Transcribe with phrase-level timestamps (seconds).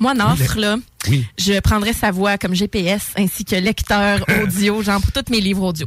[0.00, 0.76] Moi, Nafre, là,
[1.36, 5.62] je prendrais sa voix comme GPS ainsi que lecteur audio, genre pour tous mes livres
[5.64, 5.86] audio.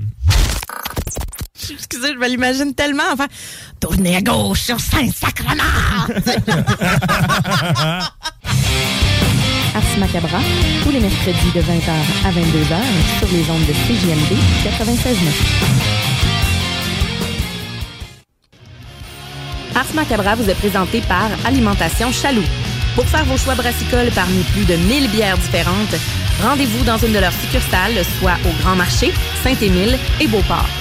[1.70, 3.04] Excusez, je me l'imagine tellement.
[3.14, 3.28] Enfin,
[3.80, 5.54] tournez à gauche sur Saint-Sacrement!
[9.74, 10.40] Ars Macabra,
[10.84, 11.92] tous les mercredis de 20h
[12.26, 12.78] à 22h
[13.20, 14.36] sur les ondes de CJMD
[14.66, 15.16] 96.9.
[19.76, 22.44] Ars Macabra vous est présenté par Alimentation Chaloux.
[22.96, 25.96] Pour faire vos choix brassicoles parmi plus de 1000 bières différentes,
[26.42, 30.81] rendez-vous dans une de leurs succursales, soit au Grand Marché, Saint-Émile et Beauport.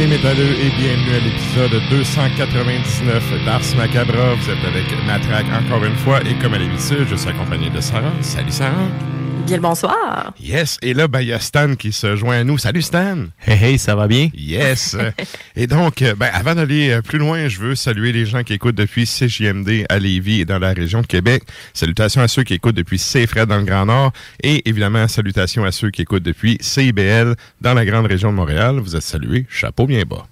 [0.00, 4.34] Les métalleux et bienvenue à l'épisode 299 d'Ars Macabra.
[4.34, 7.80] Vous êtes avec Matraque encore une fois et comme à l'habitude, je suis accompagné de
[7.82, 8.12] Sarah.
[8.22, 8.88] Salut Sarah.
[9.50, 10.32] Bien le bonsoir.
[10.38, 12.56] Yes, et là, ben, il y a Stan qui se joint à nous.
[12.56, 13.16] Salut Stan.
[13.44, 14.30] Hey, hey, ça va bien?
[14.32, 14.96] Yes.
[15.56, 18.52] et donc, euh, ben, avant d'aller euh, plus loin, je veux saluer les gens qui
[18.52, 21.42] écoutent depuis CJMD à Lévis et dans la région de Québec.
[21.74, 24.12] Salutations à ceux qui écoutent depuis CFRED dans le Grand Nord.
[24.40, 28.78] Et évidemment, salutations à ceux qui écoutent depuis CIBL dans la grande région de Montréal.
[28.78, 29.46] Vous êtes salués.
[29.48, 30.28] Chapeau bien bas.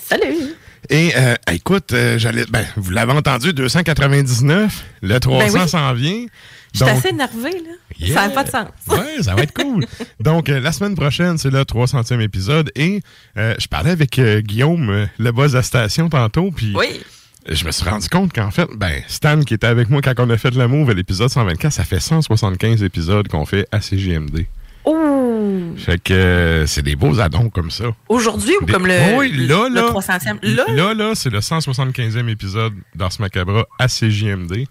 [0.00, 0.56] Salut.
[0.90, 5.68] Et euh, écoute, euh, j'allais, ben, vous l'avez entendu, 299, le 300 Ben oui.
[5.68, 6.26] s'en vient.
[6.74, 7.72] Je suis Donc, assez énervée, là.
[7.98, 8.14] Yeah.
[8.14, 8.68] Ça n'a pas de sens.
[8.88, 9.84] Ouais, ça va être cool.
[10.20, 12.70] Donc, euh, la semaine prochaine, c'est le 300e épisode.
[12.76, 13.00] Et
[13.36, 16.50] euh, je parlais avec euh, Guillaume, le boss de la station, tantôt.
[16.50, 17.00] Puis Oui.
[17.48, 20.30] je me suis rendu compte qu'en fait, ben, Stan, qui était avec moi quand on
[20.30, 24.46] a fait de move à l'épisode 124, ça fait 175 épisodes qu'on fait à CGMD.
[24.84, 25.74] Oh!
[25.76, 27.84] Fait que c'est des beaux addons comme ça.
[28.08, 29.82] Aujourd'hui ou Des- comme le, oui, là, le là.
[29.90, 30.38] 300e?
[30.42, 30.64] Là?
[30.68, 34.66] Là, là, c'est le 175e épisode d'Ars Macabra à CJMD.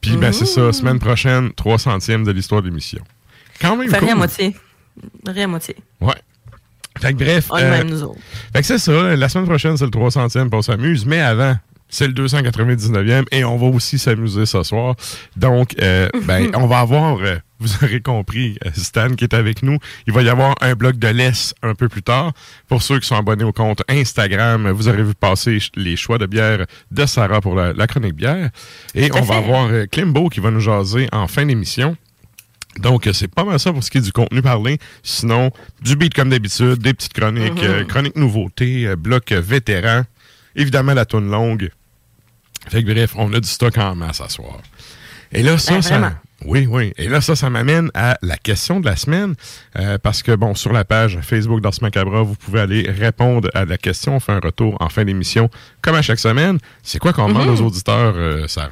[0.00, 3.02] Puis, ben, c'est ça, semaine prochaine, 300e de l'histoire de l'émission.
[3.60, 3.98] Quand même cool.
[3.98, 4.56] rien à moitié.
[5.26, 5.76] Rien à moitié.
[6.00, 6.14] Ouais.
[7.00, 8.18] Fait que bref, On euh, même nous autres.
[8.52, 11.56] fait que c'est ça, la semaine prochaine, c'est le 300e, puis on s'amuse, mais avant,
[11.90, 14.94] c'est le 299e, et on va aussi s'amuser ce soir.
[15.36, 19.62] Donc, euh, ben, on va avoir, euh, vous aurez compris, euh, Stan qui est avec
[19.62, 22.32] nous, il va y avoir un bloc de laisse un peu plus tard.
[22.68, 26.26] Pour ceux qui sont abonnés au compte Instagram, vous aurez vu passer les choix de
[26.26, 28.50] bière de Sarah pour la, la chronique bière.
[28.94, 31.96] Et on va avoir euh, Klimbo qui va nous jaser en fin d'émission.
[32.78, 34.78] Donc, c'est pas mal ça pour ce qui est du contenu parlé.
[35.02, 35.50] Sinon,
[35.82, 40.02] du beat comme d'habitude, des petites chroniques, euh, chroniques nouveautés, bloc euh, vétéran,
[40.54, 41.70] évidemment la toune longue.
[42.68, 44.58] Fait que bref, on a du stock en masse à soir.
[45.32, 46.14] Et là, ça, Ben, ça.
[46.44, 46.92] Oui, oui.
[46.96, 49.34] Et là, ça, ça m'amène à la question de la semaine.
[49.78, 53.64] euh, parce que, bon, sur la page Facebook d'Ars Macabra, vous pouvez aller répondre à
[53.64, 54.16] la question.
[54.16, 55.50] On fait un retour en fin d'émission,
[55.82, 56.58] comme à chaque semaine.
[56.82, 58.70] C'est quoi qu'on demande aux auditeurs, euh, Sarah?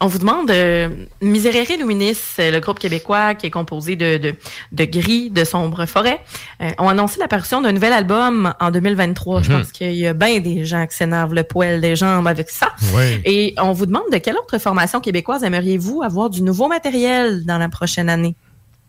[0.00, 0.88] On vous demande euh,
[1.22, 4.34] Miserere Luminis, euh, le groupe québécois qui est composé de, de,
[4.72, 6.20] de gris, de sombres forêts,
[6.60, 9.42] euh, ont annoncé l'apparition d'un nouvel album en 2023.
[9.42, 12.50] Je pense qu'il y a bien des gens qui s'énervent le poil des jambes avec
[12.50, 12.74] ça.
[12.94, 13.20] Oui.
[13.24, 17.58] Et on vous demande de quelle autre formation québécoise aimeriez-vous avoir du nouveau matériel dans
[17.58, 18.34] la prochaine année?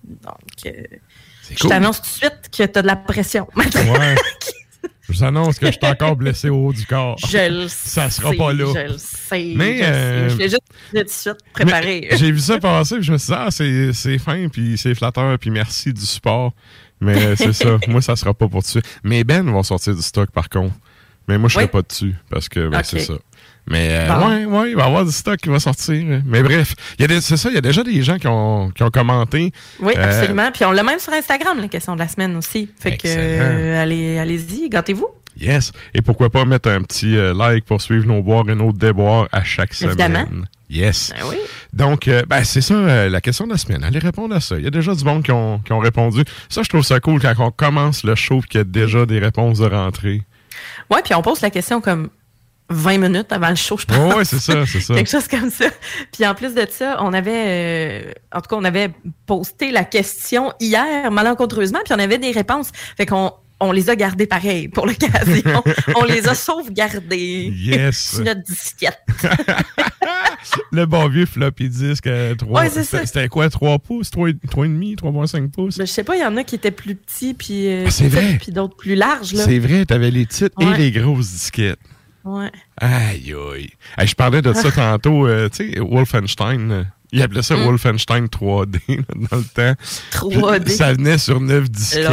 [0.03, 0.71] Donc, euh,
[1.51, 1.69] je cool.
[1.69, 3.47] t'annonce tout de suite que tu as de la pression.
[3.56, 3.65] Ouais.
[5.07, 7.16] Je vous annonce que je suis encore blessé au haut du corps.
[7.30, 8.66] Je le Ça sera sais, pas là.
[8.74, 9.54] Je le sais.
[9.56, 9.90] Mais, je, sais.
[9.92, 10.62] euh, je l'ai juste
[10.92, 12.07] tout de suite préparé.
[12.18, 15.38] J'ai vu ça passer, puis je me suis dit, ah, c'est, fin, puis c'est flatteur,
[15.38, 16.54] puis merci du support.
[17.02, 19.00] Mais euh, c'est ça, moi, ça sera pas pour tout de suite.
[19.04, 20.74] Mais Ben va sortir du stock, par contre.
[21.28, 21.72] Mais moi, je serai Oui.
[21.72, 23.13] pas dessus parce que ben, c'est ça.
[23.67, 26.21] Mais euh, ouais, ouais, il va y avoir du stock qui va sortir.
[26.25, 28.27] Mais bref, il y a des- c'est ça, il y a déjà des gens qui
[28.27, 29.51] ont, qui ont commenté.
[29.79, 30.51] Oui, Euh, absolument.
[30.53, 32.69] Puis on l'a même sur Instagram, la question de la semaine aussi.
[32.79, 35.07] Fait que euh, allez, allez-y, gâtez-vous.
[35.39, 35.71] Yes.
[35.94, 39.27] Et pourquoi pas mettre un petit euh, like pour suivre nos boires et nos déboires
[39.31, 39.91] à chaque semaine.
[40.00, 40.25] Évidemment.
[40.69, 41.11] Yes.
[41.18, 41.35] Ben oui.
[41.73, 43.83] Donc, euh, ben, c'est ça euh, la question de la semaine.
[43.83, 44.57] Allez répondre à ça.
[44.57, 46.23] Il y a déjà du monde qui ont, qui ont répondu.
[46.50, 49.06] Ça, je trouve ça cool quand on commence le show et qu'il y a déjà
[49.06, 50.23] des réponses de rentrée.
[50.89, 52.09] Ouais, puis on pose la question comme
[52.69, 54.15] 20 minutes avant le show, je pense.
[54.15, 54.95] Ouais, c'est ça, c'est ça.
[54.95, 55.65] Quelque chose comme ça.
[56.12, 58.89] Puis en plus de ça, on avait, euh, en tout cas, on avait
[59.27, 62.71] posté la question hier, malencontreusement, puis on avait des réponses.
[62.97, 63.31] Fait qu'on
[63.62, 65.63] on les a gardées pareil pour l'occasion.
[65.95, 67.53] on les a sauvegardées.
[67.56, 67.97] Yes.
[68.15, 69.00] Sur notre disquette.
[70.71, 72.61] le bon vieux floppy disque à 3.
[72.63, 72.69] Ouais.
[72.69, 75.77] C'était quoi, 3 pouces, 3, 3,5, 3,5 pouces?
[75.77, 78.38] Mais je sais pas, il y en a qui étaient plus petits, puis euh, Ah,
[78.41, 79.33] puis d'autres plus larges.
[79.33, 79.45] Là.
[79.45, 80.77] C'est vrai, t'avais les titres et Ouais.
[80.77, 81.79] les grosses disquettes.
[82.25, 82.51] Ouais.
[82.81, 83.69] Aïe, aïe.
[83.98, 86.72] Hey, je parlais de ça tantôt, euh, tu sais, Wolfenstein.
[86.72, 87.63] euh, Il appelait ça Mm.
[87.66, 88.95] Wolfenstein 3D là,
[89.31, 89.81] dans le temps.
[90.12, 90.63] 3D.
[90.66, 92.07] Puis, Ça venait sur 9 disquettes.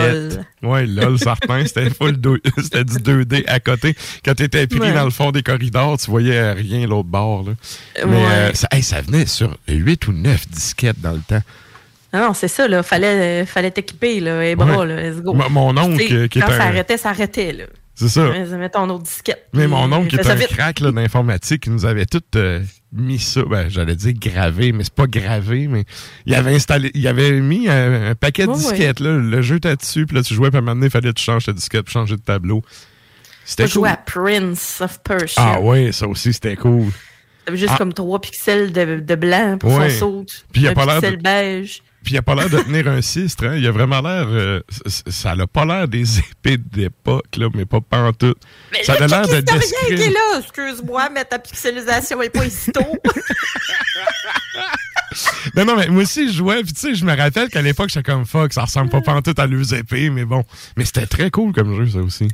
[0.63, 0.71] Lol.
[0.71, 1.65] Ouais, lol, certain.
[1.67, 2.19] C'était full
[2.63, 3.97] c'était du 2D à côté.
[4.25, 4.93] Quand t'étais pris Ouais.
[4.93, 7.45] dans le fond des corridors, tu voyais rien l'autre bord.
[7.45, 7.53] Là.
[8.07, 8.23] Mais Ouais.
[8.31, 11.43] euh, ça, hey, ça venait sur 8 ou 9 disquettes dans le temps.
[12.13, 12.83] Non, non, c'est ça, là.
[12.83, 14.87] Fallait, fallait t'équiper, là, les bras, Ouais.
[14.87, 15.01] là.
[15.11, 15.33] Let's go.
[15.33, 17.65] Mon- oncle, Tu euh, qui Quand ça arrêtait, ça arrêtait, là.
[17.95, 18.31] C'est ça.
[18.31, 19.49] Mais Mets ton autre disquette.
[19.53, 20.49] Mais puis, mon oncle, qui est un vite.
[20.49, 22.61] crack d'informatique, il nous avait tout euh,
[22.93, 23.43] mis ça.
[23.45, 25.85] Ben, j'allais dire gravé, mais c'est pas gravé, mais
[26.25, 28.57] il avait installé, il avait mis un, un paquet de ouais.
[28.57, 29.01] disquettes.
[29.01, 30.91] Là, le jeu était dessus, puis là, tu jouais, puis à un moment donné, il
[30.91, 32.63] fallait que tu changes ta disquette pour changer de tableau.
[33.45, 33.87] C'était cool.
[33.89, 35.43] à Prince of Persia.
[35.43, 36.87] Ah ouais, ça aussi, c'était cool.
[37.53, 37.79] Juste Ah.
[37.79, 39.91] comme trois pixels de, de blanc pour Ouais.
[39.91, 40.27] son saut.
[40.53, 41.83] Puis il a pas l'air de- beige.
[42.05, 43.57] Puis il a pas l'air de tenir un cistre, hein.
[43.57, 44.27] Il a vraiment l'air...
[44.29, 48.39] euh, ça a pas l'air des épées d'époque, là, mais pas pantoute.
[48.73, 52.45] Mais Ça a l'air de historien qui est là, excuse-moi, mais ta pixelisation est pas
[52.47, 52.81] ici tôt.
[55.55, 57.91] Non, non, mais moi aussi, je jouais, puis tu sais, je me rappelle qu'à l'époque,
[57.91, 60.43] j'étais comme fuck, ça ressemble pas pantoute à leurs épées, mais bon.
[60.77, 62.29] Mais c'était très cool comme jeu, ça aussi.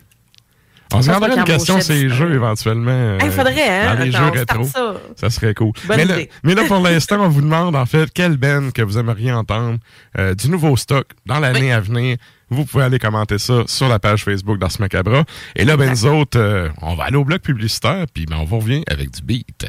[0.95, 2.91] On se rendrait une question ces jeux éventuellement.
[2.91, 3.95] euh, Il faudrait, hein?
[3.95, 4.65] Dans les Attends, jeux rétro.
[4.65, 4.95] ça.
[5.17, 5.73] Ça serait cool.
[5.89, 6.31] Mais là, idée.
[6.43, 9.79] mais là, pour l'instant, on vous demande, en fait, quelle band que vous aimeriez entendre
[10.19, 11.71] euh, du nouveau stock dans l'année Oui.
[11.73, 12.17] à venir.
[12.51, 15.25] Vous pouvez aller commenter ça sur la page Facebook d'Ars Macabra.
[15.55, 18.45] Et là, ben, nous autres, euh, on va aller au bloc publicitaire, puis ben, on
[18.45, 19.67] vous revient avec du beat.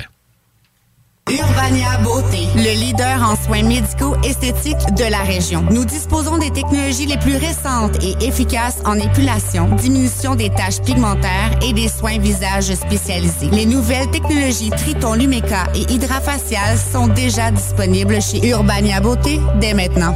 [1.31, 5.63] Urbania Beauté, le leader en soins médicaux esthétiques de la région.
[5.69, 11.51] Nous disposons des technologies les plus récentes et efficaces en épilation, diminution des taches pigmentaires
[11.61, 13.49] et des soins visage spécialisés.
[13.51, 20.15] Les nouvelles technologies Triton Lumeca et Hydrafacial sont déjà disponibles chez Urbania Beauté dès maintenant.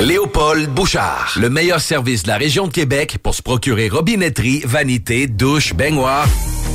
[0.00, 5.26] Léopold Bouchard, le meilleur service de la région de Québec pour se procurer robinetterie, vanité,
[5.26, 6.26] douche, baignoire.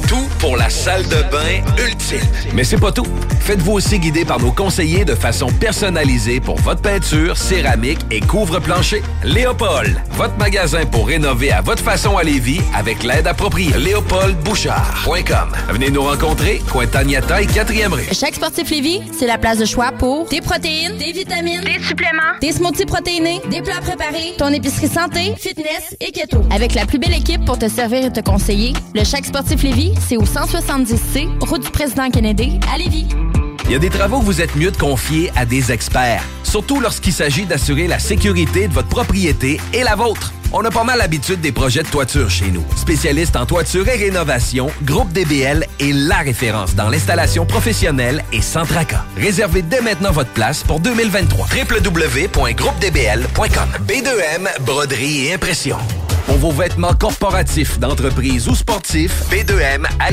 [0.08, 2.20] Tout pour la salle de bain ultime.
[2.54, 3.08] Mais c'est pas tout.
[3.40, 9.02] Faites-vous aussi guider par nos conseillers de façon personnalisée pour votre peinture, céramique et couvre-plancher.
[9.24, 13.76] Léopold, votre magasin pour rénover à votre façon à Lévis avec l'aide appropriée.
[13.78, 15.52] LéopoldBouchard.com.
[15.70, 18.06] Venez nous rencontrer, Cointagnata et 4e rue.
[18.12, 22.22] Chaque sportif Lévis, c'est la place de choix pour des protéines, des vitamines, des suppléments,
[22.42, 22.86] des smoothies
[23.24, 26.42] des plats préparés, ton épicerie santé, fitness et keto.
[26.52, 29.94] Avec la plus belle équipe pour te servir et te conseiller, le Chaque sportif Lévis,
[30.02, 33.08] c'est au 170C, route du président Kennedy, à Lévis.
[33.68, 36.80] Il y a des travaux que vous êtes mieux de confier à des experts, surtout
[36.80, 40.34] lorsqu'il s'agit d'assurer la sécurité de votre propriété et la vôtre.
[40.54, 42.64] On a pas mal l'habitude des projets de toiture chez nous.
[42.78, 48.66] Spécialiste en toiture et rénovation, Groupe DBL est la référence dans l'installation professionnelle et sans
[48.66, 49.04] tracas.
[49.18, 51.48] Réservez dès maintenant votre place pour 2023.
[51.48, 55.78] www.groupedbl.com B2M, broderie et impression.
[56.26, 60.10] Pour vos vêtements corporatifs, d'entreprise ou sportifs, B2M à.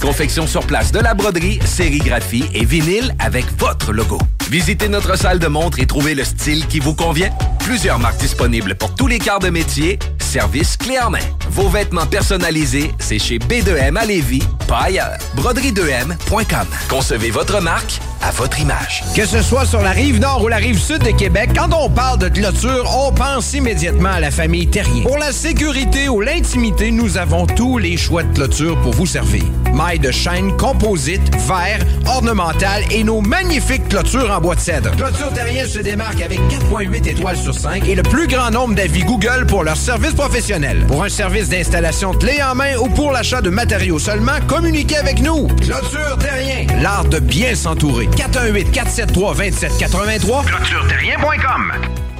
[0.00, 2.85] Confection sur place de la broderie, sérigraphie et vinyle
[3.18, 4.18] avec votre logo.
[4.48, 7.30] Visitez notre salle de montre et trouvez le style qui vous convient.
[7.58, 9.98] Plusieurs marques disponibles pour tous les quarts de métier.
[10.20, 11.18] Service clé en main.
[11.50, 15.18] Vos vêtements personnalisés, c'est chez B2M à Lévis, pas ailleurs.
[15.36, 16.66] Broderie2M.com.
[16.88, 19.02] Concevez votre marque à votre image.
[19.16, 21.90] Que ce soit sur la rive nord ou la rive sud de Québec, quand on
[21.90, 25.02] parle de clôture, on pense immédiatement à la famille Terrien.
[25.02, 29.44] Pour la sécurité ou l'intimité, nous avons tous les choix de clôture pour vous servir.
[29.72, 34.90] Mailles de chaîne, composite, verre, ornemental et nos magnifiques clôtures en bois de cèdre.
[34.96, 39.02] Clôture Terrien se démarque avec 4.8 étoiles sur 5 et le plus grand nombre d'avis
[39.04, 40.84] Google pour leur service professionnel.
[40.86, 45.20] Pour un service d'installation clé en main ou pour l'achat de matériaux seulement, communiquez avec
[45.20, 45.46] nous.
[45.46, 48.08] Clôture Terrien, l'art de bien s'entourer.
[48.16, 51.72] 418 473 2783 clôtureterrien.com.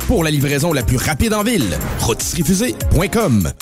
[0.06, 3.52] Pour la livraison la plus rapide en ville, rôtisseriefusée.com.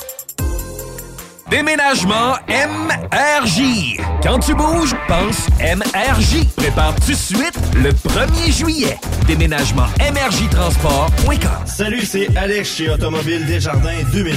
[1.54, 4.00] Déménagement MRJ.
[4.24, 6.44] Quand tu bouges, pense MRJ.
[6.56, 8.98] Prépare tout de suite le 1er juillet.
[9.28, 11.38] Déménagement MRJ Transport.com.
[11.64, 14.34] Salut, c'est Alex chez Automobile Desjardins 2001.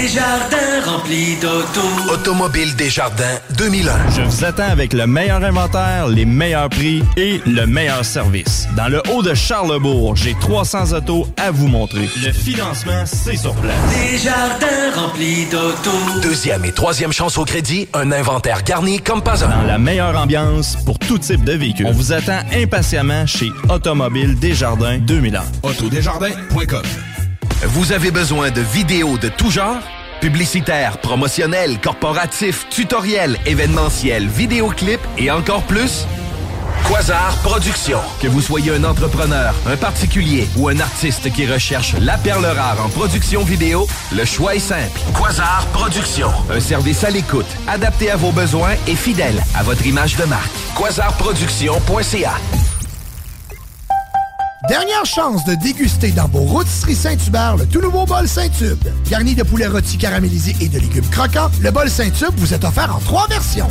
[0.00, 1.82] Desjardins remplis d'auto.
[2.10, 3.92] Automobile Desjardins 2001.
[4.16, 8.66] Je vous attends avec le meilleur inventaire, les meilleurs prix et le meilleur service.
[8.74, 12.08] Dans le haut de Charlebourg, j'ai 300 autos à vous montrer.
[12.24, 13.74] Le financement, c'est sur place.
[14.10, 15.90] Desjardins remplis d'auto.
[16.22, 19.48] Deuxième et troisième chance au crédit, un inventaire garni comme pas un.
[19.48, 21.86] Dans la meilleure ambiance pour tout type de véhicule.
[21.88, 25.42] On vous attend impatiemment chez Automobile Desjardins 2001.
[25.62, 26.82] Autodesjardins.com.
[27.66, 29.80] Vous avez besoin de vidéos de tout genre?
[30.20, 36.06] Publicitaires, promotionnels, corporatifs, tutoriels, événementiels, vidéoclips et encore plus?
[36.88, 38.00] Quasar Productions.
[38.20, 42.76] Que vous soyez un entrepreneur, un particulier ou un artiste qui recherche la perle rare
[42.84, 45.00] en production vidéo, le choix est simple.
[45.18, 46.32] Quasar Productions.
[46.50, 50.50] Un service à l'écoute, adapté à vos besoins et fidèle à votre image de marque.
[50.76, 52.34] Quasarproduction.ca
[54.68, 58.82] Dernière chance de déguster dans vos rôtisseries Saint-Hubert le tout nouveau bol Saint-Tube.
[59.10, 62.94] Garni de poulet rôti caramélisé et de légumes croquants, le bol Saint-Tube vous est offert
[62.94, 63.68] en trois versions.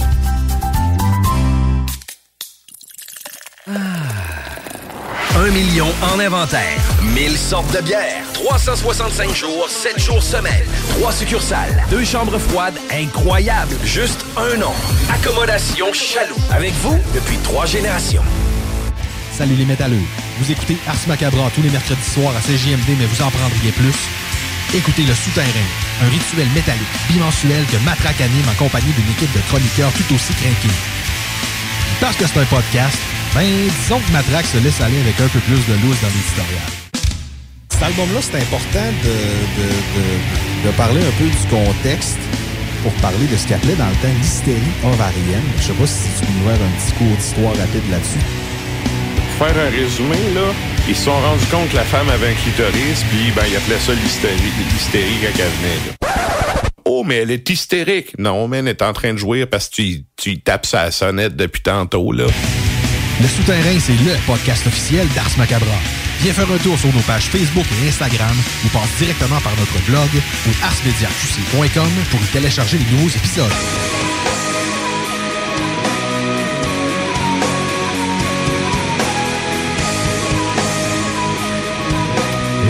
[3.65, 6.77] Un million en inventaire.
[7.01, 8.25] 1000 sortes de bières.
[8.33, 10.65] 365 jours, 7 jours semaine.
[10.99, 11.81] 3 succursales.
[11.89, 13.77] Deux chambres froides incroyables.
[13.85, 14.73] Juste un nom.
[15.09, 16.35] Accommodation Chaloux.
[16.51, 18.23] Avec vous depuis trois générations.
[19.31, 20.03] Salut les métalleux.
[20.39, 23.95] Vous écoutez Ars Macabra tous les mercredis soirs à CJMD, mais vous en prendriez plus.
[24.75, 25.47] Écoutez Le Souterrain,
[26.03, 30.33] un rituel métallique bimensuel que Matraque anime en compagnie d'une équipe de chroniqueurs tout aussi
[30.33, 30.75] craqués.
[32.01, 32.97] Parce que c'est un podcast,
[33.35, 33.45] ben
[33.81, 36.67] disons que Matraque se laisse aller avec un peu plus de loose dans l'éditorial.
[37.69, 42.19] Cet album-là, c'est important de, de, de, de parler un peu du contexte
[42.83, 45.43] pour parler de ce qu'il appelait dans le temps l'hystérie ovarienne.
[45.57, 48.23] Je sais pas si tu peux nous faire un petit cours d'histoire rapide là-dessus.
[49.15, 50.53] Pour faire un résumé, là,
[50.87, 53.79] ils se sont rendus compte que la femme avait un clitoris, puis ben, ils appelaient
[53.79, 55.79] ça l'hystérie, l'hystérie quand elle venait.
[55.87, 56.09] Là.
[56.85, 58.17] Oh, mais elle est hystérique.
[58.19, 61.35] Non, mais elle est en train de jouer parce que tu, tu tapes sa sonnette
[61.35, 62.25] depuis tantôt, là.
[63.21, 65.77] Le Souterrain, c'est le podcast officiel d'Ars Macabra.
[66.21, 69.79] Viens faire un tour sur nos pages Facebook et Instagram ou passe directement par notre
[69.85, 70.09] blog
[70.47, 73.51] ou arsmediaqc.com pour y télécharger les nouveaux épisodes.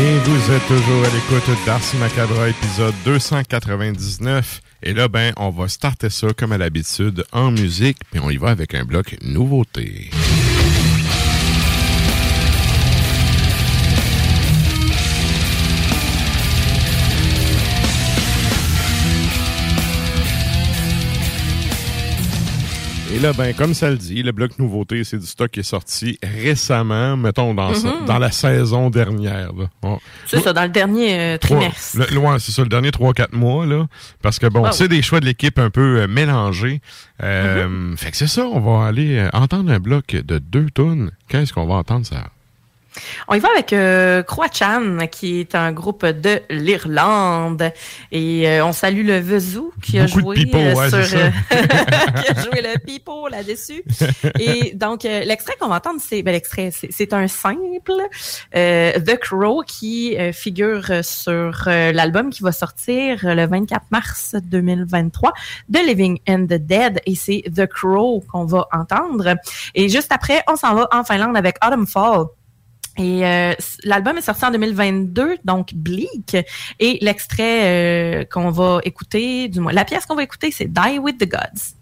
[0.01, 4.62] Et vous êtes toujours à l'écoute d'Ars Macabra, épisode 299.
[4.83, 8.35] Et là, ben, on va starter ça comme à l'habitude en musique, puis on y
[8.35, 10.09] va avec un bloc nouveauté.
[23.13, 25.63] Et là, ben, comme ça le dit, le bloc nouveauté, c'est du stock qui est
[25.63, 28.05] sorti récemment, mettons, dans, sa- Mhm.
[28.05, 29.51] dans la saison dernière.
[29.82, 30.00] Bon.
[30.25, 31.98] C'est ça, dans le dernier euh, trimestre.
[32.12, 33.86] le- ouais, c'est ça, le dernier 3-4 mois, là.
[34.24, 36.82] Parce que, bon, c'est des choix de l'équipe un peu euh, mélangés.
[37.22, 37.98] Euh, Mm-hmm.
[37.98, 41.12] Fait que c'est ça, on va aller entendre un bloc de deux tonnes.
[41.27, 42.29] Qu'est-ce qu'on va entendre, ça?
[43.27, 47.71] On y va avec euh, Croachan, qui est un groupe de l'Irlande.
[48.12, 51.29] Et euh, on salue le Vezou qui a Beaucoup de joué euh, ouais, sur euh,
[51.50, 53.83] qui a joué le pipeau là-dessus.
[54.39, 57.93] Et donc euh, l'extrait qu'on va entendre, c'est ben, l'extrait, c'est- un simple
[58.53, 65.33] The Crow qui figure sur l'album qui va sortir le 24 mars 2023
[65.69, 69.35] de Living and the Dead et c'est The Crow qu'on va entendre.
[69.75, 72.25] Et juste après, on s'en va en Finlande avec Autumn Fall.
[72.97, 76.38] Et euh, l'album est sorti en 2022, donc Bleak.
[76.79, 81.00] Et l'extrait euh, qu'on va écouter, du moins la pièce qu'on va écouter, c'est Die
[81.00, 81.75] with the Gods.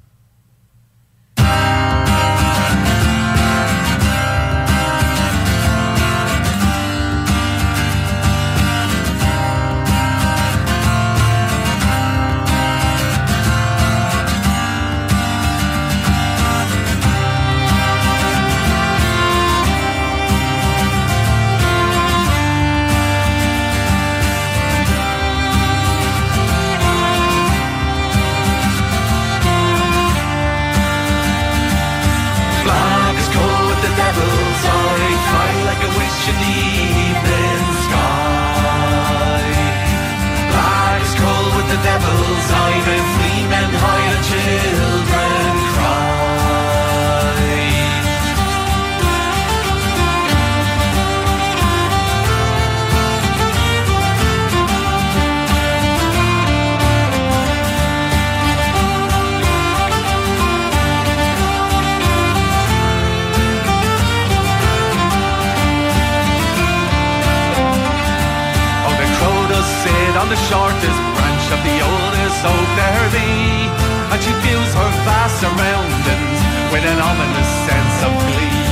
[74.73, 76.39] Her vast surroundings
[76.71, 78.63] with an ominous sense of glee.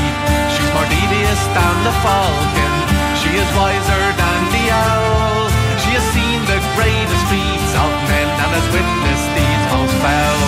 [0.56, 2.74] She's more devious than the falcon,
[3.20, 5.52] she is wiser than the owl.
[5.84, 10.40] She has seen the greatest feats of men and has witnessed deeds most foul.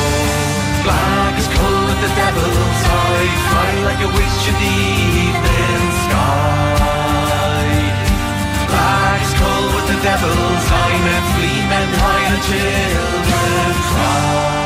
[0.87, 4.75] Black is cold with the devil's eye, fly like a witch in the
[5.19, 7.11] evening sky.
[8.71, 14.60] Black is cold with the devil's eye, men flee, men hide, and children cry.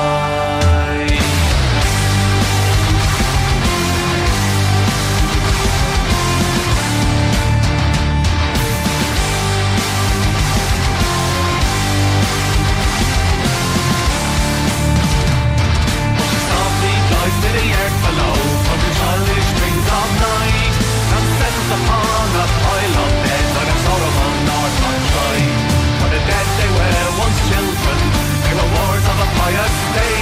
[29.46, 30.15] Empire stay.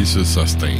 [0.00, 0.76] Amplis se sustain.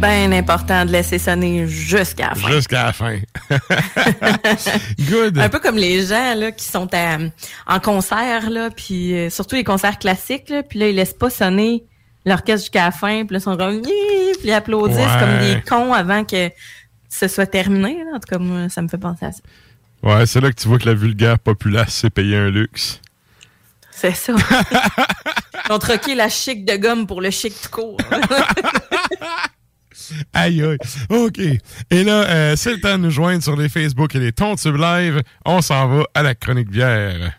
[0.00, 2.48] Bien important de laisser sonner jusqu'à la fin.
[2.52, 3.18] Jusqu'à la fin.
[5.10, 5.38] Good.
[5.38, 7.18] Un peu comme les gens là, qui sont à-
[7.66, 11.28] en concert, là, puis euh, surtout les concerts classiques, là, puis là, ils laissent pas
[11.28, 11.84] sonner
[12.24, 13.82] l'orchestre jusqu'à la fin, puis là, ils sont comme...
[13.82, 13.90] Puis
[14.44, 15.20] ils applaudissent Ouais.
[15.20, 16.50] comme des cons avant que
[17.10, 17.98] ce soit terminé.
[17.98, 18.16] là.
[18.16, 19.40] En tout cas, moi, ça me fait penser à ça.
[20.02, 23.02] Ouais, c'est là que tu vois que la vulgaire populace s'est payé un luxe.
[23.90, 24.32] C'est ça.
[25.68, 27.96] Ils ont troqué la chic de gomme pour le chic tout court.
[30.32, 30.78] Aïe, aïe.
[31.08, 31.38] OK.
[31.38, 34.76] Et là, euh, c'est le temps de nous joindre sur les Facebook et les Tontubes
[34.76, 35.22] Live.
[35.44, 37.32] On s'en va à la chronique bière.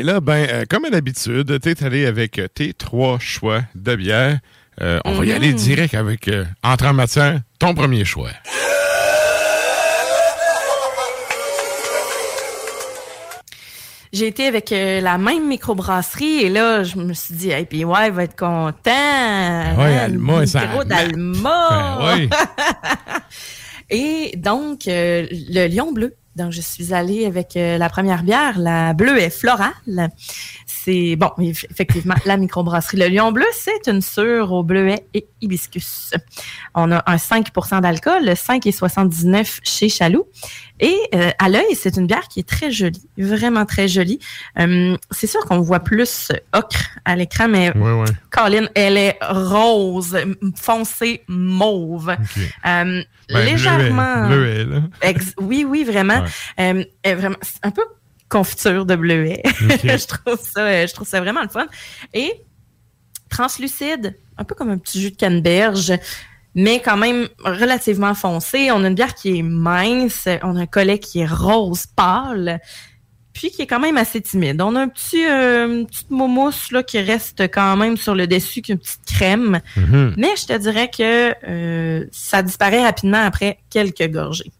[0.00, 3.96] Et là, ben, euh, comme à l'habitude, t'es allé avec euh, tes trois choix de
[3.96, 4.38] bière.
[4.80, 8.30] Euh, on va y aller direct avec, euh, entrée en matière, ton premier choix.
[14.10, 18.08] J'ai été avec la même microbrasserie et là, je me suis dit, hey, puis ouais,
[18.08, 18.72] va être content.
[18.86, 21.98] Ouais, hein, Alma, ça d'Alma.
[22.16, 22.30] Ben oui.
[23.90, 26.14] Et donc, le lion bleu.
[26.36, 30.10] Donc, je suis allée avec euh, la première bière, la bleue florale.
[30.64, 32.96] C'est, bon, eff- effectivement, la microbrasserie.
[32.98, 36.12] Le lion bleu, c'est une sure au bleuet et hibiscus.
[36.74, 40.26] On a un 5% d'alcool, le 5 et 79 chez Chaloux.
[40.80, 44.18] Et euh, à l'œil, c'est une bière qui est très jolie, vraiment très jolie.
[44.58, 48.08] Euh, c'est sûr qu'on voit plus ocre à l'écran, mais Ouais, ouais.
[48.30, 50.16] Colin, elle est rose,
[50.56, 52.10] foncée, mauve.
[52.10, 54.26] Euh, Ben, légèrement.
[54.28, 54.80] bleuet, bleuet.
[55.02, 56.24] Ex- oui, oui, vraiment.
[56.56, 56.74] C'est
[57.62, 57.82] un peu
[58.28, 59.42] confiture de bleuet.
[59.84, 61.66] Je trouve ça, je trouve ça vraiment le fun.
[62.14, 62.32] Et
[63.28, 65.92] translucide, un peu comme un petit jus de canneberge,
[66.54, 68.70] mais quand même relativement foncé.
[68.72, 72.60] On a une bière qui est mince, on a un collet qui est rose pâle,
[73.32, 74.60] puis qui est quand même assez timide.
[74.60, 78.26] On a un petit, euh, une petite moumousse là, qui reste quand même sur le
[78.26, 79.60] dessus, qui est une petite crème.
[79.76, 80.14] Mhm.
[80.16, 84.50] Mais je te dirais que euh, ça disparaît rapidement après quelques gorgées.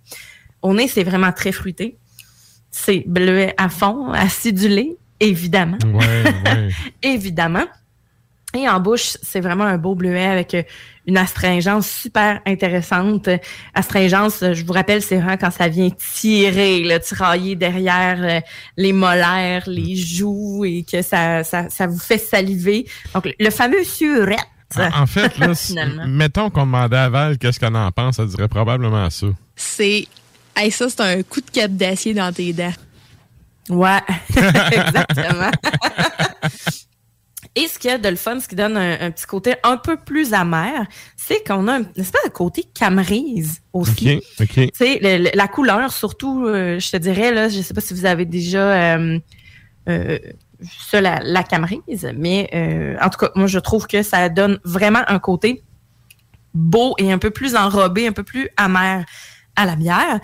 [0.62, 1.96] Au nez, c'est vraiment très fruité.
[2.70, 5.79] C'est bleuet à fond, acidulé, évidemment.
[5.87, 6.68] Ouais, ouais.
[7.03, 7.66] évidemment.
[8.54, 10.62] Et en bouche, c'est vraiment un beau bleuet avec euh,
[11.06, 13.28] une astringence super intéressante.
[13.74, 18.40] Astringence, euh, je vous rappelle, c'est vraiment quand ça vient tirer, là, tirailler derrière euh,
[18.76, 22.86] les molaires, les joues et que ça, ça, ça vous fait saliver.
[23.14, 24.38] Donc, le fameux surette.
[24.76, 25.52] En, en fait, là,
[26.06, 29.26] mettons qu'on demandait à Val qu'est-ce qu'elle en pense, elle dirait probablement ça.
[29.56, 30.06] C'est.
[30.56, 32.72] Hey, ça, c'est un coup de cap d'acier dans tes dents.
[33.68, 34.00] Ouais,
[34.36, 35.50] exactement.
[37.56, 39.54] Et ce qu'il y a de le fun, ce qui donne un, un petit côté
[39.64, 40.86] un peu plus amer,
[41.16, 44.18] c'est qu'on a un une espèce de côté camerise aussi.
[44.18, 44.54] OK, OK.
[44.54, 47.80] Tu sais, le- le- la couleur, surtout, euh, je te dirais, là, je sais pas
[47.80, 49.18] si vous avez déjà euh,
[49.88, 50.18] euh,
[50.90, 54.60] ça, la, la camerise, mais euh, en tout cas, moi, je trouve que ça donne
[54.64, 55.64] vraiment un côté
[56.54, 59.04] beau et un peu plus enrobé, un peu plus amer
[59.56, 60.20] à la bière.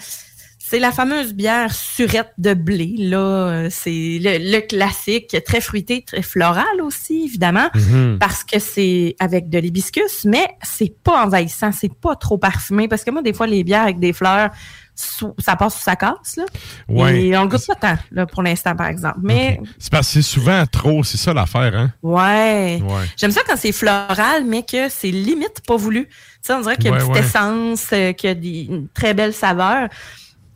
[0.68, 3.18] C'est la fameuse bière surette de blé, là.
[3.18, 8.18] Euh, C'est le, le classique, très fruité, très floral aussi, évidemment, Mhm.
[8.18, 13.04] parce que c'est avec de l'hibiscus, mais c'est pas envahissant, c'est pas trop parfumé, parce
[13.04, 14.50] que moi, des fois, les bières avec des fleurs,
[14.96, 16.44] ça passe ou ça casse, là.
[16.88, 17.20] Ouais.
[17.26, 19.18] Et on le goûte pas tant, là, pour l'instant, par exemple.
[19.22, 21.92] Mais, C'est parce que c'est souvent trop, c'est ça l'affaire, hein?
[22.02, 22.80] ouais.
[22.82, 23.04] Ouais.
[23.16, 26.06] J'aime ça quand c'est floral, mais que c'est limite pas voulu.
[26.06, 28.34] Tu sais, on dirait qu'il y a Ouais, une petite essence, euh, qu'il y a
[28.34, 29.88] des, une très belle saveur.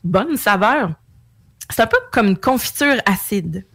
[0.04, 0.92] Bonne saveur.
[1.70, 3.66] C'est un peu comme une confiture acide.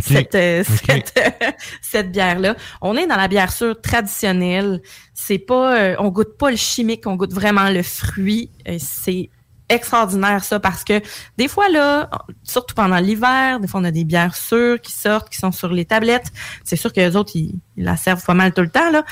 [0.00, 0.86] Cette, euh, OK.
[0.86, 1.20] cette,
[1.82, 2.56] cette bière-là.
[2.80, 4.80] On est dans la bière sûre traditionnelle.
[5.12, 8.50] C'est pas, euh, on goûte pas le chimique, on goûte vraiment le fruit.
[8.68, 9.30] Euh, c'est
[9.68, 11.00] extraordinaire ça parce que
[11.38, 12.10] des fois là,
[12.42, 15.72] surtout pendant l'hiver, des fois on a des bières sûres qui sortent, qui sont sur
[15.72, 16.30] les tablettes.
[16.62, 19.04] C'est sûr que les autres ils, ils la servent pas mal tout le temps là.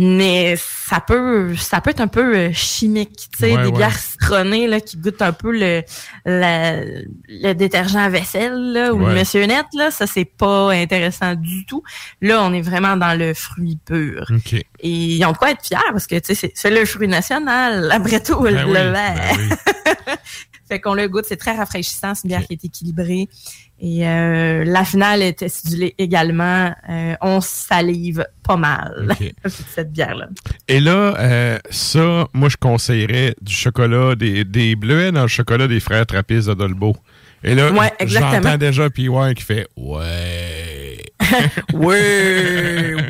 [0.00, 3.76] Mais ça peut, ça peut être un peu euh, chimique, tu sais, Ouais, des ouais.
[3.76, 5.82] bières citronnées là qui goûtent un peu le,
[6.24, 6.80] la-
[7.28, 9.12] le détergent à vaisselle là, ou Ouais.
[9.12, 11.82] le Monsieur Net là, ça c'est pas intéressant du tout.
[12.20, 14.24] Là, on est vraiment dans le fruit pur.
[14.30, 14.52] OK.
[14.52, 17.90] Et ils ont de quoi être fiers parce que tu sais, c'est- le fruit national,
[17.90, 18.92] après tout le Ben oui, verre.
[18.94, 20.14] ben oui.
[20.68, 23.28] Fait qu'on le goûte, c'est très rafraîchissant, c'est une bière qui est équilibrée.
[23.80, 26.74] Et euh, la finale est acidulée également.
[26.88, 29.14] Euh, on salive pas mal
[29.74, 30.28] cette bière-là.
[30.66, 35.68] Et là, euh, ça, moi, je conseillerais du chocolat, des, des bleuets dans le chocolat
[35.68, 36.96] des frères Trappistes de Dolbeau.
[37.44, 39.68] Et là, Ouais, j'entends déjà PY qui fait
[41.72, 43.06] Ouais.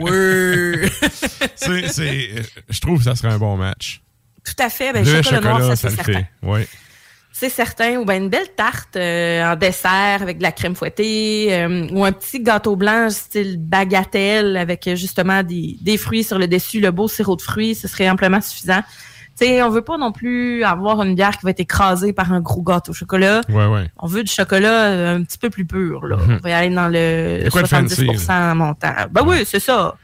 [1.56, 2.28] C'est- c'est-
[2.68, 4.00] je trouve que ça serait un bon match.
[4.44, 4.92] Tout à fait.
[4.92, 6.12] Ben, Le chocolat, noir, ça, ça c'est le certain.
[6.20, 6.26] fait.
[6.42, 6.60] Oui.
[7.38, 7.96] C'est certain.
[7.98, 11.48] Ou bien une belle tarte euh, en dessert avec de la crème fouettée.
[11.54, 16.36] euh, ou un petit gâteau blanc style bagatelle avec euh, justement des, des fruits sur
[16.38, 17.76] le dessus, le beau sirop de fruits.
[17.76, 18.82] Ce serait amplement suffisant.
[19.40, 22.32] Tu sais, on veut pas non plus avoir une bière qui va être écrasée par
[22.32, 23.42] un gros gâteau au chocolat.
[23.48, 23.88] Ouais, ouais.
[23.98, 26.06] On veut du chocolat un petit peu plus pur.
[26.06, 26.16] Là.
[26.16, 26.38] Mhm.
[26.40, 28.94] On va y aller dans le C'est quoi le 70 fancy, montant.
[29.12, 29.94] Ben oui, c'est ça.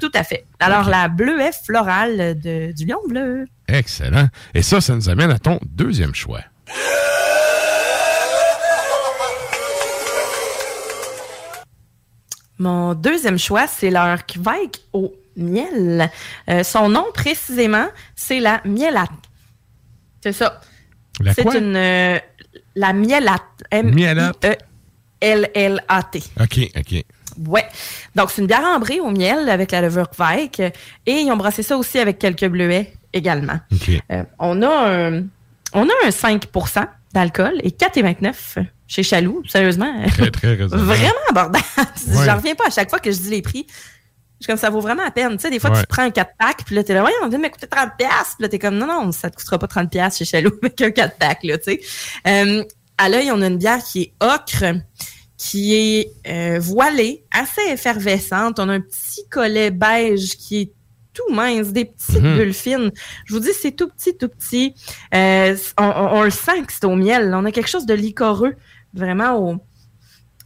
[0.00, 0.44] Tout à fait.
[0.60, 3.46] Alors, la bleuet florale de, du lion bleu.
[3.68, 4.28] Excellent.
[4.54, 6.40] Et ça, ça nous amène à ton deuxième choix.
[12.58, 16.10] Mon deuxième choix, c'est leur Kvike au miel.
[16.48, 19.10] Euh, son nom précisément, c'est la mielate.
[20.22, 20.60] C'est ça.
[21.34, 22.18] C'est une euh,
[22.74, 23.42] la mielate.
[23.72, 24.44] Mielate.
[25.20, 26.22] M-I-E-L-L-A-T.
[26.40, 27.04] OK, OK.
[27.46, 27.66] Ouais.
[28.14, 30.60] Donc, c'est une bière ambrée au miel avec la levure Kvike.
[31.06, 33.58] Et ils ont brassé ça aussi avec quelques bleuets également.
[34.10, 35.24] Euh, on, a un,
[35.74, 39.42] on a un 5% d'alcool et 4,29 chez Chaloux.
[39.48, 39.92] Sérieusement.
[40.08, 40.56] Très, très.
[40.56, 41.64] Vraiment abordable.
[41.78, 42.24] Ouais.
[42.24, 43.66] J'en reviens pas à chaque fois que je dis les prix.
[44.40, 45.32] Je suis comme ça vaut vraiment la peine.
[45.36, 45.80] Tu sais, des fois, Ouais.
[45.80, 47.66] tu prends un 4 pack, puis là, t'es là, voyons, on vient de me coûter
[47.68, 48.10] 30 pièces.
[48.36, 50.80] Puis là, t'es comme, non, non, ça te coûtera pas 30 pièces chez Chaloux avec
[50.82, 51.80] un 4 pack, là, tu sais.
[52.26, 52.62] Euh,
[52.98, 54.74] à l'œil, on a une bière qui est ocre,
[55.38, 58.58] qui est euh, voilée, assez effervescente.
[58.58, 60.72] On a un petit collet beige qui est
[61.14, 62.36] tout mince, des petites Mhm.
[62.36, 62.90] bulles fines.
[63.24, 64.74] Je vous dis, c'est tout petit, tout petit.
[65.14, 67.32] Euh, on, on- on le sent que c'est au miel.
[67.34, 68.54] On a quelque chose de licoreux,
[68.92, 69.56] vraiment au,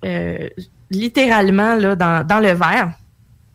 [0.05, 0.49] euh,
[0.91, 2.93] littéralement là, dans, dans le verre.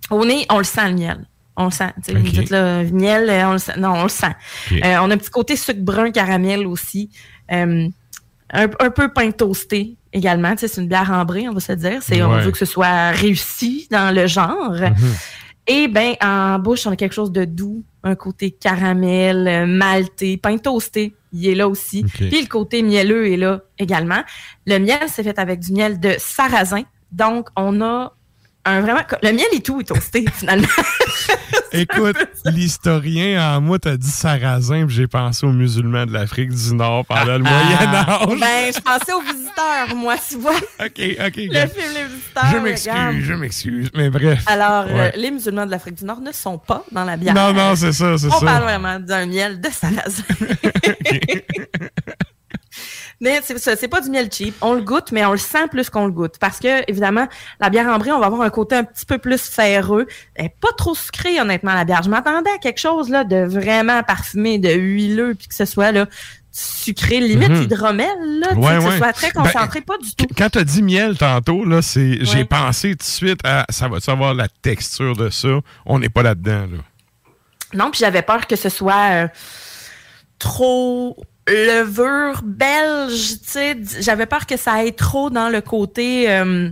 [0.10, 1.26] Au nez, on le sent le miel.
[1.56, 1.93] On le sent.
[2.04, 2.26] Tu sais, Ok.
[2.26, 3.73] Vous dites là, miel, euh, on le sent.
[3.78, 4.36] Non, on le sent.
[4.71, 7.10] Euh, on a un petit côté sucre brun caramel aussi.
[7.52, 7.88] Euh,
[8.56, 10.54] un, un peu pain toasté également.
[10.58, 12.02] C'est une bière ambrée, on va se dire.
[12.02, 14.73] C'est, On veut que ce soit réussi dans le genre.
[15.67, 20.38] Et ben en bouche, on a quelque chose de doux, un côté caramel, euh, malté,
[20.38, 22.04] pain toasté, il est là aussi.
[22.04, 24.21] Puis le côté mielleux est là également.
[24.65, 26.84] Le miel, c'est fait avec du miel de sarrasin.
[27.12, 28.13] Donc, on a
[28.65, 29.02] un vraiment...
[29.21, 30.67] Le miel et tout est toasté, finalement.
[31.72, 36.74] Écoute, l'historien en moi t'a dit sarrasin, puis j'ai pensé aux musulmans de l'Afrique du
[36.76, 38.39] Nord pendant le Moyen Âge.
[38.39, 40.56] Ben, je pensais aux visiteurs, moi, tu vois.
[40.56, 41.36] OK, OK.
[41.36, 42.46] Le film Les Visiteurs.
[42.52, 43.89] Je m'excuse, je m'excuse.
[43.96, 44.43] Mais bref.
[44.46, 47.34] Alors, euh, les musulmans de l'Afrique du Nord ne sont pas dans la bière.
[47.34, 48.46] Non, non, c'est ça, c'est On ça.
[48.46, 50.24] parle vraiment d'un miel de sarrasin.
[53.22, 54.56] mais c'est ça, c'est pas du miel cheap.
[54.62, 56.36] On le goûte, mais on le sent plus qu'on le goûte.
[56.39, 57.28] Parce que, évidemment,
[57.60, 60.08] la bière ambrée, on va avoir un côté un petit peu plus ferreux.
[60.36, 62.04] Elle est pas trop sucrée, honnêtement, la bière.
[62.04, 65.92] Je m'attendais à quelque chose là de vraiment parfumé, de huileux, puis que ce soit
[65.92, 66.06] là
[66.56, 67.63] sucré, limite Mhm.
[67.63, 68.08] hydromel,
[68.39, 68.92] là, tu Ouais, que ouais.
[68.92, 70.28] ce soit très Ben, concentré, pas du tout.
[70.38, 73.98] Quand t'as dit miel tantôt, là, c'est, j'ai pensé tout de suite à ça va
[74.08, 75.50] avoir la texture de ça?
[75.88, 76.78] On n'est pas là-dedans, là.
[77.74, 79.28] Non, puis j'avais peur que ce soit euh,
[80.38, 83.77] trop levure belge, tu sais.
[83.99, 86.69] J'avais peur que ça aille trop dans le côté euh,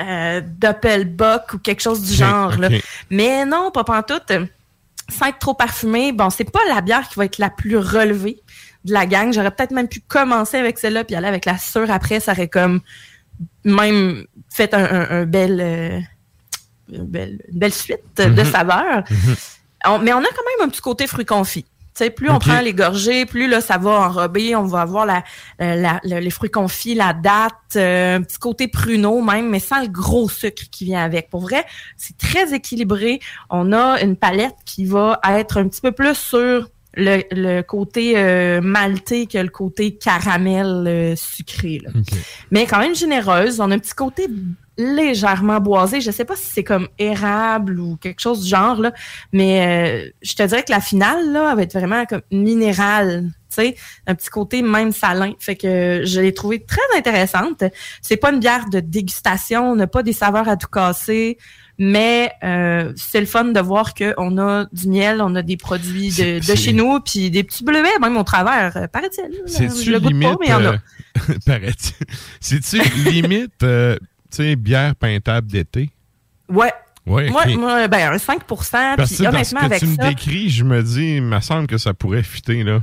[0.00, 2.56] euh, Doppelbock ou quelque chose du genre.
[2.58, 2.68] là.
[3.10, 4.32] Mais non, pas pantoute.
[5.10, 8.40] Sans être trop parfumé, bon, c'est pas la bière qui va être la plus relevée
[8.84, 9.32] de la gang.
[9.32, 12.20] J'aurais peut-être même pu commencer avec celle-là puis aller avec la sûre après.
[12.20, 12.80] Ça aurait comme
[13.64, 16.00] même fait un, un- un bel, euh,
[16.92, 18.44] une belle, une belle suite de Mhm.
[18.50, 19.04] saveurs.
[19.86, 21.66] On- mais on a quand même un petit côté fruit confit.
[21.96, 24.56] Tu sais, plus on prend les gorgées, plus là, ça va enrober.
[24.56, 25.22] On va avoir la,
[25.60, 29.80] la- le- les fruits confits, la date, euh, un petit côté pruneau même, mais sans
[29.80, 31.30] le gros sucre qui vient avec.
[31.30, 31.64] Pour vrai,
[31.96, 33.20] c'est très équilibré.
[33.48, 38.14] On a une palette qui va être un petit peu plus sur le, le côté
[38.16, 41.80] euh, maltais que le côté caramel euh, sucré.
[41.82, 41.90] là.
[42.50, 43.60] Mais quand même généreuse.
[43.60, 44.26] On a un petit côté
[44.76, 46.00] légèrement boisé.
[46.00, 48.92] Je sais pas si c'est comme érable ou quelque chose du genre, là,
[49.32, 53.30] mais euh, je te dirais que la finale, là, elle va être vraiment comme minérale,
[53.48, 53.76] tu sais,
[54.06, 55.32] un petit côté même salin.
[55.38, 57.62] Fait que je l'ai trouvée très intéressante.
[58.02, 61.38] C'est pas une bière de dégustation, on n'a pas des saveurs à tout casser,
[61.78, 66.10] mais euh, c'est le fun de voir qu'on a du miel, on a des produits
[66.10, 69.42] de, chez nous, puis des petits bleuets, même au travers, paraît-il.
[69.46, 70.22] C'est-tu limite.
[70.22, 70.76] pas, mais il y en a.
[71.46, 72.06] paraît-il.
[72.40, 73.66] C'est-tu limite, tu
[74.30, 75.90] sais, bière peintable d'été?
[76.48, 76.72] Ouais.
[77.06, 79.86] Ouais, moi, moi, ben, un 5 Parce puis que dans ce honnêtement, que avec tu
[79.86, 80.08] me ça.
[80.08, 82.82] décris, je me dis, il me semble que ça pourrait fitter, là.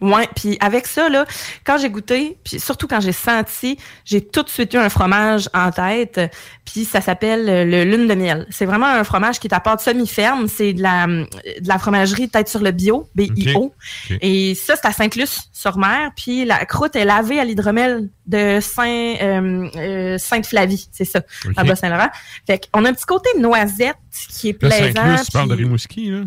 [0.00, 1.24] Ouais, puis avec ça là,
[1.64, 5.48] quand j'ai goûté, puis surtout quand j'ai senti, j'ai tout de suite eu un fromage
[5.54, 6.20] en tête,
[6.64, 8.46] puis ça s'appelle euh, le lune de miel.
[8.50, 12.28] C'est vraiment un fromage qui est à part semi-ferme, c'est de la de la fromagerie
[12.28, 13.58] tête sur le bio, BIO.
[13.58, 13.72] Ok,
[14.10, 14.18] ok.
[14.20, 18.86] Et ça c'est à Sainte-Luce-sur-Mer, puis la croûte est lavée à l'hydromel de Saint
[19.22, 21.20] euh, euh, Sainte-Flavie, c'est ça,
[21.56, 22.08] à Bas-Saint-Laurent.
[22.46, 23.96] Fait qu'on a un petit côté noisette
[24.30, 24.92] qui est Là, plaisant.
[24.94, 26.18] Saint-Luc, tu parles de puis- Rimouski, là?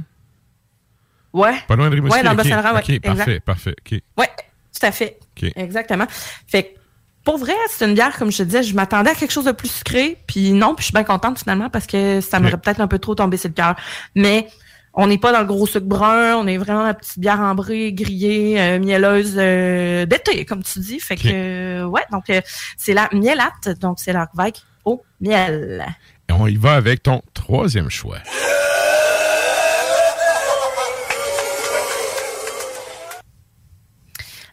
[1.34, 1.56] Ouais.
[1.68, 2.18] Pas loin de Rimouski.
[2.18, 2.44] Ouais, dans le ok.
[2.44, 3.16] Bas-Saint-Laurent, ouais, OK, exact.
[3.16, 3.76] parfait, parfait.
[3.80, 4.00] OK.
[4.18, 4.30] Ouais,
[4.78, 5.20] tout à fait.
[5.38, 5.52] OK.
[5.56, 6.06] Exactement.
[6.48, 6.80] Fait que,
[7.24, 9.52] pour vrai, c'est une bière, comme je te disais, je m'attendais à quelque chose de
[9.52, 12.80] plus sucré, puis non, puis je suis bien contente finalement parce que ça m'aurait peut-être
[12.80, 13.76] un peu trop tombé sur le cœur.
[14.16, 14.48] Mais
[14.94, 17.40] on n'est pas dans le gros sucre brun, on est vraiment dans la petite bière
[17.40, 21.00] ambrée, grillée, euh, mielleuse euh, d'été, comme tu dis.
[21.00, 22.42] Fait que, euh, ouais, donc euh,
[22.78, 24.56] c'est la mielate, donc c'est leur vague
[24.86, 25.86] au miel.
[26.30, 28.18] Et on y va avec ton troisième choix.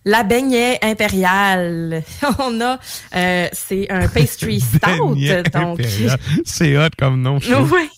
[0.08, 2.04] La beignet impériale.
[2.38, 2.78] On a,
[3.16, 5.16] euh, c'est un pastry stout,
[5.52, 5.80] donc.
[6.44, 7.38] C'est hot comme nom.
[7.42, 7.90] Oui.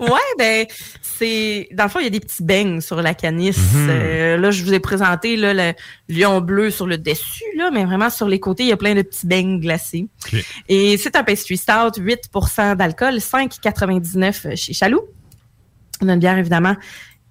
[0.00, 0.66] ouais, ben
[1.00, 3.56] c'est dans le fond il y a des petits beignes sur la canisse.
[3.72, 3.88] Mhm.
[3.90, 5.72] Euh, là, je vous ai présenté là, le
[6.08, 8.96] lion bleu sur le dessus là, mais vraiment sur les côtés il y a plein
[8.96, 10.08] de petits beignes glacés.
[10.68, 15.04] Et c'est un pastry stout, 8% d'alcool, 5,99 chez Chaloux.
[16.02, 16.74] On a une bière évidemment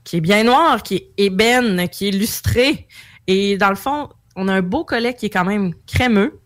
[0.05, 2.87] qui est bien noire, qui est ébène, qui est lustrée.
[3.27, 6.39] Et dans le fond, on a un beau collet qui est quand même crémeux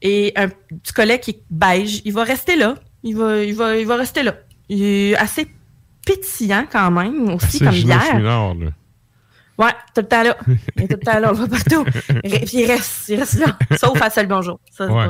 [0.00, 2.02] et un petit collet qui est beige.
[2.04, 2.74] Il va rester là.
[3.02, 4.34] Il va, il va, il va rester là.
[4.68, 5.46] Il est assez
[6.06, 7.74] pétillant quand même aussi C'est comme.
[7.74, 8.70] Chouinard, là.
[9.58, 10.36] Ouais, tout le temps là.
[10.76, 11.84] Il est tout le temps là, on va partout.
[11.84, 13.56] Puis il reste, il reste là.
[13.76, 14.58] Sauf à seul bonjour.
[14.70, 15.04] Ça, Ouais.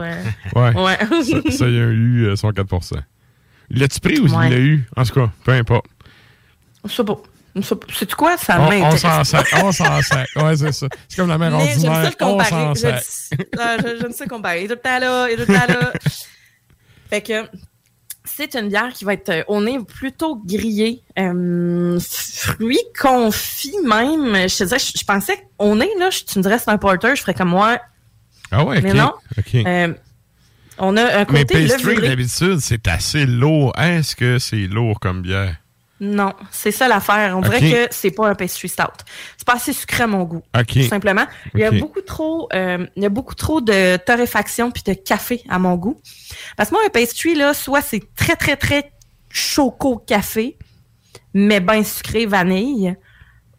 [0.53, 0.73] c'est Ouais.
[0.73, 0.99] pas- ouais.
[1.01, 2.69] ça, ça, il a eu euh, son 4
[3.71, 4.49] L'as-tu pris ou Ouais.
[4.49, 4.85] il l'a eu?
[4.97, 5.87] En tout cas, peu importe.
[6.89, 7.23] C'est beau.
[7.61, 8.37] C'est quoi?
[8.39, 9.01] Ça On, on m'intéresse.
[9.03, 9.47] s'en sac.
[9.63, 10.29] On s'en sac.
[10.37, 10.87] Ouais, c'est ça.
[11.09, 12.05] C'est comme la mère Mais j'aime ordinaire.
[12.05, 14.09] ça le comparer.
[14.09, 14.65] ne sais comparer.
[14.65, 15.93] Il est tout là, il est tout temps là.
[17.11, 17.33] fait que
[18.25, 21.03] c'est une bière qui va être euh, au nez plutôt grillée.
[21.19, 24.35] Euh, fruits confits même.
[24.49, 26.79] Je te dirais, je, je pensais qu'au nez, là, je- tu me dirais c'est un
[26.79, 27.79] porter, je ferais comme moi.
[28.51, 28.83] Ah ouais, OK.
[28.85, 29.13] Mais non.
[29.67, 29.93] Euh,
[30.79, 32.09] on a un Mais côté pastry, levuré.
[32.09, 33.73] d'habitude, c'est assez lourd.
[33.79, 35.57] Est-ce que c'est lourd comme bière?
[36.05, 37.37] Non, c'est ça l'affaire.
[37.37, 37.45] On Ok.
[37.45, 38.83] dirait que c'est pas un pastry stout.
[39.37, 40.43] C'est pas assez sucré à mon goût.
[40.59, 40.73] Ok.
[40.73, 41.27] Tout simplement.
[41.55, 44.95] Il y a beaucoup trop, euh, il y a beaucoup trop de torréfaction puis de
[44.95, 46.01] café à mon goût.
[46.57, 48.91] Parce que moi, un pastry, là, soit c'est très, très, très
[49.31, 50.59] choco café,
[51.35, 52.97] mais ben sucré vanille,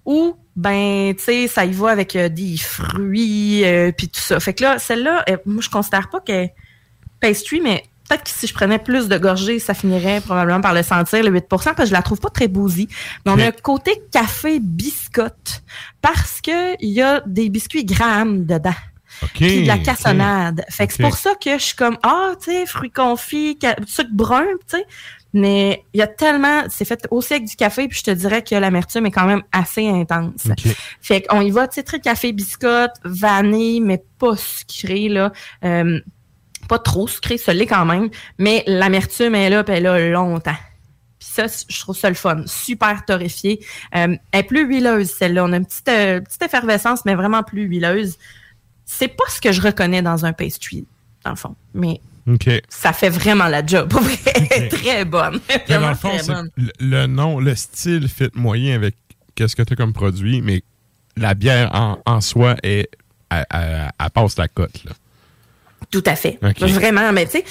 [0.06, 4.40] ou ben, tu sais, ça y va avec euh, des fruits euh, puis tout ça.
[4.42, 6.52] Fait que là, celle-là, euh, moi, je considère pas qu'elle
[7.22, 10.84] pastry, mais peut-être que si je prenais plus de gorgées, ça finirait probablement par le
[10.84, 12.88] sentir, le 8 parce que je la trouve pas très bousy.
[13.26, 15.64] Mais on a un côté café biscotte
[16.02, 18.76] parce que il y a des biscuits Graham dedans.
[19.36, 20.66] Puis de la cassonade.
[20.70, 24.10] Fait que c'est pour ça que je suis comme, ah, tu sais, fruits confits, sucre
[24.12, 24.86] brun, tu sais.
[25.36, 28.44] Mais il y a tellement, c'est fait aussi avec du café, puis je te dirais
[28.44, 30.48] que l'amertume est quand même assez intense.
[31.02, 35.32] Fait qu'on y va, tu sais, très café biscotte, vanille, mais pas sucré, là.
[35.64, 36.00] Euh,
[36.68, 38.10] pas trop sucré, ça l'est quand même.
[38.38, 40.56] Mais l'amertume est là, puis elle est là longtemps.
[41.20, 42.44] Puis ça, je trouve ça le fun.
[42.46, 43.60] Super torréfié.
[43.96, 45.46] Euh, elle est plus huileuse, celle-là.
[45.46, 48.18] On a une petite, euh, petite effervescence, mais vraiment plus huileuse.
[48.86, 50.86] C'est pas ce que je reconnais dans un pastry,
[51.24, 51.56] dans le fond.
[51.74, 52.02] Mais
[52.70, 53.90] ça fait vraiment la job.
[53.90, 55.40] Pour vrai, très bonne.
[55.68, 56.50] Vraiment le fond, très bonne.
[56.58, 58.96] le, le nom, le style fit moyen avec
[59.36, 60.62] qu'est-ce que tu as comme produit, mais
[61.18, 62.90] la bière en, en soi est.
[63.30, 64.92] Elle, elle- elle passe la cote, là.
[65.94, 66.38] Tout à fait.
[66.60, 67.46] Vraiment, mais tu sais,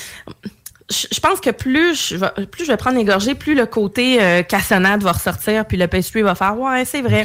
[0.91, 4.21] je pense que plus je, vais, plus je vais prendre les gorgées, plus le côté
[4.21, 7.25] euh, cassonade va ressortir, puis le pastry va faire Ouais, c'est vrai.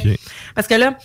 [0.54, 0.96] Parce que là,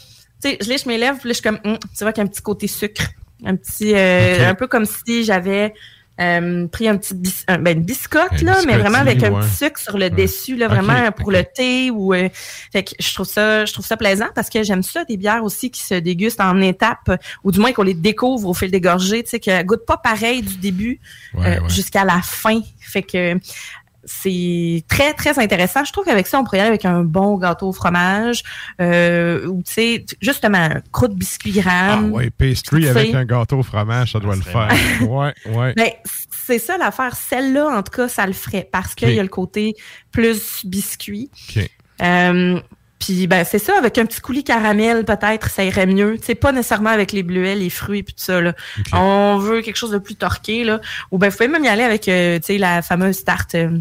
[0.42, 2.22] tu sais, je lèche mes lèvres, puis là, je suis comme Hum, Tu vois qu'il
[2.22, 3.04] y a un petit côté sucre.
[3.44, 3.94] Un petit.
[3.96, 4.50] euh.
[4.50, 5.74] Un peu comme si j'avais.
[6.22, 9.50] Euh, pris un petit bis- un- ben, une biscotte, là, mais vraiment avec un petit
[9.56, 10.10] sucre sur le Ouais.
[10.12, 12.30] dessus, là, vraiment pour le thé ou euh,
[12.72, 15.44] fait que je trouve ça je trouve ça plaisant parce que j'aime ça des bières
[15.44, 18.82] aussi qui se dégustent en étapes ou du moins qu'on les découvre au fil des
[18.82, 21.00] gorgées, tu sais qu'elles goûtent pas pareil du début
[21.34, 22.60] Ouais, euh, jusqu'à la fin.
[22.80, 23.36] Fait que
[24.06, 25.84] c'est très, très intéressant.
[25.86, 28.44] Je trouve qu'avec ça, on pourrait y aller avec un bon gâteau au fromage
[28.82, 32.12] euh, ou, tu sais, justement, un croûte biscuit Ah gramme.
[32.12, 34.70] ouais, pastry avec un gâteau au fromage, ça doit le faire.
[35.02, 35.74] Ouais, ouais.
[35.76, 35.90] Ben,
[36.46, 37.16] c'est ça l'affaire.
[37.16, 39.76] Celle-là, en tout cas, ça le ferait parce qu'il y a le côté
[40.12, 41.30] plus biscuit.
[41.56, 41.70] OK.
[42.02, 42.60] Euh,
[43.00, 46.18] puis ben c'est ça, avec un petit coulis caramel peut-être, ça irait mieux.
[46.22, 48.40] C'est pas nécessairement avec les bleuets, les fruits puis tout ça.
[48.40, 48.54] Là.
[48.94, 50.80] On veut quelque chose de plus torqué là.
[51.12, 53.78] Ou ben vous pouvez même y aller avec euh, tu sais la fameuse tarte euh,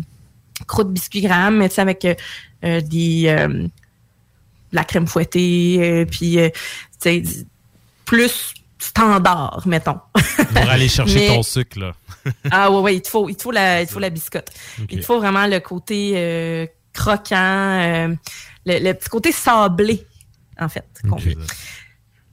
[0.67, 2.15] croûte biscuit gramme, mais tu sais avec euh,
[2.65, 3.67] euh, des euh,
[4.73, 6.51] la crème fouettée, puis tu
[6.99, 7.23] sais,
[8.05, 10.01] plus standard, mettons.
[10.13, 11.93] Pour aller chercher Mais- ton sucre, là.
[12.51, 14.51] ah ouais, ouais, il te faut, il te faut la, il te faut la biscotte.
[14.91, 18.09] Il te faut vraiment le côté croquant,
[18.65, 20.07] le, le petit côté sablé,
[20.59, 20.87] en fait.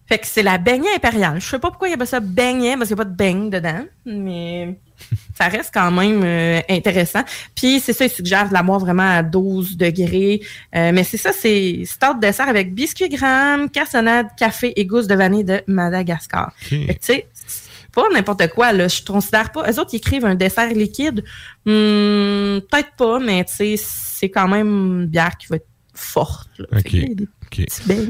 [0.09, 1.39] Fait que c'est la beignet impériale.
[1.39, 3.09] Je sais pas pourquoi il y a pas ça beignet, parce qu'il n'y a pas
[3.11, 4.79] de beigne dedans, mais
[5.37, 7.21] ça reste quand même euh, intéressant.
[7.55, 10.41] Puis c'est ça, il suggère de la boire vraiment à 12 degrés.
[10.75, 15.13] Euh, mais c'est ça, c'est start dessert avec biscuit gramme, cassonade, café et gousse de
[15.13, 16.51] vanille de Madagascar.
[16.87, 18.87] Fait que tu sais, c'est pas n'importe quoi, là.
[18.87, 19.69] Je considère pas.
[19.69, 21.23] Eux autres, ils écrivent un dessert liquide.
[21.65, 26.49] Hmm, Peut-être pas, mais tu sais, c'est quand même une bière qui va être forte.
[26.57, 26.65] là.
[26.81, 27.15] Fait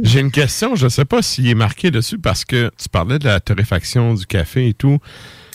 [0.04, 3.20] J'ai une question, je ne sais pas s'il est marqué dessus parce que tu parlais
[3.20, 5.00] de la torréfaction du café et tout.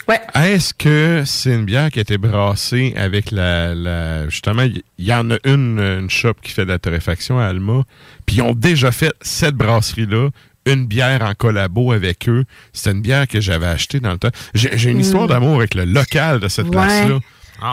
[0.06, 0.20] Ouais.
[0.34, 3.74] Est-ce que c'est une bière qui a été brassée avec la.
[3.74, 7.44] la- justement, il y, en a une, une shop qui fait de la torréfaction à
[7.46, 7.84] Alma,
[8.26, 10.28] puis ils ont déjà fait cette brasserie-là,
[10.66, 12.44] une bière en collabo avec eux.
[12.74, 14.30] C'était une bière que j'avais achetée dans le temps.
[14.54, 16.72] J'ai une histoire d'amour avec le local de cette Ouais.
[16.72, 17.18] place-là.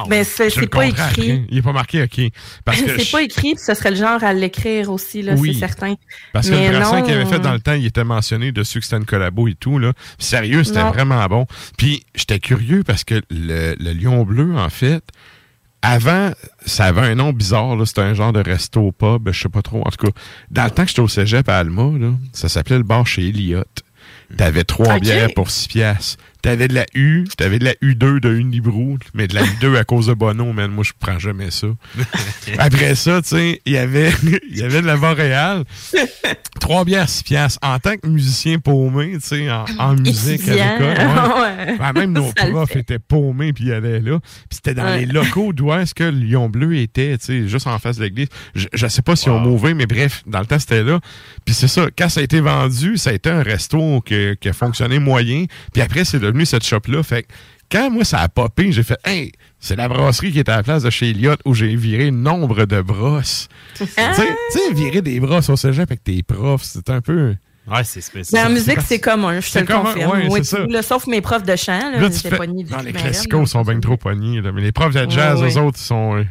[0.09, 1.45] Ben, c'est- Je c'est pas écrit.
[1.49, 2.21] Il n'est pas marqué, OK.
[2.63, 5.33] Parce que c'est je- pas écrit, puis ce serait le genre à l'écrire aussi, là,
[5.37, 5.53] Oui.
[5.53, 5.95] c'est certain.
[6.33, 8.79] Parce que Mais le brassin qu'il avait fait dans le temps, il était mentionné dessus
[8.79, 9.79] que c'était une collabo et tout.
[9.79, 9.93] Là.
[10.19, 11.45] Sérieux, c'était vraiment bon.
[11.77, 15.03] Puis j'étais curieux parce que le, le Lion Bleu, en fait,
[15.81, 16.31] avant,
[16.65, 17.75] ça avait un nom bizarre.
[17.87, 19.79] C'était un genre de resto pub, je sais pas trop.
[19.85, 20.11] En tout cas,
[20.51, 23.27] dans le temps que j'étais au cégep à Alma, là, ça s'appelait le bar chez
[23.29, 23.67] Elliott.
[24.37, 26.17] T'avais trois bières pour six piastres.
[26.41, 29.83] T'avais de la U, t'avais de la U2 de Unibrou, mais de la U2 à
[29.83, 30.71] cause de Bono, man.
[30.71, 31.67] Moi, je prends jamais ça.
[32.57, 34.11] Après ça, tu sais, il y avait,
[34.49, 35.63] il y avait de la Montréal.
[36.59, 37.59] Trois bières, six piastres.
[37.61, 40.97] En tant que musicien paumé, tu sais, en, en musique à l'école.
[40.97, 41.41] ouais.
[41.61, 41.77] Ouais.
[41.77, 44.19] Ben, même nos Ça le profs étaient paumés puis ils allaient là.
[44.21, 44.99] Puis c'était dans Ouais.
[45.01, 48.03] les locaux d'où est-ce que le Lion Bleu était, tu sais, juste en face de
[48.03, 48.27] l'église.
[48.55, 50.99] Je, je sais pas si on mouvé, mais bref, dans le temps, c'était là.
[51.45, 54.49] Puis c'est ça, quand ça a été vendu, ça a été un resto que- qui
[54.49, 55.45] a fonctionné moyen.
[55.73, 57.03] Puis après, c'est devenu cette shop-là.
[57.03, 57.27] Fait que
[57.71, 60.63] quand moi, ça a popé, j'ai fait, hey, c'est la brasserie qui était à la
[60.63, 63.47] place de chez Elliott où j'ai viré nombre de brosses.
[63.75, 67.35] tu sais, virer des brosses au cégep avec tes profs, c'est un peu...
[67.67, 68.41] Ouais, c'est spécial.
[68.43, 70.11] Mais en musique, c'est commun, je te le commun, confirme.
[70.11, 70.63] ouais, Oui, c'est ça.
[70.65, 72.79] tout, là, sauf mes profs de chant, là, Là, tu j'étais fais- poignée du Non,
[72.79, 74.41] les classicos sont bien trop poignés.
[74.41, 74.51] là.
[74.51, 76.15] Mais les profs de jazz, Ouais, eux autres, ils sont...
[76.17, 76.23] euh,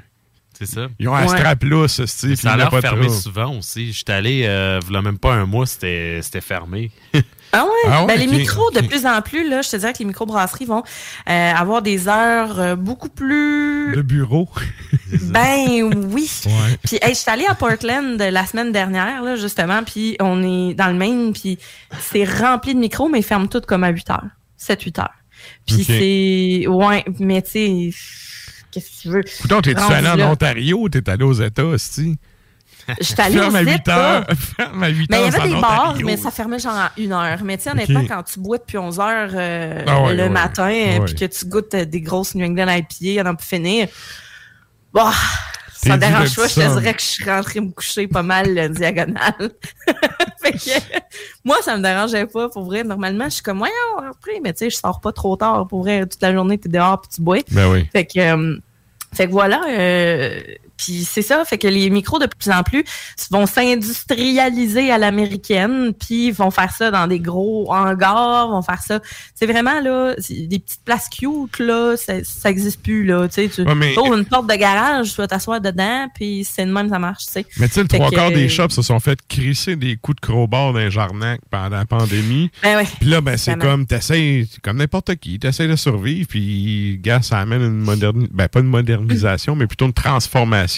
[0.59, 0.89] C'est ça.
[0.99, 1.29] Ils ont un Ouais.
[1.39, 3.93] strap lousse, style, Ça a l'air fermé souvent aussi.
[3.93, 6.91] J'étais allé, euh, a même pas un mois, c'était c'était fermé.
[7.53, 7.71] Ah ouais?
[7.87, 10.05] Ah ouais, Ben, les micros, de plus en plus, là, je te dirais que les
[10.05, 10.83] microbrasseries vont
[11.29, 13.93] euh, avoir des heures euh, beaucoup plus...
[13.93, 14.49] Le bureau.
[15.23, 16.31] Ben oui.
[16.47, 16.79] Ouais.
[16.85, 20.75] Puis hey, je suis allée à Portland la semaine dernière, là, justement, puis on est
[20.75, 21.59] dans le Maine, puis
[21.99, 24.27] c'est rempli de micros, mais ils ferment toutes comme à 8 heures.
[24.61, 25.15] 7-8 heures.
[25.67, 26.69] Puis c'est...
[26.69, 27.91] Ouais, mais tu sais...
[28.71, 29.23] Qu'est-ce que tu veux?
[29.43, 30.31] Coudon, t'es-tu allé en.
[30.31, 32.17] Ontario ou t'es allé aux États, aussi?
[32.99, 33.97] Je suis allée Ferme aux à 8 États.
[34.19, 34.27] heures.
[34.57, 36.93] Ferme à 8 Mais il y heures, avait des bars, mais ça fermait genre à
[36.97, 37.39] une heure.
[37.45, 38.09] Mais tu sais, honnêtement, Ok.
[38.09, 40.29] quand tu bois depuis 11 heures euh, Ah ouais, le ouais.
[40.29, 41.01] matin, Ouais.
[41.05, 43.89] puis que tu goûtes euh, des grosses New England IPA, n'en plus finir,
[44.93, 45.13] bah,
[45.73, 46.47] ça me dérange pas.
[46.49, 49.51] Je te dirais que je suis rentrée me coucher pas mal euh, diagonale.
[50.43, 50.81] fait que,
[51.45, 52.49] moi, ça me dérangeait pas.
[52.49, 53.73] Pour vrai, normalement, je suis comme, voyons,
[54.11, 55.67] après, mais tu sais, je sors pas trop tard.
[55.69, 57.39] Pour vrai, toute la journée, t'es dehors puis tu bois.
[57.51, 57.89] Ben oui.
[57.93, 58.59] Fait que, euh,
[59.15, 59.63] fait que voilà.
[59.69, 60.41] euh,
[60.81, 62.85] puis c'est ça, fait que les micros de plus en plus
[63.31, 69.01] vont s'industrialiser à l'américaine, puis vont faire ça dans des gros hangars, vont faire ça.
[69.35, 73.29] C'est vraiment là, des petites places cute là, ça, ça existe plus là.
[73.29, 76.65] Tu sais, tu Ouais, ouvres une porte de garage, tu vas t'asseoir dedans, puis c'est
[76.65, 77.27] de même ça marche.
[77.27, 77.47] Tu sais.
[77.59, 80.17] Mais tu sais, le trois quarts des euh, shops se sont fait crisser des coups
[80.17, 82.51] de crowbar dans les jarnacs pendant la pandémie.
[82.63, 82.89] Ben ouais.
[83.01, 87.39] Puis là, ben, c'est comme, t'essayes, comme n'importe qui, t'essayes de survivre, puis, gars, ça
[87.39, 90.70] amène une modernisation, ben, pas une modernisation, mais plutôt une transformation.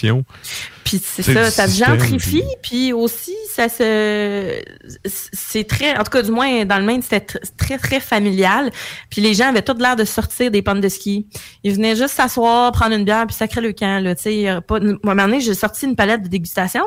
[0.83, 4.61] Puis c'est ça, ça se gentrifie, puis aussi ça se
[5.05, 8.69] c'est très en tout cas du moins dans le Maine, c'était tr- très très familial.
[9.09, 11.27] Puis les gens avaient tout l'air de sortir des pentes de ski.
[11.63, 14.77] Ils venaient juste s'asseoir, prendre une bière puis sacrer le camp là, tu sais, pas
[14.77, 16.83] à un moment donné, j'ai sorti une palette de dégustation.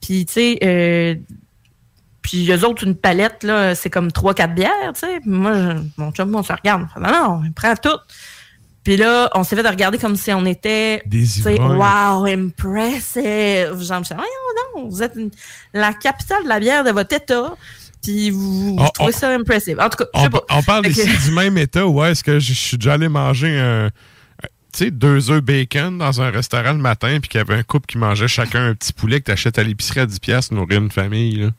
[0.00, 1.14] Puis tu sais euh,
[2.22, 5.18] puis eux autres, une palette, là, c'est comme trois, quatre bières, tu sais.
[5.26, 6.86] Moi, je- mon chum, on se regarde.
[7.00, 7.88] Non, non, on prend tout.
[8.84, 11.02] Puis là, on s'est fait de regarder comme si on était.
[11.06, 11.76] Des ivrognes.
[11.78, 13.80] Wow, impressive.
[13.80, 14.14] Genre, je suis,
[14.76, 15.30] non, vous êtes une-
[15.72, 17.54] la capitale de la bière de votre état.
[18.02, 19.78] Puis vous, vous On- trouvez on- ça impressive.
[19.78, 20.42] En tout cas, je On, sais pas.
[20.50, 23.56] on parle ici du même état où est-ce que je je suis déjà allé manger
[23.60, 23.90] un.
[24.72, 27.62] Tu sais, deux œufs bacon dans un restaurant le matin, puis qu'il y avait un
[27.62, 30.80] couple qui mangeait chacun un petit poulet que t'achètes à l'épicerie à 10$ piastres, nourrir
[30.80, 31.50] une famille, là.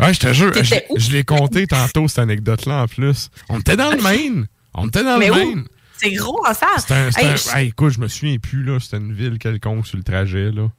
[0.00, 3.30] Ouais, je te jure, je, je l'ai compté tantôt, cette anecdote-là, en plus.
[3.48, 4.46] On était dans le Maine.
[4.80, 5.64] On était dans Mais le où?
[5.96, 6.68] C'est gros en salle.
[6.78, 8.78] C'était un- c'était Hey, un- je- hey, écoute, je me souviens plus, là.
[8.80, 10.70] C'était une ville quelconque sur le trajet, là.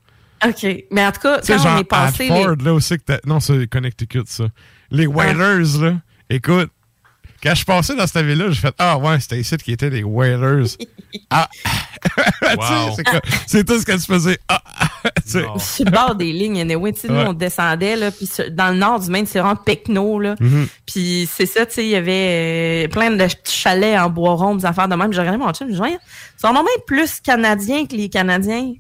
[0.46, 0.66] OK.
[0.92, 2.24] Mais en tout cas, quand on est passé.
[2.26, 4.46] les- Hartford, là aussi, que t'as- non, c'est Connecticut, ça.
[4.92, 5.96] Les Whalers, là,
[6.30, 6.70] écoute,
[7.42, 9.90] quand je suis passé dans cette ville-là, j'ai fait Ah ouais, c'était ici qui étaient
[9.90, 10.68] les Whalers.
[11.30, 11.48] ah!
[12.02, 12.94] Tu sais, Wow.
[12.96, 14.38] c'est quoi- c'est tout ce que tu faisais.
[14.48, 14.62] Ah!
[15.26, 15.46] Tu sais.
[15.60, 17.26] sur le bord des lignes, anyway, tu sais, nous, Ouais.
[17.28, 20.36] on descendait, là, puis dans le nord du Maine, c'est vraiment Pecno, là.
[20.40, 20.68] Mhm.
[20.86, 24.56] Puis c'est ça, tu sais, il y avait euh, plein de chalets en bois rond,
[24.56, 25.14] des affaires de même.
[25.14, 25.98] J'ai regardé mon chum, je me ils
[26.42, 28.74] sont même plus canadiens que les Canadiens.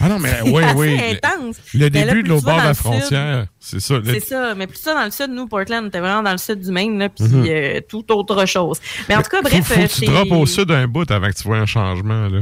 [0.00, 1.00] Ah non, mais oui, oui.
[1.12, 1.56] intense.
[1.74, 3.98] Le, là, début de l'autre tu bord de la frontière, c'est ça.
[3.98, 6.32] le- C'est ça, mais plus ça dans le sud, nous, Portland, on était vraiment dans
[6.32, 8.78] le sud du Maine, là, puis euh, tout autre chose.
[9.08, 10.86] Mais en tout cas, bref, faut, faut euh, que tu c'est- droppes au sud un
[10.86, 12.28] bout avant que tu vois un changement.
[12.28, 12.40] Là.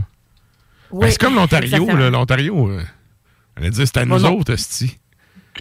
[0.91, 1.87] Oui, Ben, c'est comme l'Ontario.
[2.11, 2.83] L'Ontario, euh,
[3.57, 4.39] on allait dire c'est à Bon, nous non.
[4.39, 4.99] autres, Esti.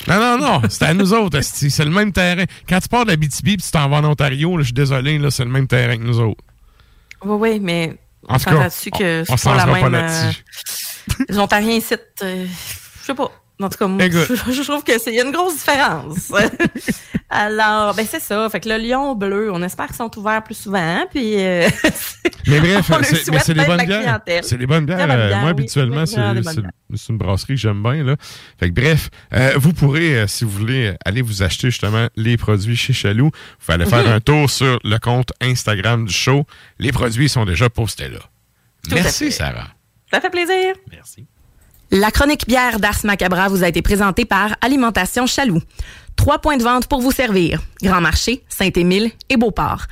[0.08, 1.40] Non, non, non, c'est à nous autres.
[1.42, 2.46] C'est le même terrain.
[2.68, 5.20] Quand tu pars de la BTB et tu t'en vas en Ontario, je suis désolé,
[5.20, 6.44] là, c'est le même terrain que nous autres.
[7.24, 7.96] Oui, oui, mais
[8.28, 9.36] En on tout cas, s'entend-tu que on
[9.82, 10.44] pas là-dessus.
[11.20, 12.46] Euh, les Ontariens ici, euh,
[13.02, 13.32] je sais pas.
[13.62, 16.32] En tout cas, moi, je, je trouve que c'est y a une grosse différence.
[17.30, 18.48] Alors, ben c'est ça.
[18.50, 21.06] Fait que le lion bleu, on espère qu'ils sont ouverts plus souvent.
[21.10, 21.68] Puis, euh,
[22.48, 24.02] Mais bref, c'est- des bonnes bières.
[24.02, 24.44] clientèle.
[24.44, 25.08] C'est des bonnes bières.
[25.10, 25.50] Euh, moi, oui.
[25.50, 28.04] habituellement, c'est une brasserie que j'aime bien.
[28.04, 28.16] Là.
[28.60, 32.08] Fait que bref, euh, vous pourrez, euh, si vous voulez, euh, aller vous acheter justement
[32.16, 33.32] les produits chez Chaloux.
[33.66, 36.46] Vous allez faire un tour sur le compte Instagram du show.
[36.80, 38.20] Les produits sont déjà postés là.
[38.88, 39.32] Tout Merci.
[39.32, 39.70] Sarah.
[40.14, 40.76] Ça fait plaisir.
[40.92, 41.26] Merci.
[41.92, 45.62] La chronique bière d'Ars Macabra vous a été présentée par Alimentation Chaloux.
[46.16, 47.62] Trois points de vente pour vous servir.
[47.82, 49.86] Grand Marché, Saint-Émile et Beauport.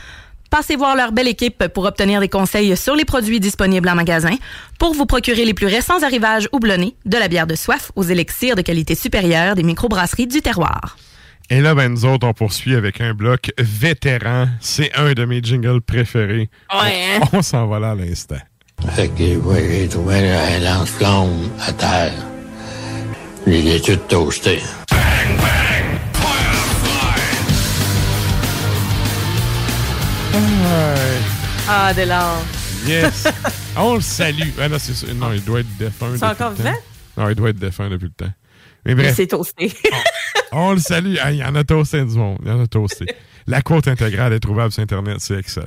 [0.51, 4.35] Passez voir leur belle équipe pour obtenir des conseils sur les produits disponibles en magasin,
[4.77, 8.55] pour vous procurer les plus récents arrivages houblonnés, de la bière de soif aux élixirs
[8.55, 10.97] de qualité supérieure des microbrasseries du terroir.
[11.49, 14.47] Et là, ben, nous autres, on poursuit avec un bloc vétéran.
[14.59, 16.49] C'est un de mes jingles préférés.
[16.73, 17.19] Ouais, hein?
[17.33, 18.37] On, on s'en va là à l'instant.
[18.89, 22.13] Fait que ouais, j'ai trouvé un lance-flamme à terre.
[23.47, 24.59] Je l'ai tout toasté.
[31.67, 32.43] Ah, des larmes.
[32.85, 33.27] Yes.
[33.77, 34.49] on le salue.
[34.59, 35.13] Ah non, c'est ça.
[35.13, 36.11] Non, il doit être défunt.
[36.17, 36.73] C'est encore vivant?
[37.17, 38.31] Non, il doit être défunt depuis le temps.
[38.85, 39.71] Mais Il bref, s'est toasté.
[40.51, 41.15] on le salue.
[41.21, 42.39] Ah, il y en a toasté du monde.
[42.43, 43.05] Il y en a toasté.
[43.47, 45.17] La quote intégrale est trouvable sur Internet.
[45.19, 45.65] C'est excellent.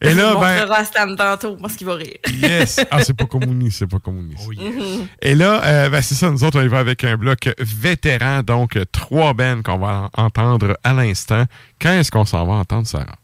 [0.00, 2.16] Et là, on ben, à Stan tantôt parce qu'il va rire.
[2.32, 2.80] yes.
[2.90, 3.78] Ah, c'est pas communiste.
[3.78, 4.48] C'est pas communiste.
[4.48, 5.06] Mhm.
[5.22, 8.42] Et là, euh, ben, c'est ça, nous autres, on y va avec un bloc vétéran,
[8.42, 11.44] donc trois bands qu'on va en- entendre à l'instant.
[11.80, 13.16] Quand est-ce qu'on s'en va entendre, Sarah?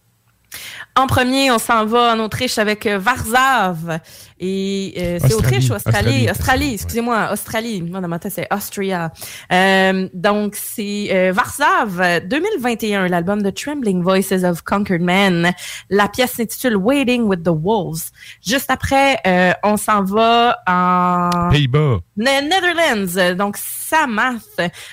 [1.00, 4.00] En premier, on s'en va en Autriche avec euh, Varzav.
[4.38, 5.32] Et euh, c'est.
[5.32, 6.28] Autriche ou Australie?
[6.28, 6.30] Australie.
[6.30, 7.82] Australie, excusez-moi, Australie.
[7.82, 9.10] Moi, dans ma tête, c'est Austria.
[9.50, 15.52] Euh, donc, c'est euh, Varzav, euh, 2021, l'album de Trembling Voices of Conquered Man.
[15.88, 18.10] La pièce s'intitule Waiting with the Wolves.
[18.46, 21.48] Juste après, euh, on s'en va en...
[21.50, 22.00] Pays-Bas.
[22.16, 24.42] Ne- Netherlands, donc Samath,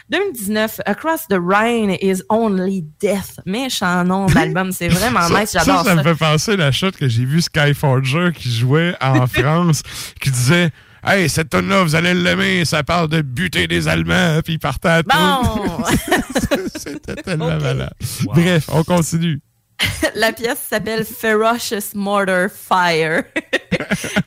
[0.09, 3.39] 2019, Across the Rhine is Only Death.
[3.45, 5.95] Méchant nom d'album, c'est vraiment nice, j'adore ça.
[5.95, 5.96] ça.
[5.97, 9.83] Me fait penser la shot que j'ai vu Skyforger qui jouait en France,
[10.19, 10.71] qui disait
[11.03, 14.89] Hey, cette tonne-là, vous allez l'aimer, ça parle de buter des Allemands, puis il partait
[14.89, 15.09] à tout.
[15.15, 15.83] Bon!
[16.75, 17.93] C'était tellement malade.
[18.25, 19.39] Bref, on continue.
[20.15, 23.23] La pièce s'appelle Ferocious Mortar Fire.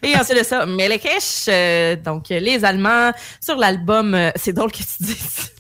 [0.03, 4.79] Et ensuite de ça, Melekesh, euh, donc les Allemands, sur l'album, euh, c'est drôle que
[4.79, 5.53] tu dises.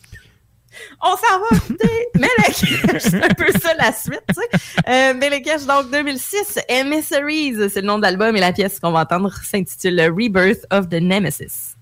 [1.02, 4.82] On s'en va écouter Melekesh, c'est un peu ça la suite, tu sais.
[4.86, 9.00] Euh, Melekesh, donc 2006, Emissaries, c'est le nom de l'album et la pièce qu'on va
[9.00, 11.76] entendre s'intitule Rebirth of the Nemesis.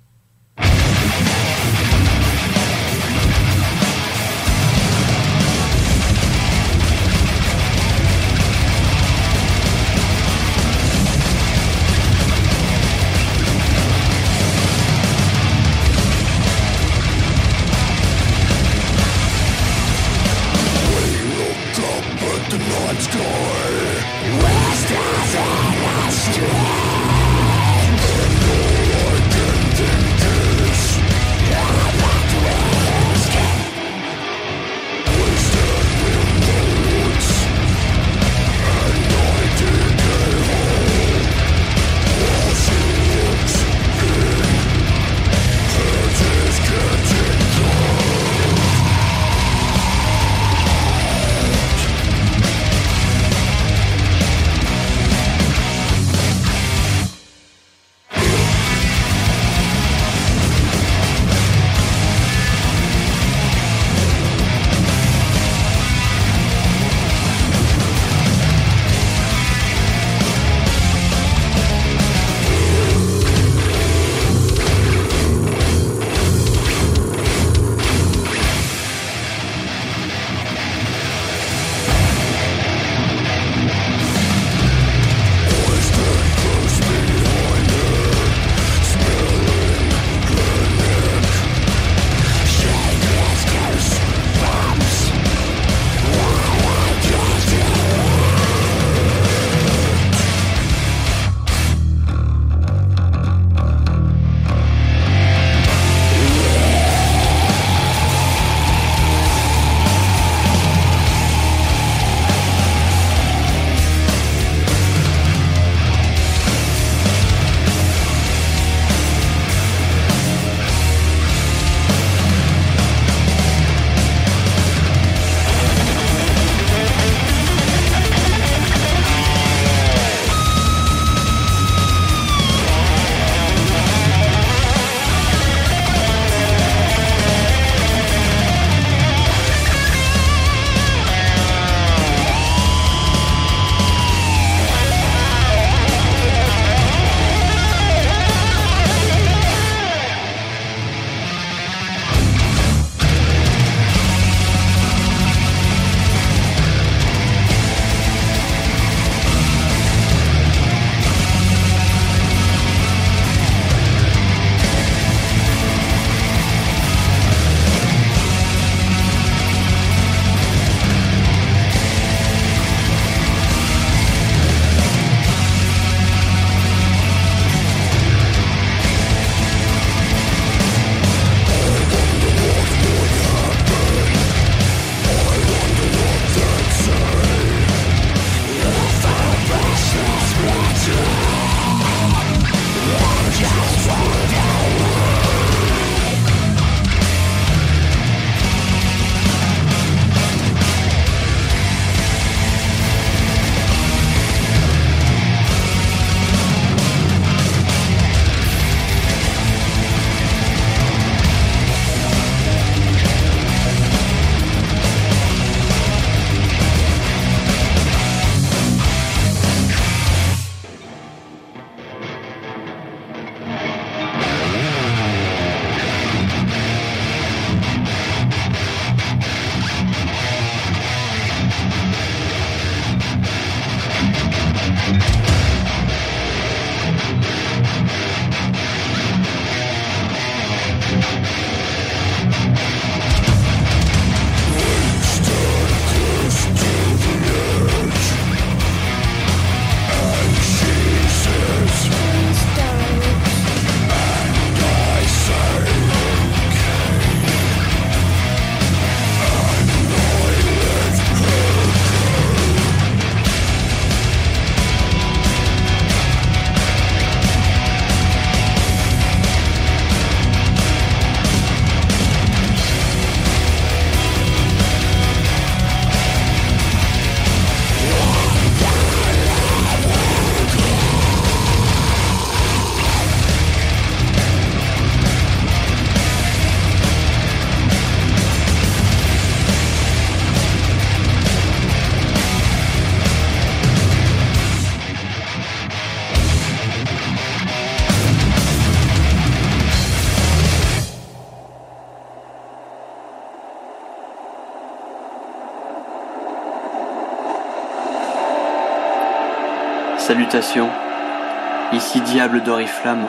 [311.72, 313.06] Ici Diable d'Oriflamme,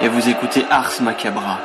[0.00, 1.58] et vous écoutez Ars Macabra.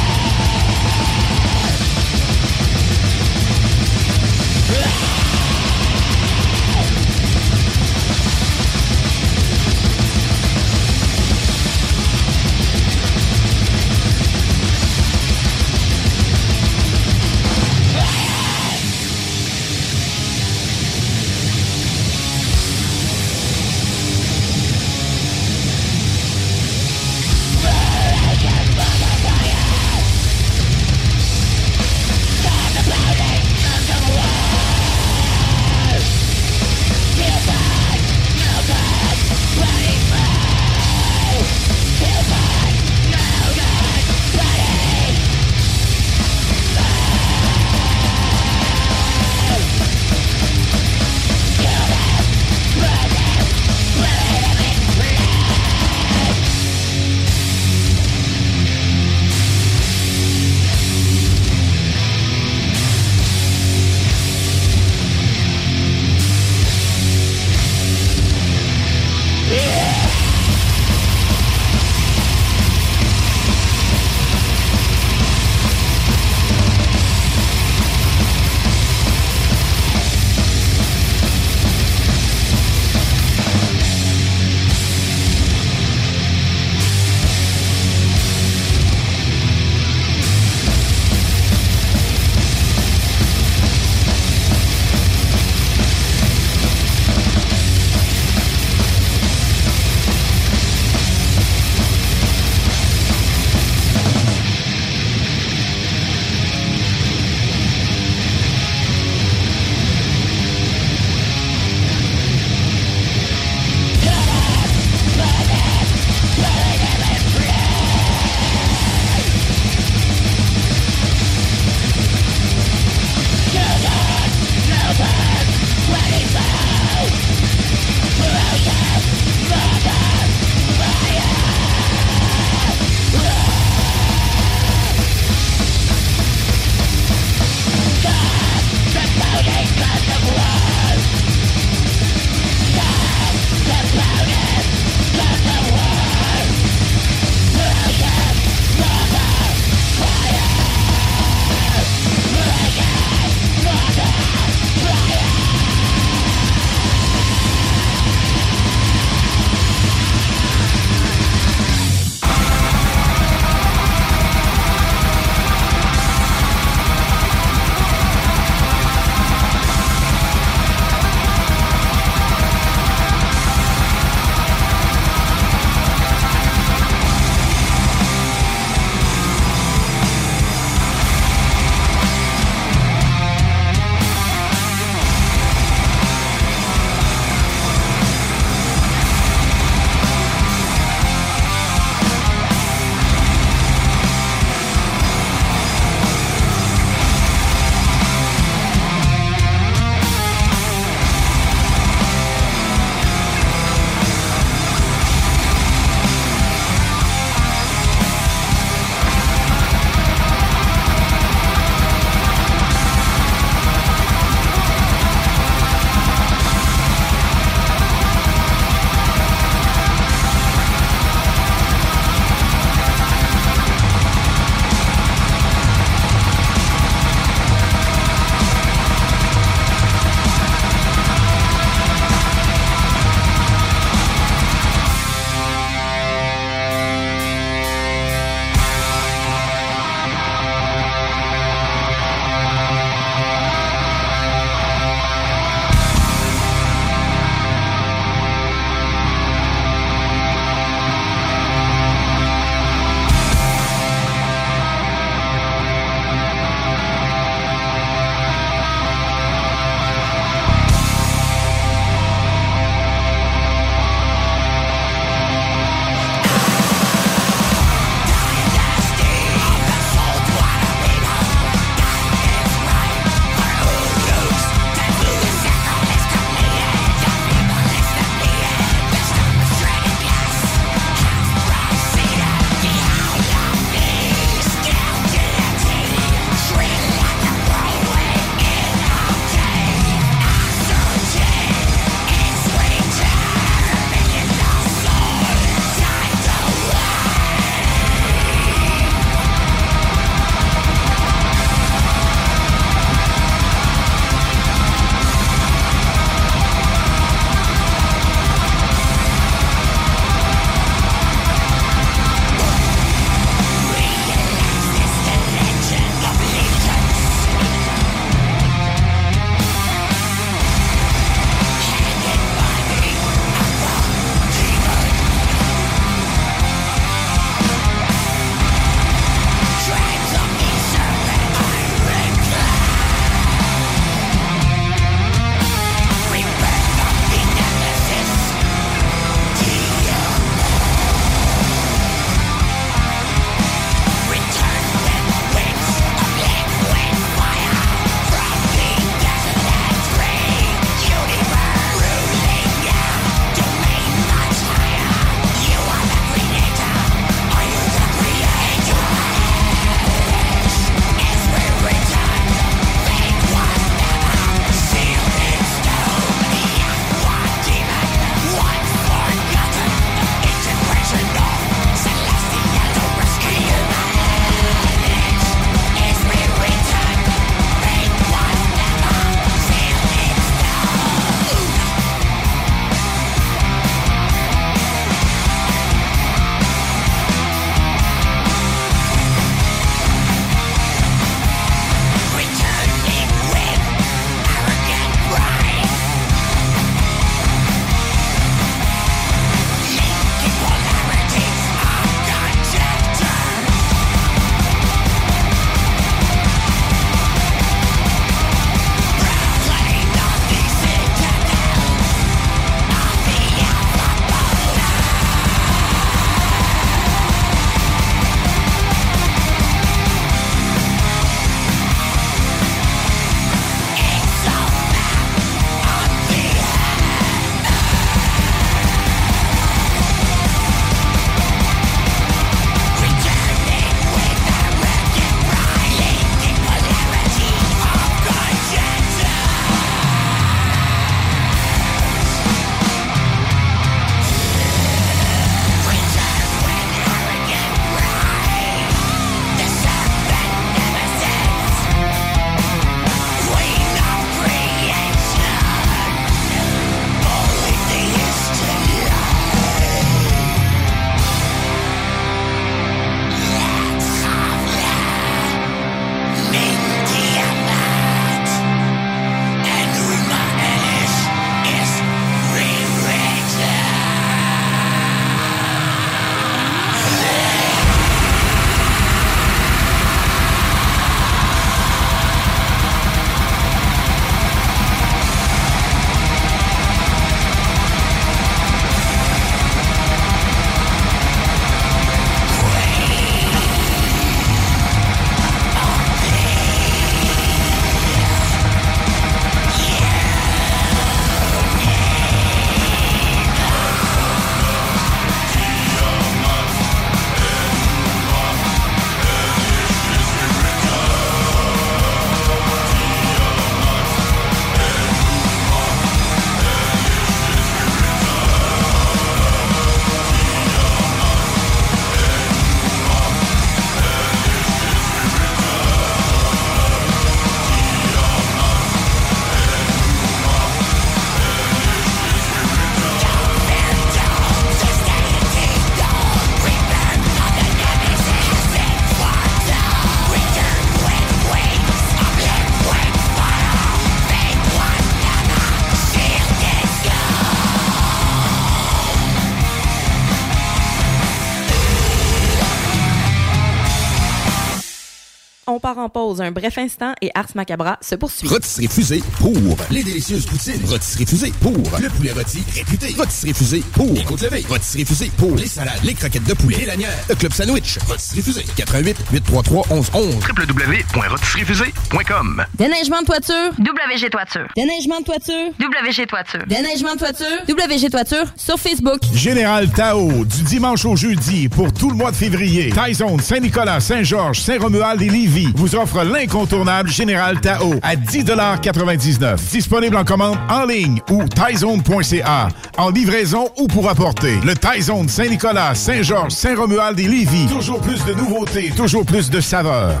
[556.10, 558.26] Pause un bref instant et Ars Macabra se poursuit.
[558.26, 559.32] Rotisserie Fusée pour
[559.70, 560.60] les délicieuses poutines.
[560.66, 562.92] Rotisserie Fusée pour le poulet rôti réputé.
[562.98, 564.44] Rotisserie Fusée pour les côtes levées.
[564.48, 567.78] Rotisserie Fusée pour les salades, les croquettes de poulet, les lanières, le club sandwich.
[567.88, 574.48] Rotisserie Fusée 88 833 1111 www.rotisseriefusée.com Déneigement de toiture, WG Toiture.
[574.56, 576.40] déneigement de toiture, WG Toiture.
[576.48, 578.98] déneigement de toiture, WG Toiture sur Facebook.
[579.14, 582.70] Général Tao, du dimanche au jeudi pour tout le mois de février.
[582.70, 590.04] Taizone, Saint-Nicolas, Saint-Georges, Saint-Romuald et Lévis vous offre l'incontournable Général Tao à 10,99 Disponible en
[590.04, 592.48] commande en ligne ou taizone.ca.
[592.76, 594.38] En livraison ou pour apporter.
[594.44, 597.46] Le Taizone Saint-Nicolas, Saint-Georges, Saint-Romuald et Lévis.
[597.46, 600.00] Toujours plus de nouveautés, toujours plus de saveurs.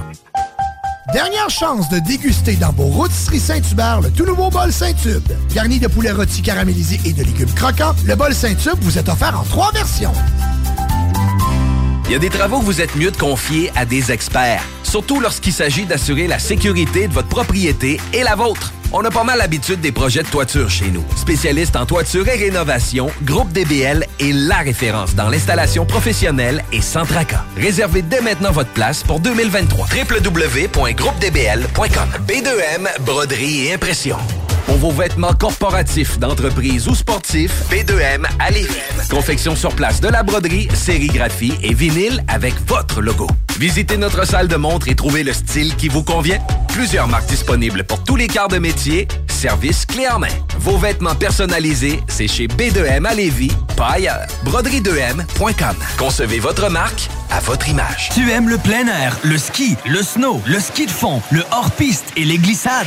[1.12, 5.26] Dernière chance de déguster dans vos rôtisseries Saint-Hubert le tout nouveau bol Saint-Tube.
[5.52, 9.38] Garni de poulet rôti caramélisé et de légumes croquants, le bol Saint-Tube vous est offert
[9.38, 10.12] en trois versions.
[12.06, 15.20] Il y a des travaux que vous êtes mieux de confier à des experts, surtout
[15.20, 18.72] lorsqu'il s'agit d'assurer la sécurité de votre propriété et la vôtre.
[18.92, 21.04] On a pas mal l'habitude des projets de toiture chez nous.
[21.14, 27.06] Spécialiste en toiture et rénovation, Groupe DBL est la référence dans l'installation professionnelle et sans
[27.06, 27.44] tracas.
[27.56, 29.86] Réservez dès maintenant votre place pour 2023.
[29.86, 34.16] www.groupedbl.com B2M, broderie et impression.
[34.70, 38.70] Pour vos vêtements corporatifs, d'entreprise ou sportifs, B2M à Lévis.
[39.10, 43.26] Confection sur place de la broderie, sérigraphie et vinyle avec votre logo.
[43.58, 46.38] Visitez notre salle de montre et trouvez le style qui vous convient.
[46.68, 49.08] Plusieurs marques disponibles pour tous les quarts de métier.
[49.26, 50.28] Service clé en main.
[50.60, 54.28] Vos vêtements personnalisés, c'est chez B2M à Lévis, pas ailleurs.
[54.44, 55.74] Broderie2M.com.
[55.98, 58.10] Concevez votre marque à votre image.
[58.14, 62.12] Tu aimes le plein air, le ski, le snow, le ski de fond, le hors-piste
[62.16, 62.86] et les glissades?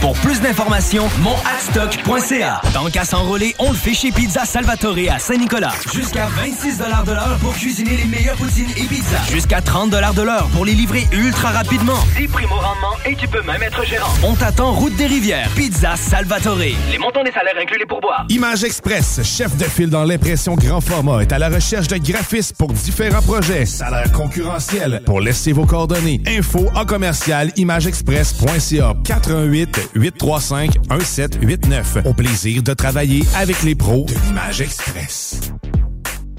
[0.00, 2.62] Pour plus d'informations, monadstock.ca.
[2.72, 5.72] Tant qu'à s'enrôler, on le fait chez Pizza Salvatore à Saint-Nicolas.
[5.92, 9.30] Jusqu'à 26 de l'heure pour cuisiner les meilleures poutines et pizzas.
[9.30, 11.98] Jusqu'à 30 de l'heure pour les livrer ultra rapidement.
[12.16, 14.10] 10 primes au rendement et tu peux même être gérant.
[14.22, 15.50] On t'attend route des rivières.
[15.54, 16.56] Pizza Salvatore.
[16.56, 18.24] Les montants des salaires inclus les pourboires.
[18.30, 22.56] Image Express, chef de file dans l'impression grand format, est à la recherche de graphistes
[22.56, 23.66] pour différents projets.
[23.66, 25.02] Salaire concurrentiel.
[25.04, 26.22] Pour laisser vos coordonnées.
[26.26, 31.98] Info en commercial imageexpress.ca 88 835 1789.
[32.04, 35.40] Au plaisir de travailler avec les pros de l'Image Express.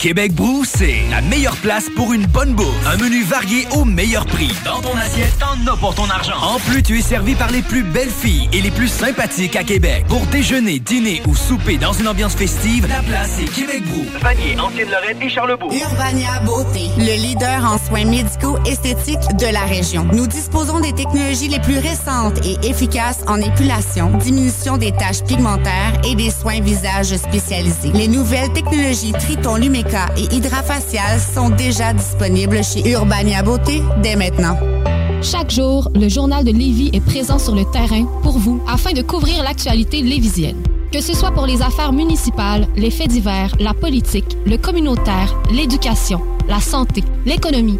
[0.01, 2.87] Québec Brou, c'est la meilleure place pour une bonne bouffe.
[2.87, 4.51] Un menu varié au meilleur prix.
[4.65, 6.33] Dans ton assiette, t'en as pour ton argent.
[6.41, 9.63] En plus, tu es servi par les plus belles filles et les plus sympathiques à
[9.63, 10.05] Québec.
[10.07, 14.03] Pour déjeuner, dîner ou souper dans une ambiance festive, la place est Québec Brou.
[14.23, 15.71] Vanier, Ancienne-Lorraine et Charlebourg.
[15.71, 20.07] Urbania Beauté, le leader en soins médicaux esthétiques de la région.
[20.13, 26.01] Nous disposons des technologies les plus récentes et efficaces en épilation, diminution des taches pigmentaires
[26.03, 27.91] et des soins visage spécialisés.
[27.93, 29.57] Les nouvelles technologies Triton
[29.91, 34.57] Lumeca et Hydrafacial sont déjà disponibles chez Urbania Beauté dès maintenant.
[35.21, 39.01] Chaque jour, le journal de Lévis est présent sur le terrain pour vous afin de
[39.01, 40.61] couvrir l'actualité lévisienne.
[40.91, 46.21] Que ce soit pour les affaires municipales, les faits divers, la politique, le communautaire, l'éducation,
[46.47, 47.79] la santé, l'économie,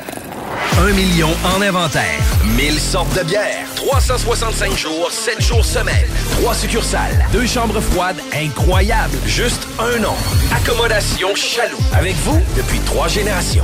[0.81, 2.19] Un million en inventaire.
[2.57, 3.67] 1000 sortes de bières.
[3.75, 6.07] 365 jours, 7 jours semaine.
[6.41, 7.23] 3 succursales.
[7.31, 9.15] Deux chambres froides incroyables.
[9.27, 10.15] Juste un nom.
[10.51, 11.77] Accommodation Chaloux.
[11.93, 13.63] Avec vous depuis trois générations.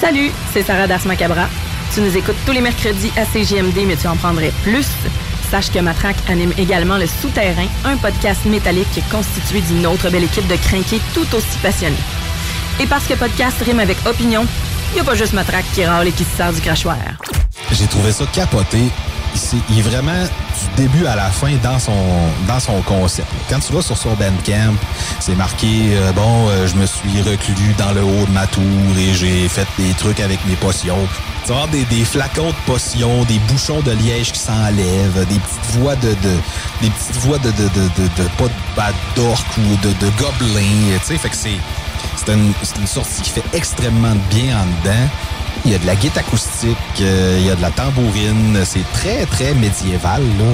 [0.00, 1.48] Salut, c'est Sarah Das Macabra.
[1.92, 4.86] Tu nous écoutes tous les mercredis à CGMD, mais tu en prendrais plus.
[5.50, 10.46] Sache que Matraque anime également Le Souterrain, un podcast métallique constitué d'une autre belle équipe
[10.46, 11.96] de crinqués tout aussi passionnés.
[12.80, 14.46] Et parce que podcast rime avec opinion,
[14.94, 16.96] il n'y a pas juste Matraque qui râle et qui se sert du crachoir.
[17.72, 18.78] J'ai trouvé ça capoté.
[19.68, 21.92] Il est vraiment du début à la fin dans son
[22.46, 23.26] dans son concept.
[23.50, 24.74] Quand tu vas sur son Bandcamp,
[25.18, 25.66] c'est marqué
[25.96, 28.62] euh, bon, euh, je me suis reclus dans le haut de ma tour
[28.96, 31.08] et j'ai fait des trucs avec mes potions.
[31.44, 35.76] Tu vas des, des flacons de potions, des bouchons de liège qui s'enlèvent, des petites
[35.80, 36.36] voix de, de
[36.80, 40.10] des petites voix de de de, de, de- pas de bad d'orque ou de, de
[40.16, 41.58] gobelins, tu sais, fait que c'est
[42.24, 45.08] c'est une, une sortie qui fait extrêmement bien en dedans.
[45.64, 48.58] Il y a de la guitare acoustique, euh, il y a de la tambourine.
[48.64, 50.20] C'est très, très médiéval.
[50.22, 50.44] Là,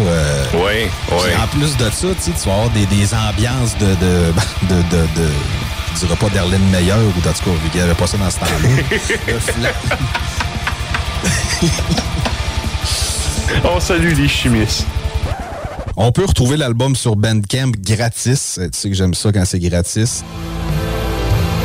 [0.55, 1.31] oui, oui.
[1.43, 4.33] En plus de ça, tu vas avoir des, des ambiances de, de,
[4.75, 5.29] de, de, de
[5.95, 7.31] je dirais pas d'Erlène Meilleur ou en tout cas,
[7.75, 9.71] il n'y avait pas ça dans ce temps-là.
[13.65, 14.87] On salue les chimistes.
[15.97, 18.59] On peut retrouver l'album sur Bandcamp gratis.
[18.63, 20.25] Tu sais que j'aime ça quand c'est gratis.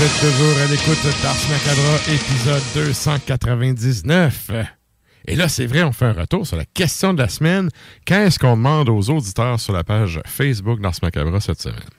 [0.00, 4.50] Vous êtes toujours à l'écoute d'Ars Macabra, épisode 299.
[5.28, 7.68] Et là, c'est vrai, on fait un retour sur la question de la semaine.
[8.06, 11.90] Qu'est-ce qu'on demande aux auditeurs sur la page Facebook d'Ars Macabra cette semaine?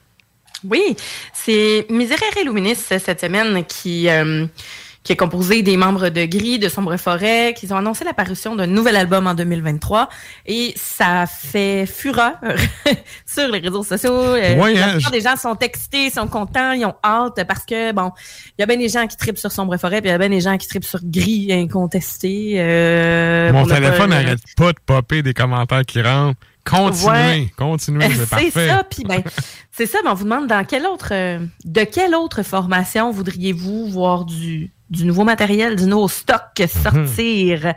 [0.64, 0.96] Oui,
[1.32, 4.46] c'est Miserere Luminis cette semaine qui, euh,
[5.04, 8.68] qui est composé des membres de Gris, de Sombre Forêt, qui ont annoncé l'apparition d'un
[8.68, 10.08] nouvel album en 2023
[10.46, 12.34] et ça fait fureur
[13.26, 14.12] sur les réseaux sociaux.
[14.14, 17.92] Euh, la hein, je- des gens sont excités, sont contents, ils ont hâte parce que,
[17.92, 18.12] bon,
[18.56, 20.18] il y a bien des gens qui tripent sur Sombre Forêt, puis il y a
[20.18, 22.54] bien des gens qui tripent sur Gris incontesté.
[22.58, 26.38] euh, Mon téléphone n'arrête pas de popper des commentaires qui rentrent.
[26.64, 27.46] Continuez, Ouais.
[27.58, 28.68] continuez, c'est c'est parfait.
[28.68, 29.20] ça, puis ben,
[29.72, 33.88] c'est ça, mais on vous demande dans quelle autre, euh, de quelle autre formation voudriez-vous
[33.88, 37.74] voir du, du nouveau matériel, du nouveau stock sortir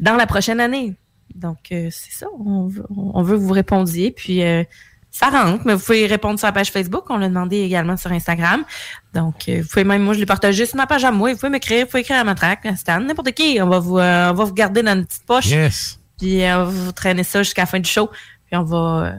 [0.00, 0.94] dans la prochaine année?
[1.34, 4.64] Donc, euh, c'est ça, on veut, on veut que vous répondiez, puis euh,
[5.10, 8.12] ça rentre, mais vous pouvez répondre sur la page Facebook, on l'a demandé également sur
[8.12, 8.64] Instagram.
[9.12, 11.38] Donc, euh, vous pouvez même, moi, je l'ai partagé sur ma page à moi, vous
[11.38, 13.98] pouvez m'écrire, vous pouvez écrire à ma track, à Stan, n'importe qui, on va vous,
[13.98, 15.46] on va vous garder dans une petite poche.
[15.46, 16.00] Yes.
[16.18, 18.08] Puis on va vous traîner ça jusqu'à la fin du show.
[18.46, 19.14] Puis on va,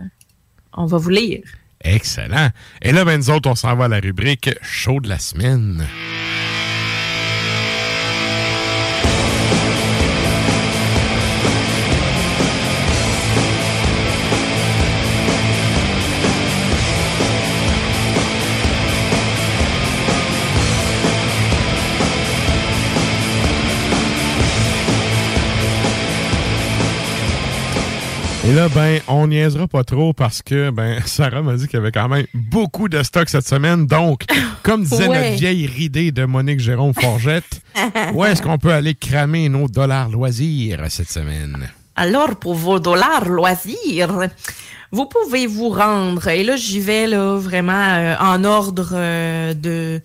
[0.73, 1.43] on va vous lire.
[1.81, 2.49] Excellent.
[2.81, 5.85] Et là, ben, nous autres, on s'en va à la rubrique Show de la semaine.
[28.47, 31.81] Et là, ben, on niaisera pas trop parce que, ben, Sarah m'a dit qu'il y
[31.81, 33.87] avait quand même beaucoup de stock cette semaine.
[33.87, 34.25] Donc,
[34.61, 35.29] comme disait Ouais.
[35.31, 37.61] notre vieille ridée de Monique Jérôme Forgette,
[38.13, 41.69] où est-ce qu'on peut aller cramer nos dollars loisirs cette semaine?
[41.95, 44.27] Alors, pour vos dollars loisirs,
[44.91, 46.27] vous pouvez vous rendre.
[46.27, 50.01] Et là, j'y vais là vraiment euh, en ordre euh, de,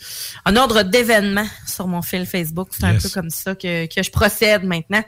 [0.47, 2.69] en ordre d'événements sur mon fil Facebook.
[2.71, 5.03] C'est un peu comme ça que, que je procède maintenant.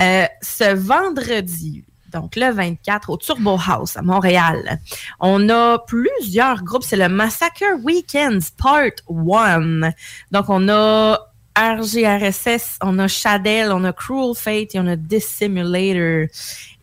[0.00, 1.82] Euh, ce vendredi.
[2.16, 4.80] Donc, le 24, au Turbo House à Montréal.
[5.20, 6.82] On a plusieurs groupes.
[6.82, 9.90] C'est le Massacre Weekends Part 1.
[10.32, 11.18] Donc, on a
[11.54, 16.28] RGRSS, on a Shadell, on a Cruel Fate et on a Dissimulator.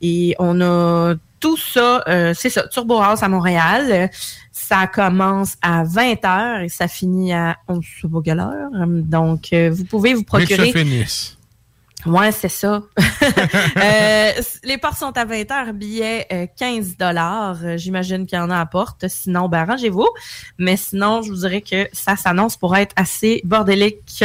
[0.02, 4.12] Et on a tout ça, euh, c'est ça, Turbo House à Montréal.
[4.52, 8.70] Ça commence à 20h et ça finit à on ne sait pas quelle heure.
[8.88, 10.72] Donc, euh, vous pouvez vous Mais que ça procurer.
[10.72, 11.38] finisse.
[12.06, 12.84] Ouais, c'est ça.
[13.78, 14.32] Euh,
[14.64, 17.78] les portes sont à 20 heures, billets euh, 15 dollars.
[17.78, 19.08] J'imagine qu'il y en a à porte.
[19.08, 20.08] Sinon, ben, arrangez-vous.
[20.58, 24.24] Mais sinon, je vous dirais que ça s'annonce pour être assez bordélique.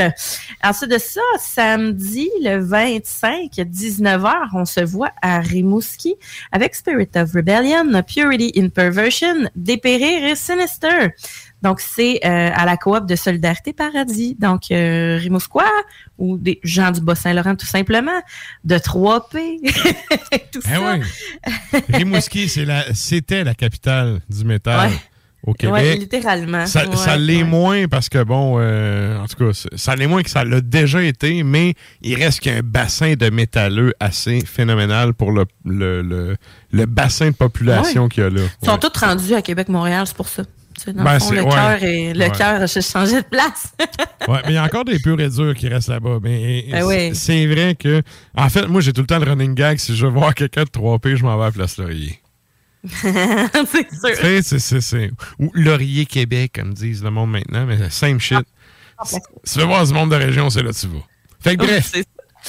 [0.63, 6.17] Ensuite de ça, samedi, le 25, 19h, on se voit à Rimouski
[6.53, 11.15] avec Spirit of Rebellion, Purity in Perversion, Dépérir et Sinister.
[11.63, 14.37] Donc, c'est euh, à la coop de Solidarité Paradis.
[14.39, 15.19] Donc, euh,
[16.19, 18.21] ou des gens du Bas-Saint-Laurent, tout simplement,
[18.65, 19.59] de 3P,
[20.53, 20.81] tout Eh ça.
[20.81, 21.81] oui.
[21.89, 24.97] Rimouski, la- c'était la capitale du métal Ouais.
[25.45, 25.75] au Québec.
[25.75, 26.67] Ouais, littéralement.
[26.67, 30.23] Ça, Ouais, ça l'est moins parce que, bon, euh, en tout cas, ça l'est moins
[30.23, 35.33] que ça l'a déjà été, mais il reste qu'un bassin de métalleux assez phénoménal pour
[35.33, 36.37] le, le, le,
[36.73, 38.43] le bassin de population qu'il y a là.
[38.63, 40.43] Ils sont tous rendus à Québec-Montréal, c'est pour ça.
[40.79, 41.51] Tu sais, dans Ben, le fond, le ouais.
[41.51, 42.31] cœur et le Ouais.
[42.31, 43.73] cœur a changé de place.
[44.29, 46.19] Ouais, mais il y a encore des purs et durs qui restent là-bas.
[46.23, 47.15] Mais Ben oui.
[47.15, 48.03] c'est vrai que,
[48.37, 49.79] en fait, moi, j'ai tout le temps le running gag.
[49.79, 52.21] Si je veux voir quelqu'un de 3P, je m'en vais à Place Laurier.
[52.85, 54.61] c'est sûr.
[54.61, 58.39] C'est- c'est- Ou Laurier Québec, comme disent le monde maintenant, mais same shit.
[59.05, 60.99] Si si tu veux voir du monde de région, c'est là que tu vas.
[61.41, 61.93] Fait que bref,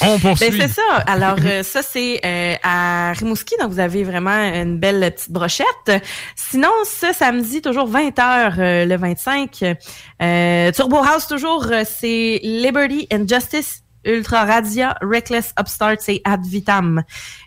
[0.02, 0.50] on poursuit.
[0.50, 0.96] Ben, c'est ça.
[1.06, 3.54] Alors, euh, ça, c'est euh, à Rimouski.
[3.60, 6.02] Donc, vous avez vraiment une belle petite brochette.
[6.36, 9.76] Sinon, ce samedi, toujours 20h, le 25,
[10.22, 16.46] euh, Turbo House, toujours, euh, c'est Liberty and Justice Ultra Radia, Reckless Upstarts et Ad
[16.46, 17.02] Vitam.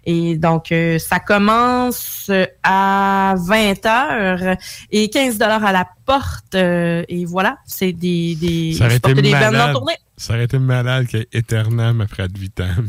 [0.06, 2.30] Et donc, euh, ça commence
[2.62, 4.58] à 20h
[4.92, 6.54] et 15 dollars à la porte.
[6.54, 9.76] euh, et voilà, c'est des, des, Ça aurait été des bandes en malade.
[10.24, 12.88] Ça aurait été malade qu'il y ait Eternam après Ad Vitam.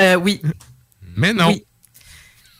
[0.00, 0.40] Euh, oui.
[1.14, 1.48] Mais non.
[1.48, 1.62] Oui.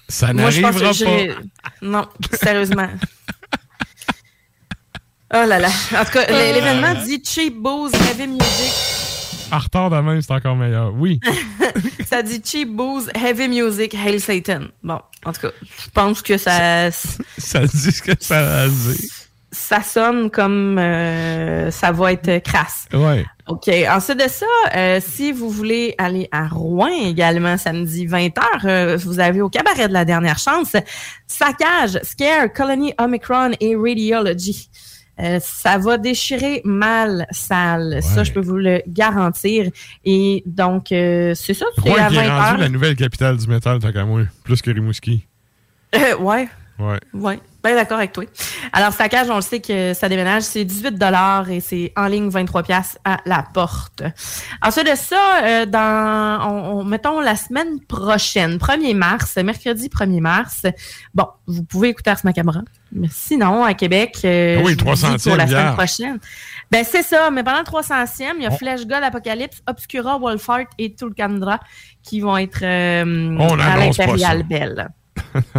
[0.09, 1.41] Ça Moi, je pense n'arrivera que j'ai- pas.
[1.81, 2.89] Non, sérieusement.
[5.35, 5.69] Oh là là.
[5.95, 8.73] En tout cas, l- l'événement dit Cheap Booze Heavy Music.
[9.53, 10.95] En retard de même, c'est encore meilleur.
[10.95, 11.21] Oui.
[12.07, 14.69] Ça dit Cheap Booze Heavy Music Hail Satan.
[14.83, 16.91] Bon, en tout cas, je pense que ça,
[17.39, 19.11] ça dit ce que ça a dit.
[19.53, 22.87] ça sonne comme euh, ça va être crasse.
[22.95, 23.27] Ouais.
[23.49, 23.71] OK.
[23.89, 24.47] Ensuite de ça,
[24.77, 29.93] euh, si vous voulez aller à Rouen également samedi 20h, vous avez au cabaret de
[29.93, 30.77] la dernière chance
[31.27, 34.69] Saccage, Scare, Colony Omicron et Radiology.
[35.21, 38.01] Euh, ça va déchirer mal sale.
[38.03, 39.69] Ça, je peux vous le garantir.
[40.05, 42.51] Et donc, euh, c'est ça, c'est Rouen à qui est 20h.
[42.51, 44.23] rendu la nouvelle capitale du métal, tant qu'à moi.
[44.45, 45.27] Plus que Rimouski.
[45.95, 46.49] Euh, ouais.
[47.13, 47.41] Ouais.
[47.65, 48.23] Bien d'accord avec toi.
[48.73, 50.95] Alors, Saccage, on le sait que ça déménage, c'est 18
[51.51, 54.03] et c'est en ligne 23 pièces à la porte.
[54.63, 60.21] Ensuite de ça, euh, dans, on, on- mettons la semaine prochaine, 1er mars, mercredi 1er
[60.21, 60.63] mars,
[61.15, 62.61] bon, vous pouvez écouter Ars Macabra.
[62.93, 66.19] Mais sinon, à Québec, euh, Ah oui, je vous dis 300e pour la semaine prochaine.
[66.71, 70.17] Ben, c'est ça, mais pendant le 300e, il y a On- Flash God, Apocalypse, Obscura,
[70.19, 71.59] Wolfheart et Tulkandra
[72.05, 73.75] qui vont être euh, On à
[74.43, 74.43] ça.
[74.45, 74.89] Belle.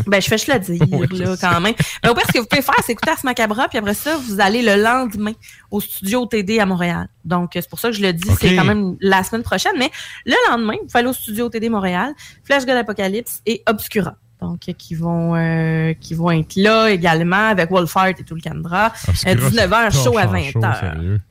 [0.07, 1.73] Ben, je fais juste le dire, Oui, je là, quand même.
[2.03, 4.17] Mais au pire, ce que vous pouvez faire, c'est écouter Ars Macabra, puis après ça,
[4.17, 5.33] vous allez le lendemain
[5.71, 7.07] au studio TD à Montréal.
[7.25, 9.73] Donc, c'est pour ça que je le dis, c'est quand même la semaine prochaine.
[9.77, 9.91] Mais
[10.25, 12.13] le lendemain, vous aller au studio TD Montréal,
[12.43, 14.15] Flash God Apocalypse et Obscura.
[14.41, 18.91] Donc, euh, qui vont, euh, qui vont être là également avec Wolfheart et tout le.
[19.07, 20.79] Obscura, 19h, ça show à torche en 20h.
[20.79, 21.21] sérieux.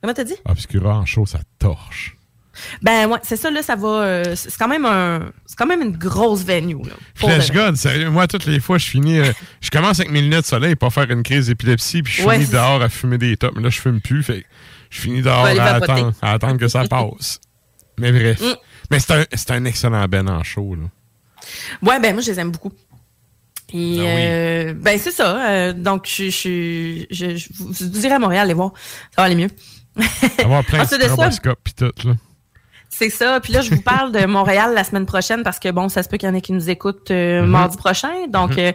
[0.00, 0.34] Comment t'as dit?
[0.44, 2.17] Obscura en show, ça torche.
[2.82, 3.88] Ben, ouais, c'est ça, là, ça va.
[3.88, 5.30] euh, c'est quand même un.
[5.46, 6.94] C'est quand même une grosse venue, là.
[7.14, 7.50] Flash.
[7.52, 9.18] God, sérieux, moi, toutes les fois, je finis.
[9.18, 12.22] euh, je commence avec mes lunettes de soleil pour faire une crise d'épilepsie, puis je
[12.24, 13.54] Ouais, finis dehors à fumer des tops.
[13.56, 14.44] Mais là, je fume plus, fait
[14.90, 17.40] je finis dehors à attendre, à attendre que ça passe.
[17.98, 18.40] Mais bref.
[18.40, 18.54] Mm.
[18.90, 20.84] Mais c'est un, un excellent Ben en show, là.
[21.82, 22.72] Ouais, ben moi, je les aime beaucoup.
[23.72, 24.06] Et Ah oui.
[24.06, 25.50] euh, ben c'est ça.
[25.50, 28.72] euh, donc, je, je, je, je vous dirais à Montréal, allez voir.
[29.14, 29.50] Ça va aller mieux.
[30.42, 32.14] Avoir plein de Ensuite de ça, stroboscopes pis tout, là.
[32.98, 33.38] C'est ça.
[33.38, 36.08] Puis là, je vous parle de Montréal la semaine prochaine parce que bon, ça se
[36.08, 37.48] peut qu'il y en ait qui nous écoutent euh, Mhm.
[37.48, 38.26] mardi prochain.
[38.28, 38.58] Donc, Mhm.
[38.58, 38.72] euh,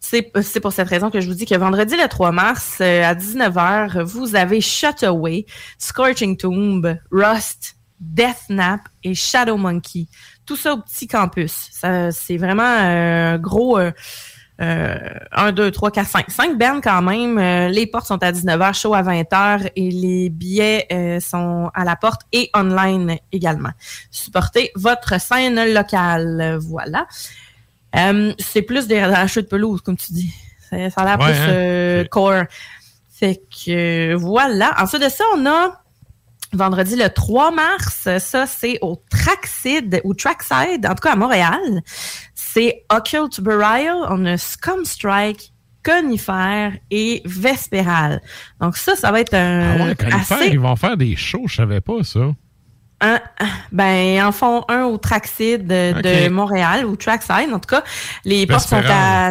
[0.00, 3.02] c'est c'est pour cette raison que je vous dis que vendredi le 3 mars euh,
[3.02, 5.46] à 19h, vous avez Shutaway,
[5.78, 10.06] Scorching Tomb, Rust, Death Nap et Shadow Monkey.
[10.44, 11.68] Tout ça au petit campus.
[11.72, 13.78] Ça, C'est vraiment euh, gros.
[14.62, 14.98] Euh, euh,
[15.32, 16.30] 1, 2, 3, 4, 5.
[16.30, 17.38] 5 bands quand même.
[17.38, 21.84] Euh, les portes sont à 19h, show à 20h et les billets euh, sont à
[21.84, 23.70] la porte et online également.
[24.10, 26.58] Supportez votre scène locale.
[26.60, 27.06] Voilà.
[27.96, 30.32] Euh, c'est plus des achats de pelouse, comme tu dis.
[30.70, 32.08] Ça, ça a l'air Ouais, plus hein?
[32.10, 32.44] core.
[33.12, 34.74] Fait que voilà.
[34.80, 35.81] Ensuite de ça, on a
[36.52, 38.08] vendredi le 3 mars.
[38.18, 41.58] Ça, c'est au Traxide, ou Trackside, en tout cas à Montréal.
[42.34, 43.96] C'est Occult Burial.
[44.10, 45.52] On a Scum Strike,
[45.84, 48.20] Conifère et Vespéral.
[48.60, 50.34] Donc ça, ça va être un Ah ouais, quand ils, assez...
[50.34, 52.20] font, ils vont faire des shows, je savais pas ça.
[53.00, 53.20] Un-
[53.72, 56.28] ben, ils en font un au Traxide de.
[56.28, 57.52] Montréal, ou Trackside.
[57.52, 57.82] En tout cas,
[58.24, 58.80] les portes sont à...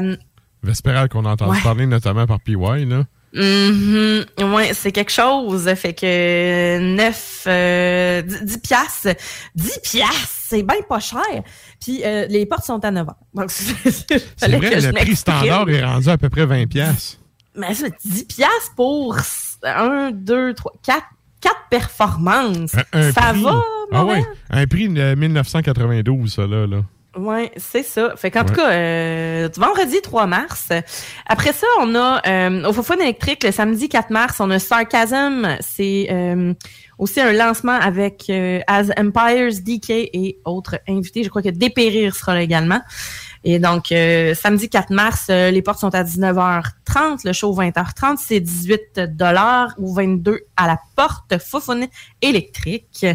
[0.01, 0.19] Vespéral.
[0.63, 1.63] Vespéral qu'on a entendu Ouais.
[1.63, 3.03] parler notamment par PY, là.
[3.33, 4.25] Mhm.
[4.53, 5.67] Ouais, c'est quelque chose.
[5.75, 9.07] Fait que 9, euh, 10, 10 piastres.
[9.55, 11.21] 10 piastres, c'est bien pas cher.
[11.79, 13.17] Puis euh, les portes sont à 9 ans.
[13.33, 13.77] Donc, C'est
[14.57, 16.67] vrai, que le prix standard est rendu à peu près 20$.
[16.67, 17.17] piastres.
[17.55, 19.17] Mais ça, 10 piastres pour
[19.63, 21.01] 1, 2, 3, 4,
[21.41, 22.75] 4 performances.
[22.93, 23.61] Un, un ça prix- va,
[23.93, 26.65] Ah ouais, un prix de 1992, ça, là.
[26.67, 26.77] là.
[27.17, 28.15] Ouais, c'est ça.
[28.15, 30.69] Fait qu'en tout cas, euh, vendredi 3 mars.
[31.25, 35.57] Après ça, on a euh, au Fofone électrique le samedi 4 mars, on a Sarcasm.
[35.59, 36.53] C'est euh,
[36.97, 41.23] aussi un lancement avec euh, As Empires, DK et autres invités.
[41.23, 42.79] Je crois que Dépérir sera là également.
[43.43, 48.17] Et donc, euh, samedi 4 mars, euh, les portes sont à 19h30, le show 20h30,
[48.19, 51.87] c'est 18 dollars ou 22 à la porte Fofone
[52.21, 53.05] électrique.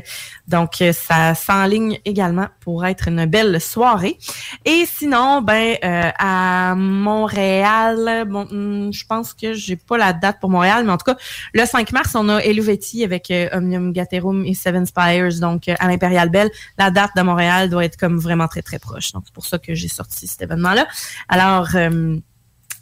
[0.49, 4.19] Donc, euh, ça s'enligne également pour être une belle soirée.
[4.65, 10.41] Et sinon, ben, euh, à Montréal, bon, hum, je pense que j'ai pas la date
[10.41, 11.17] pour Montréal, mais en tout cas,
[11.53, 15.75] le 5 mars, on a Eluvetti avec euh, Omnium Gaterum et Seven Spires, donc euh,
[15.79, 16.51] à l'Impérial Belle.
[16.79, 19.13] La date de Montréal doit être comme vraiment très, très proche.
[19.13, 20.87] Donc, c'est pour ça que j'ai sorti cet événement-là.
[21.29, 22.17] Alors, euh,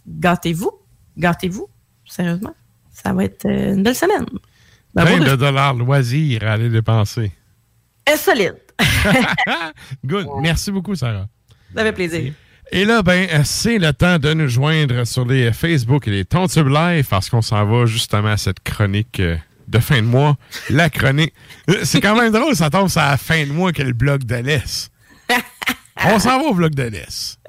[0.06, 0.70] gâtez-vous,
[1.16, 1.68] gâtez-vous,
[2.06, 2.54] sérieusement.
[2.92, 4.26] Ça va être euh, une belle semaine.
[4.94, 7.32] Ben, Plein bon, de dollars loisirs à aller dépenser.
[8.06, 8.56] Eh Euh, solide.
[10.04, 10.26] Good.
[10.40, 11.26] Merci beaucoup, Sarah.
[11.74, 12.32] Ça fait plaisir.
[12.70, 16.68] Et là, ben, c'est le temps de nous joindre sur les Facebook et les Tontubes
[16.68, 19.20] Live parce qu'on s'en va justement à cette chronique
[19.68, 20.36] de fin de mois.
[20.70, 21.34] La chronique.
[21.82, 24.36] C'est quand même drôle, ça tombe à la fin de mois que le blog de
[24.36, 24.90] l'Est.
[26.04, 27.38] On s'en va au blog de l'Est.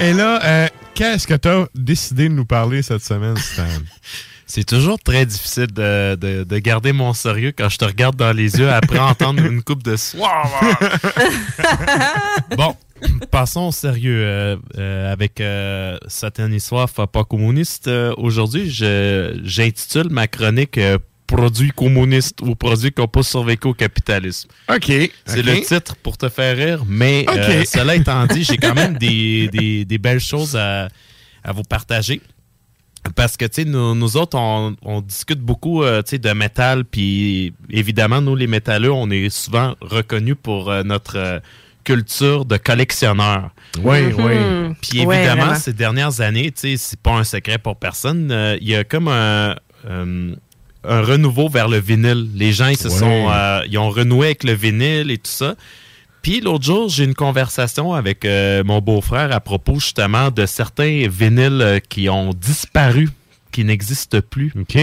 [0.00, 3.62] Et là, euh, qu'est-ce que tu as décidé de nous parler cette semaine, Stan?
[4.54, 8.32] C'est toujours très difficile de, de- de garder mon sérieux quand je te regarde dans
[8.36, 9.96] les yeux après entendre une coupe de
[12.58, 12.76] Bon,
[13.30, 14.22] passons au sérieux.
[14.22, 21.70] euh, euh, avec euh, Satanissoir pas communiste, euh, aujourd'hui, je- j'intitule ma chronique euh, Produits
[21.70, 24.50] communistes ou produits qui n'ont pas survécu au capitalisme.
[24.68, 24.92] OK.
[25.24, 28.98] C'est le titre pour te faire rire, mais euh, cela étant dit, j'ai quand même
[28.98, 30.90] des, des- des belles choses à,
[31.42, 32.20] à vous partager.
[33.16, 36.30] Parce que, tu sais, nous, nous autres, on, on discute beaucoup, euh, tu sais, de
[36.32, 41.38] métal, puis évidemment, nous, les métalleux, on est souvent reconnus pour euh, notre euh,
[41.84, 43.50] culture de collectionneur.
[43.82, 44.14] Oui, Mhm.
[44.24, 44.74] oui.
[44.80, 48.68] Puis évidemment, ces dernières années, tu sais, c'est pas un secret pour personne, euh, il
[48.68, 49.56] y a comme un,
[49.90, 50.34] euh,
[50.84, 52.28] un renouveau vers le vinyle.
[52.36, 52.94] Les gens, ils se Ouais.
[52.94, 55.56] sont, euh, ils ont renoué avec le vinyle et tout ça.
[56.22, 61.06] Puis l'autre jour, j'ai une conversation avec euh, mon beau-frère à propos justement de certains
[61.10, 63.08] vinyles euh, qui ont disparu,
[63.50, 64.52] qui n'existent plus.
[64.58, 64.78] OK.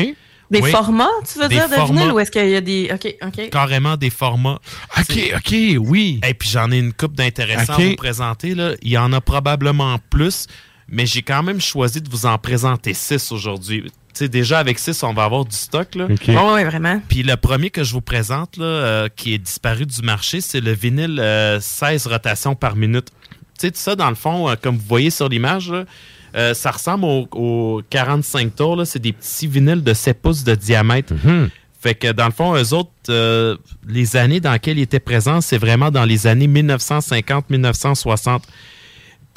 [0.51, 0.71] Des Oui.
[0.71, 2.01] formats, tu veux Des dire, de formats.
[2.01, 2.89] vinyle ou est-ce qu'il y a des.
[2.91, 3.49] OK, OK.
[3.51, 4.59] Carrément des formats.
[4.97, 6.19] OK, OK, oui.
[6.27, 8.55] Et puis j'en ai une coupe d'intéressants à vous présenter.
[8.55, 8.71] Là.
[8.81, 10.47] Il y en a probablement plus,
[10.87, 13.91] mais j'ai quand même choisi de vous en présenter six aujourd'hui.
[14.19, 15.95] Tu sais, déjà avec six, on va avoir du stock.
[15.95, 16.07] Là.
[16.09, 17.01] Oh, oui, vraiment.
[17.07, 20.59] Puis le premier que je vous présente, là, euh, qui est disparu du marché, c'est
[20.59, 23.07] le vinyle euh, 16 rotations par minute.
[23.57, 25.85] Tu sais, tout ça, dans le fond, euh, comme vous voyez sur l'image, là,
[26.35, 28.75] euh, ça ressemble au, au 45 tours.
[28.75, 28.83] là.
[28.83, 31.13] C'est des petits vinyles de 7 pouces de diamètre.
[31.79, 33.55] Fait que dans le fond, eux autres, euh,
[33.87, 38.41] les années dans lesquelles ils étaient présents, c'est vraiment dans les années 1950-1960.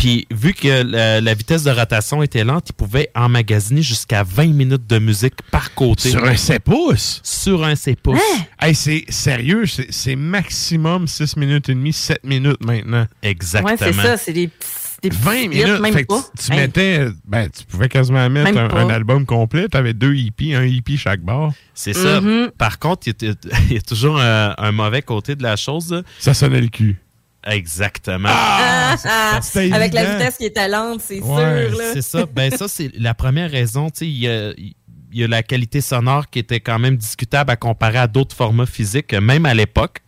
[0.03, 4.47] Puis vu que la, la vitesse de rotation était lente, ils pouvaient emmagasiner jusqu'à 20
[4.49, 6.11] minutes de musique par côté.
[6.11, 7.21] Sur un 7 pouces?
[7.23, 8.19] Sur un 7 pouces.
[8.61, 13.07] Hey, c'est sérieux, c'est maximum 6 minutes et demie, 7 minutes maintenant.
[13.23, 13.71] Exactement.
[13.71, 14.67] Ouais, c'est ça, c'est des petits.
[15.05, 15.81] Des petits 20 bits, minutes.
[15.81, 16.25] même Fait que pas.
[16.37, 16.59] tu, tu Hey.
[16.59, 19.69] mettais, ben, tu pouvais quasiment mettre un, album complet.
[19.71, 21.53] Tu avais deux hippies, un hippie chaque bar.
[21.75, 22.21] C'est ça.
[22.21, 22.51] Mhm.
[22.59, 23.35] Par contre, il y a,
[23.69, 26.03] il y a toujours un, un mauvais côté de la chose.
[26.19, 27.02] Ça sonnait le cul.
[27.47, 28.29] Exactement.
[28.31, 31.79] Ah, ah, c'était avec la vitesse qui est lente, c'est Ouais, sûr.
[31.79, 31.85] Là.
[31.93, 32.27] C'est ça.
[32.27, 33.91] Ben, ça, c'est la première raison.
[33.91, 34.75] Tu sais, il y a, il
[35.21, 38.67] y a la qualité sonore qui était quand même discutable à comparer à d'autres formats
[38.67, 39.99] physiques, même à l'époque.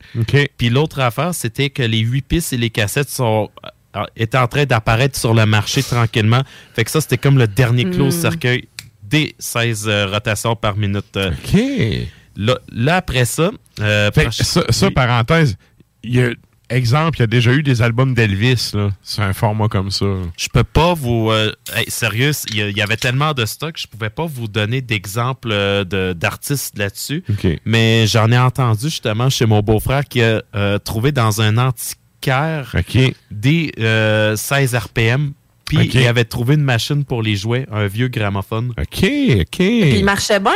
[0.56, 3.51] Puis l'autre affaire, c'était que les 8 pistes et les cassettes sont
[3.97, 6.43] euh, étaient en train d'apparaître sur le marché tranquillement.
[6.74, 8.11] Fait que ça, c'était comme le dernier clos Mm.
[8.12, 8.69] cercueil
[9.02, 11.16] des 16 euh, rotations par minute.
[11.16, 11.31] euh.
[11.32, 11.61] OK.
[12.36, 13.51] Là, là, après ça...
[13.81, 15.56] euh, Fait ça, ça, parenthèse,
[16.02, 16.31] il y a,
[16.70, 18.91] exemple, il y a déjà eu des albums d'Elvis, là.
[19.03, 20.07] C'est un format comme ça.
[20.36, 21.31] Je peux pas vous.
[21.31, 25.51] euh, hey, sérieux, il y, avait tellement de stock, je pouvais pas vous donner d'exemples
[25.53, 27.23] euh, de- d'artistes là-dessus.
[27.65, 32.74] Mais j'en ai entendu justement chez mon beau-frère qui a euh, trouvé dans un antiquaire
[33.31, 35.32] des euh, 16 RPM.
[35.74, 38.70] Puis il avait trouvé une machine pour les jouer, un vieux gramophone.
[38.78, 39.46] OK, OK.
[39.56, 40.52] Puis il marchait bien.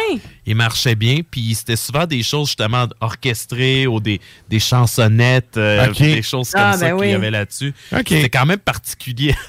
[0.46, 5.92] Il marchait bien, puis c'était souvent des choses justement orchestrées ou des, des chansonnettes, euh,
[5.92, 7.14] des choses comme Ah, ça ben qu'il y oui.
[7.14, 7.74] avait là-dessus.
[7.92, 8.04] Ok.
[8.08, 9.34] C'était quand même particulier.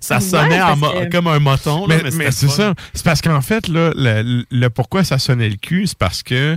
[0.00, 1.86] Ça, Ouais, sonnait en que- comme un moton.
[1.86, 2.74] Mais, mais mais c'était c'est ça.
[2.94, 6.56] C'est parce qu'en fait, là, le, le pourquoi ça sonnait le cul, c'est parce que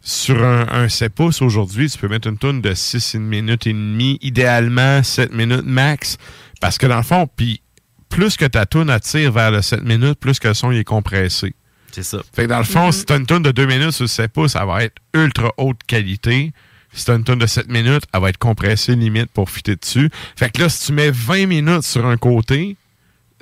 [0.00, 3.72] sur un, un 7 pouces aujourd'hui, tu peux mettre une tonne de 6 minutes et
[3.72, 6.16] demie, idéalement 7 minutes max.
[6.62, 7.60] Parce que dans le fond, puis
[8.08, 10.84] plus que ta toune attire vers le 7 minutes, plus que le son il est
[10.84, 11.56] compressé.
[11.90, 12.18] C'est ça.
[12.32, 14.52] Fait que dans le fond, si t'as une tonne de 2 minutes sur 7 pouces,
[14.52, 16.52] ça va être ultra haute qualité.
[16.92, 20.08] Si t'as une tonne de 7 minutes, elle va être compressée limite pour fitter dessus.
[20.36, 22.76] Fait que là, si tu mets 20 minutes sur un côté,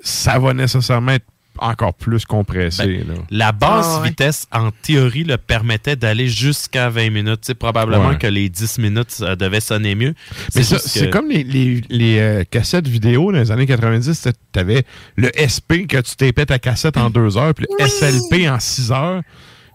[0.03, 1.27] ça va nécessairement être
[1.61, 2.99] encore plus compressé.
[3.07, 3.15] là.
[3.31, 4.09] La basse Ah, ouais.
[4.09, 7.43] vitesse, en théorie, le permettait d'aller jusqu'à 20 minutes.
[7.43, 8.19] Tu sais, probablement Ouais.
[8.19, 10.15] que les 10 minutes ça devait sonner mieux.
[10.55, 14.29] Mais c'est que- comme les, les- les, euh, cassettes vidéo dans les années 90.
[14.53, 14.85] Tu avais
[15.17, 18.91] le SP que tu tapais ta cassette en deux heures, puis le SLP en six
[18.91, 19.23] heures.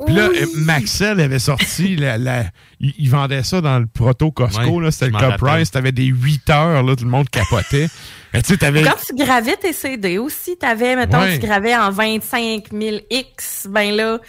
[0.05, 2.45] Puis là, euh, Maxell avait sorti, la, la-
[2.79, 4.89] il, il vendait ça dans le proto Costco.
[4.91, 5.37] C'était le Cup.
[5.37, 5.71] Price.
[5.71, 7.87] T'avais des 8 heures, là, tout le monde capotait.
[8.33, 8.83] Mais tu sais, t'avais...
[8.83, 11.39] Quand tu gravais tes CD aussi, t'avais, mettons, Ouais.
[11.39, 14.19] tu gravais en 25 000 X, ben là,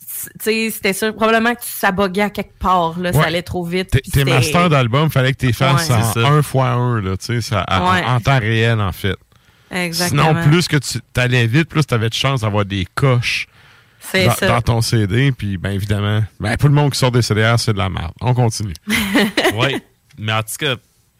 [0.00, 3.20] tu sais, c'était sûr, probablement que ça buguait à quelque part, là, Ouais.
[3.20, 3.90] ça allait trop vite.
[4.12, 5.96] Tes- masters d'album, fallait que tu fasses Ouais.
[5.96, 6.28] en C'est ça.
[6.28, 9.16] un fois un, là, tu sais, ça- en- en, temps réel, en fait.
[9.72, 10.28] Exactement.
[10.28, 13.48] Sinon, plus que tu allais vite, plus tu avais de chance d'avoir des coches
[14.12, 14.46] C'est dans, ça.
[14.48, 15.32] dans ton CD.
[15.32, 18.12] Puis, ben évidemment, ben, pour le monde qui sort des CDR, c'est de la merde.
[18.20, 18.74] On continue.
[19.54, 19.80] oui.
[20.18, 20.76] Mais en tout cas,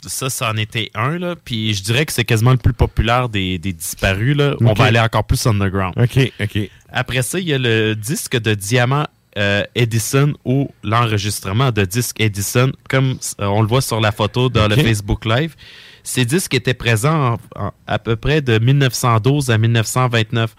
[0.07, 1.19] ça, ça en était un.
[1.19, 1.35] Là.
[1.43, 4.37] Puis je dirais que c'est quasiment le plus populaire des, des disparus.
[4.37, 4.55] Là.
[4.61, 5.95] On va aller encore plus underground.
[5.99, 6.59] OK, OK.
[6.93, 9.07] Après ça, il y a le disque de diamant
[9.37, 14.49] euh, Edison ou l'enregistrement de disque Edison, comme euh, on le voit sur la photo
[14.49, 15.55] dans le Facebook Live.
[16.03, 20.55] Ces disques étaient présents en- en- à peu près de 1912 à 1929.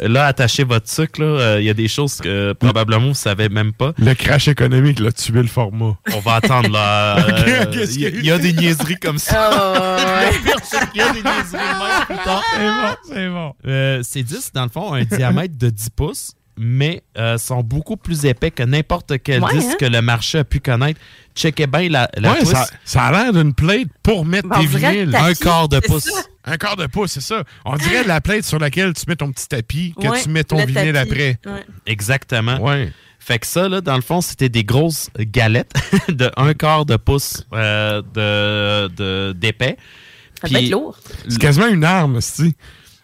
[0.00, 1.20] Là, attachez votre sucre.
[1.20, 1.26] là.
[1.26, 3.92] Euh, Il y a des choses que euh, probablement vous ne savez même pas.
[3.98, 5.96] Le crash économique l'a tué le format.
[6.14, 7.16] On va attendre là.
[7.28, 9.50] Euh, Il y, a- il y a des niaiseries comme ça.
[10.62, 12.42] C'est qu'il y a des niaiseries de même plus tard.
[12.54, 13.54] C'est bon, c'est bon.
[13.66, 17.62] Euh, ces disques, dans le fond, ont un diamètre de 10 pouces, mais euh, sont
[17.62, 19.76] beaucoup plus épais que n'importe quel Ouais, disque hein?
[19.80, 21.00] que le marché a pu connaître.
[21.34, 25.14] Checkez bien la, la Ouais, ça, ça a l'air d'une plate pour mettre dirait vinyles.
[25.16, 26.10] Un quart de pouce.
[26.50, 27.44] Un quart de pouce, c'est ça.
[27.64, 30.44] On dirait la plate sur laquelle tu mets ton petit tapis, que Ouais, tu mets
[30.44, 31.10] ton le vinyle tapis.
[31.12, 31.38] après.
[31.86, 32.60] Exactement.
[32.60, 32.92] Ouais.
[33.18, 35.72] Fait que ça, là, dans le fond, c'était des grosses galettes
[36.08, 39.76] de un quart de pouce euh, de- de- d'épais.
[40.40, 40.96] Ça peut être lourd.
[41.28, 42.52] C'est quasiment une arme, c'est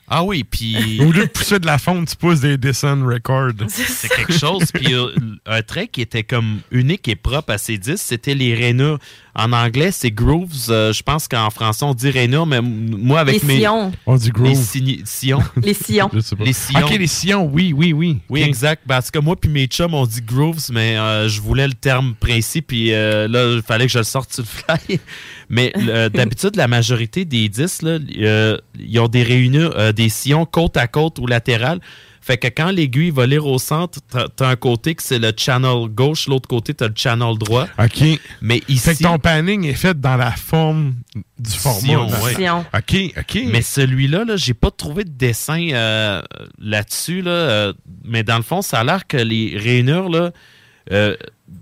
[0.08, 1.00] Ah oui, puis...
[1.02, 3.52] Au lieu de pousser de la fonte, tu pousses des Descent Records.
[3.68, 4.64] C'est quelque chose.
[4.72, 5.08] Puis euh,
[5.46, 8.98] un trait qui était comme unique et propre à ces disques, c'était les rainures.
[9.36, 10.68] En anglais, c'est grooves.
[10.70, 13.56] Euh, je pense qu'en français, on dit rainures, mais moi, avec Les mes...
[13.56, 13.90] sillons.
[14.06, 14.48] On dit groove.
[14.50, 15.42] Les si- sillons.
[15.62, 16.08] Les sillons.
[16.14, 16.44] Je sais pas.
[16.44, 16.86] Les sillons.
[16.86, 18.18] Ok, les sillons, oui, oui, oui.
[18.28, 18.48] Oui, Ok.
[18.48, 18.82] exact.
[18.86, 21.66] Ben, en tout cas, moi puis mes chums, on dit grooves, mais euh, je voulais
[21.66, 25.00] le terme précis, puis euh, là, il fallait que je le sorte sur le fly.
[25.50, 30.08] Mais euh, d'habitude, la majorité des disques, là, euh, ils ont des réunions, euh, des
[30.08, 31.80] sillons côte à côte ou latérales.
[32.26, 35.30] Fait que quand l'aiguille va lire au centre, t'as as un côté que c'est le
[35.36, 37.66] channel gauche, l'autre côté, t'as le channel droit.
[37.78, 38.02] OK.
[38.40, 38.78] Mais ici...
[38.78, 40.94] Fait que ton panning est fait dans la forme
[41.38, 41.80] du format.
[41.80, 42.48] Sillon, dans- ouais.
[42.50, 43.38] OK, OK.
[43.52, 46.22] Mais celui-là, là, j'ai pas trouvé de dessin euh,
[46.58, 47.20] là-dessus.
[47.20, 47.72] Là, euh,
[48.04, 50.30] mais dans le fond, ça a l'air que les rainures là,
[50.92, 51.14] euh,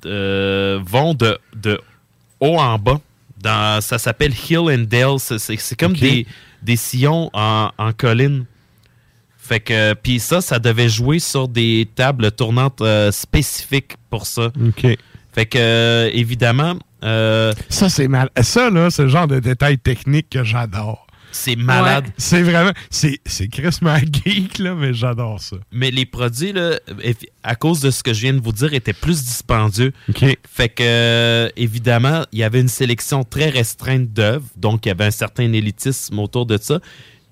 [0.06, 1.80] euh, vont de, de
[2.39, 3.01] haut en bas.
[3.40, 5.18] Dans, ça s'appelle Hill and Dale.
[5.18, 6.26] C'est- comme des,
[6.62, 8.44] des sillons en, en colline.
[9.52, 14.46] Fait que, puis ça, ça devait jouer sur des tables tournantes euh, spécifiques pour ça.
[14.46, 14.96] OK.
[15.30, 18.30] Fait que, euh, évidemment, euh, Ça, c'est mal.
[18.40, 21.06] Ça, là, c'est le genre de détail technique que j'adore.
[21.32, 22.06] c'est malade.
[22.16, 22.72] C'est vraiment.
[22.88, 25.56] C'est c'est crissement geek, là, mais j'adore ça.
[25.70, 26.78] Mais les produits, là,
[27.42, 29.92] à cause de ce que je viens de vous dire, étaient plus dispendieux.
[30.08, 30.24] OK.
[30.50, 34.46] Fait que, euh, évidemment, il y avait une sélection très restreinte d'œuvres.
[34.56, 36.80] Donc, il y avait un certain élitisme autour de ça.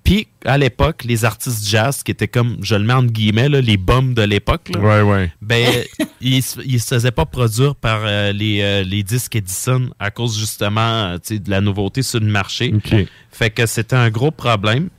[0.03, 3.61] Puis, à l'époque, les artistes jazz, qui étaient comme, je le mets entre guillemets, là,
[3.61, 5.31] les bums de l'époque, là, Ouais, ouais.
[5.41, 5.83] ben,
[6.21, 10.09] ils, se- ils se faisaient pas produire par euh, les, euh, les disques Edison à
[10.09, 12.73] cause, justement, euh, tu sais, de la nouveauté sur le marché.
[13.31, 14.89] Fait que c'était un gros problème.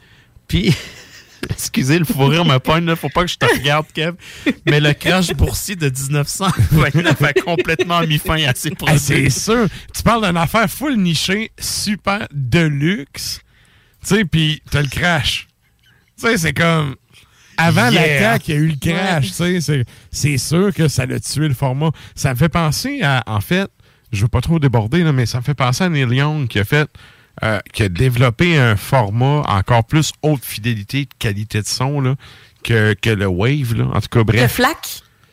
[0.46, 0.72] Puis,
[1.50, 4.12] excusez, le fou rire me pogne, là, faut pas que je te regarde, Kev,
[4.66, 8.98] mais le crash boursier de 1929 a complètement mis fin à ses Hey, produits.
[9.00, 9.66] c'est sûr.
[9.94, 13.40] Tu parles d'une affaire full nichée, super de luxe.
[14.06, 15.48] Tu sais, puis t'as le crash.
[16.18, 16.96] Tu sais, c'est comme.
[17.56, 18.20] Avant Yeah.
[18.20, 19.26] l'attaque, il y a eu le crash.
[19.26, 21.90] tu sais, c'est- sûr que ça l'a tué le format.
[22.14, 23.22] Ça me fait penser à.
[23.26, 23.70] En fait,
[24.10, 26.58] je veux pas trop déborder, là, mais ça me fait penser à Neil Young qui
[26.58, 26.88] a fait.
[27.42, 32.14] euh, qui a développé un format encore plus haute fidélité, de qualité de son là,
[32.62, 33.74] que, que le Wave.
[33.74, 33.86] Là.
[33.86, 34.42] En tout cas, bref.
[34.42, 34.76] Le flac?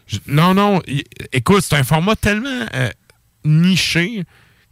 [0.07, 0.81] Je- Non, non.
[0.87, 2.89] y- Écoute, c'est un format tellement euh,
[3.43, 4.23] niché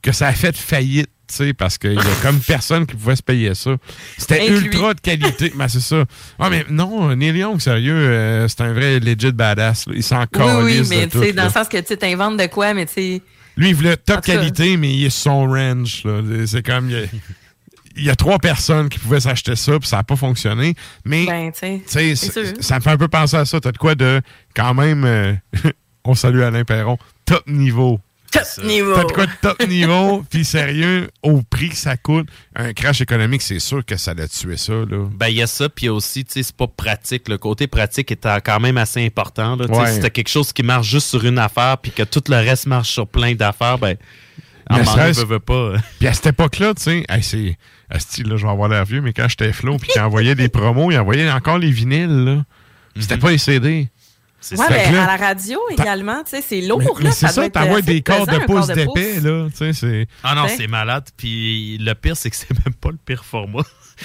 [0.01, 3.23] que ça a fait faillite, sais, parce qu'il y a comme personne qui pouvait se
[3.23, 3.75] payer ça.
[4.17, 5.51] C'était ultra de qualité.
[5.55, 6.05] Ben, c'est ça.
[6.39, 9.87] Ah, mais non, Neil Young, sérieux, euh, c'est un vrai legit badass.
[9.87, 9.93] là.
[9.95, 11.47] Il s'en Oui, oui, mais tu sais, dans là.
[11.49, 13.21] le sens que tu t'inventes de quoi, mais tu sais.
[13.55, 14.33] Lui, il voulait top cas.
[14.33, 16.03] qualité, mais il est sur son range.
[16.45, 16.89] C'est comme...
[16.89, 17.05] Il y, a,
[17.95, 20.75] il y a trois personnes qui pouvaient s'acheter ça, puis ça n'a pas fonctionné.
[21.03, 22.15] Mais Ben, tu sais.
[22.59, 23.59] ça me fait un peu penser à ça.
[23.59, 24.21] T'as de quoi de,
[24.55, 25.33] quand même, euh,
[26.05, 27.99] on salue Alain Perron, top niveau.
[28.39, 28.95] Top niveau.
[28.95, 33.01] T'as de quoi de top niveau, puis sérieux, au prix que ça coûte, un crash
[33.01, 35.07] économique, c'est sûr que ça l'a tué ça, là.
[35.11, 37.29] Ben, il y a ça, puis aussi, tu sais, c'est pas pratique.
[37.29, 39.55] Le côté pratique est quand même assez important.
[39.55, 39.65] Là.
[39.65, 39.93] Ouais.
[39.93, 42.67] Si t'as quelque chose qui marche juste sur une affaire, puis que tout le reste
[42.67, 43.95] marche sur plein d'affaires, ben,
[44.83, 45.73] ça, veux, veux pas.
[45.99, 47.57] Puis à cette époque-là, tu sais, hey, c'est.
[47.89, 50.49] asti, là, je vais avoir l'air vieux, mais quand j'étais flow, puis qu'il envoyait des
[50.49, 52.43] promos, il envoyait encore les vinyles, là.
[52.99, 53.89] C'était pas les CD.
[54.51, 56.91] Ouais, ben, là, à la radio également, tu sais, c'est lourd, Mais, là.
[57.03, 59.47] mais c'est ça, t'envoies assez des cordes de pouce d'épais, là.
[59.49, 60.07] Tu sais, c'est.
[60.23, 60.53] Ah non, Ouais.
[60.55, 61.05] c'est malade.
[61.17, 63.63] Puis le pire, c'est que c'est même pas le pire format.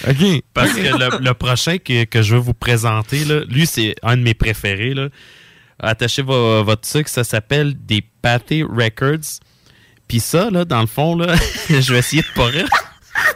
[0.09, 0.43] OK.
[0.55, 4.17] Parce que le, le prochain que, que je veux vous présenter, là, lui, c'est un
[4.17, 4.95] de mes préférés.
[4.95, 5.09] Là.
[5.79, 9.41] attachez vo- votre sucre, ça s'appelle des pâtés records.
[10.09, 11.35] Puis ça, là, dans le fond, là,
[11.69, 12.69] je vais essayer de pas rire.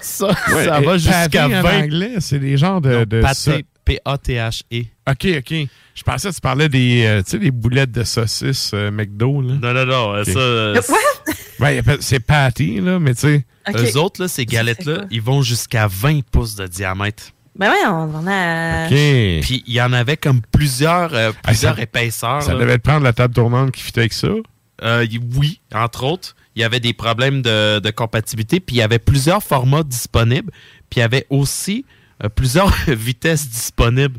[0.00, 1.82] Ça, Ouais, ça va jusqu'à pâté en 20.
[1.84, 3.04] anglais, c'est des genres de.
[3.04, 4.82] de pâté, so- P-A-T-H-E.
[5.08, 5.68] OK, OK.
[5.96, 9.40] Je pensais que tu parlais des, euh, tu sais, des boulettes de saucisses euh, McDo.
[9.40, 9.54] Là.
[9.60, 10.14] Non, non, non.
[10.14, 10.26] euh, Ok.
[10.30, 10.80] Ça, euh,
[11.58, 13.44] Ben, c'est patty, là, mais tu sais.
[13.74, 17.24] Eux autres, là, ces galettes-là, ils vont jusqu'à 20 pouces de diamètre.
[17.58, 18.86] Ben ouais, on en a.
[18.88, 22.42] Puis il y en avait comme plusieurs, euh, plusieurs ça- épaisseurs.
[22.42, 22.60] Ça là.
[22.60, 24.28] devait te prendre la table tournante qui fitait avec ça?
[24.82, 25.06] Euh,
[25.36, 26.36] oui, entre autres.
[26.54, 30.50] Il y avait des problèmes de, de compatibilité, puis il y avait plusieurs formats disponibles,
[30.90, 31.86] puis il y avait aussi
[32.22, 34.18] euh, plusieurs vitesses disponibles.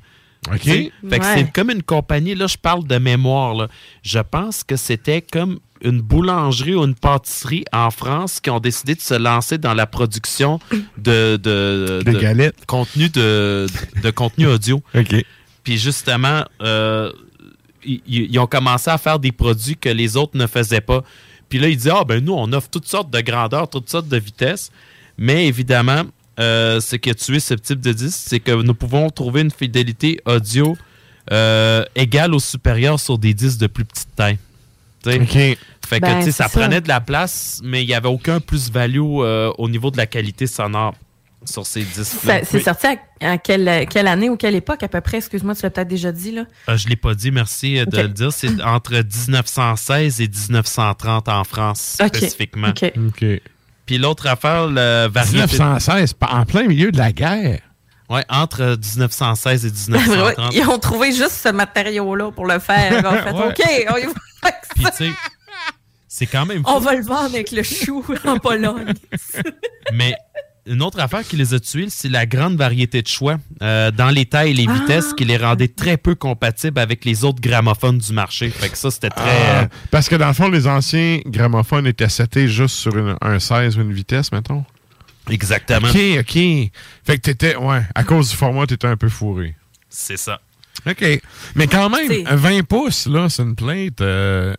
[0.53, 0.64] OK.
[1.10, 3.53] Que c'est comme une compagnie, là, je parle de mémoire.
[3.53, 3.68] Là.
[4.03, 8.95] Je pense que c'était comme une boulangerie ou une pâtisserie en France qui ont décidé
[8.95, 10.60] de se lancer dans la production
[10.98, 12.65] de, de, De galettes.
[12.65, 13.68] contenu de,
[14.02, 14.82] de contenu audio.
[14.95, 15.24] OK.
[15.64, 17.11] Puis justement, euh,
[17.84, 21.03] ils, ils ont commencé à faire des produits que les autres ne faisaient pas.
[21.49, 24.07] Puis là, ils disaient, ah ben nous, on offre toutes sortes de grandeurs, toutes sortes
[24.07, 24.72] de vitesses.
[25.18, 26.03] Mais évidemment,
[26.39, 29.51] euh, ce qui a tué ce type de disque, c'est que nous pouvons trouver une
[29.51, 30.77] fidélité audio
[31.31, 34.38] euh, égale ou supérieure sur des disques de plus petite taille.
[35.03, 35.11] Tu.
[35.88, 36.59] Fait que Ben, tu sais, ça c'est ça.
[36.59, 40.05] prenait de la place, mais il n'y avait aucun plus-value euh, au niveau de la
[40.05, 40.95] qualité sonore
[41.45, 42.39] sur ces disques-là.
[42.39, 45.18] Ça- C'est sorti à, à quelle, quelle année ou quelle époque à peu près?
[45.18, 46.45] Excuse-moi, tu l'as peut-être déjà dit, là.
[46.68, 48.34] Euh, je ne l'ai pas dit, merci de le dire.
[48.34, 52.69] C'est entre 1916 et 1930 en France, spécifiquement.
[52.69, 53.31] Ok.
[53.88, 55.38] Puis l'autre affaire, le variété...
[55.53, 57.61] 1916, pas- en plein milieu de la guerre.
[58.09, 60.53] Oui, entre 1916 et 1930.
[60.55, 62.91] Ils ont trouvé juste ce matériau-là pour le faire.
[63.23, 63.47] Fait, Ouais.
[63.47, 63.61] OK,
[63.93, 64.11] on, y va
[64.43, 64.73] avec ça.
[64.76, 65.11] Puis tu sais,
[66.07, 66.85] c'est quand même On fou.
[66.85, 68.93] va le vendre avec le chou en Pologne.
[69.93, 70.15] Mais
[70.68, 74.10] une autre affaire qui les a tués, c'est la grande variété de choix euh, dans
[74.10, 74.73] les tailles et les Ah.
[74.73, 78.49] vitesses qui les rendaient très peu compatibles avec les autres gramophones du marché.
[78.49, 79.23] Fait que ça, c'était très...
[79.26, 83.15] Ah, euh, parce que dans le fond, les anciens gramophones étaient setés juste sur une-
[83.22, 84.64] un 16 ou une vitesse, mettons.
[85.30, 85.88] Exactement.
[85.89, 86.34] OK, OK.
[86.34, 86.72] Fait
[87.18, 89.56] que t'étais, ouais, à cause du format, t'étais un peu fourré.
[89.89, 90.39] C'est ça.
[90.85, 91.03] OK.
[91.56, 93.99] Mais quand même, C'est- un 20 pouces, là, c'est une plate.
[94.02, 94.53] euh,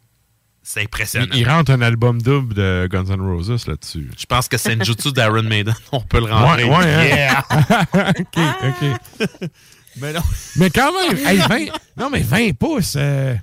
[0.71, 1.27] C'est impressionnant.
[1.33, 4.11] il, il rentre un album double de Guns N' Roses là-dessus.
[4.19, 5.75] Je pense que c'est une jutsu d'Iron Maiden?
[5.93, 6.65] On peut le rentrer.
[6.65, 7.05] Ouais, ouais, hein?
[7.05, 7.45] Yeah!
[8.21, 9.49] OK, OK.
[9.97, 10.21] Mais non.
[10.57, 11.59] Mais quand même, hey, 20,
[11.97, 13.35] non, mais 20 pouces, euh,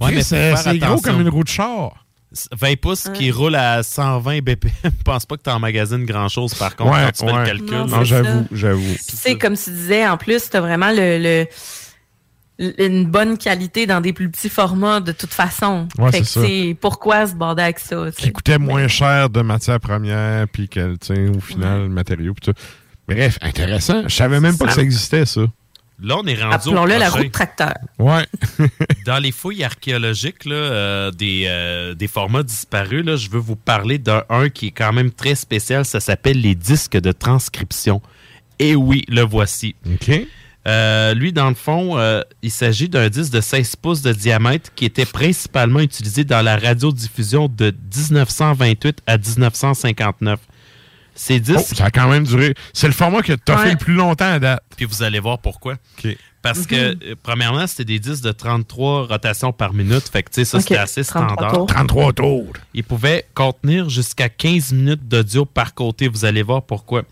[0.00, 2.04] Ouais, euh, c'est gros comme une roue de char.
[2.52, 4.72] 20 pouces qui roule à 120 BPM.
[4.82, 7.40] Je pense pas que tu emmagasines grand-chose, par contre, Ouais, quand tu fais ouais.
[7.40, 7.90] le calcul.
[7.90, 8.94] Non, j'avoue, j'avoue.
[8.96, 11.46] Tu sais, comme tu disais, en plus, tu as vraiment le,
[12.58, 15.88] une bonne qualité dans des plus petits formats de toute façon.
[15.98, 16.46] Ouais, fait que c'est ça.
[16.46, 18.06] c'est pourquoi se border avec ça.
[18.16, 22.34] Qui coûtait moins cher de matière première, puis que, tu sais, au final, le matériau,
[22.34, 22.60] puis tout.
[23.08, 24.04] Bref, intéressant.
[24.06, 25.42] Je savais même pas que ça existait, ça.
[26.02, 27.74] Là, on est rendu Appelons-le la de tracteur.
[27.98, 28.26] Ouais.
[29.06, 33.56] Dans les fouilles archéologiques là, euh, des, euh, des formats disparus, là, je veux vous
[33.56, 35.84] parler d'un un qui est quand même très spécial.
[35.84, 38.02] Ça s'appelle les disques de transcription.
[38.58, 39.76] Et oui, le voici.
[39.86, 40.26] OK.
[40.66, 44.70] Euh, lui, dans le fond, euh, il s'agit d'un disque de 16 pouces de diamètre
[44.74, 50.40] qui était principalement utilisé dans la radiodiffusion de 1928 à 1959.
[51.14, 51.68] Ces disques...
[51.72, 52.54] Oh, ça a quand même duré.
[52.72, 53.64] C'est le format que t'as Ouais.
[53.66, 54.62] fait le plus longtemps à date.
[54.76, 55.76] Puis vous allez voir pourquoi.
[56.42, 60.08] Parce que, euh, premièrement, c'était des disques de 33 rotations par minute.
[60.12, 61.52] Fait que, tu sais, ça, c'était assez 33 standard.
[61.52, 61.66] tours.
[61.66, 62.52] 33 tours.
[62.74, 66.08] Il pouvait contenir jusqu'à 15 minutes d'audio par côté.
[66.08, 67.02] Vous allez voir pourquoi.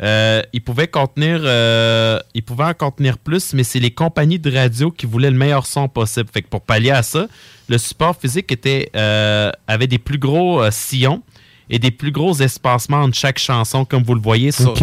[0.00, 4.54] Euh, il pouvait contenir, euh, il pouvait en contenir plus, mais c'est les compagnies de
[4.54, 6.28] radio qui voulaient le meilleur son possible.
[6.32, 7.26] Fait que pour pallier à ça,
[7.68, 11.22] le support physique était, euh, avait des plus gros euh, sillons
[11.68, 14.74] et des plus gros espacements entre chaque chanson, comme vous le voyez sur,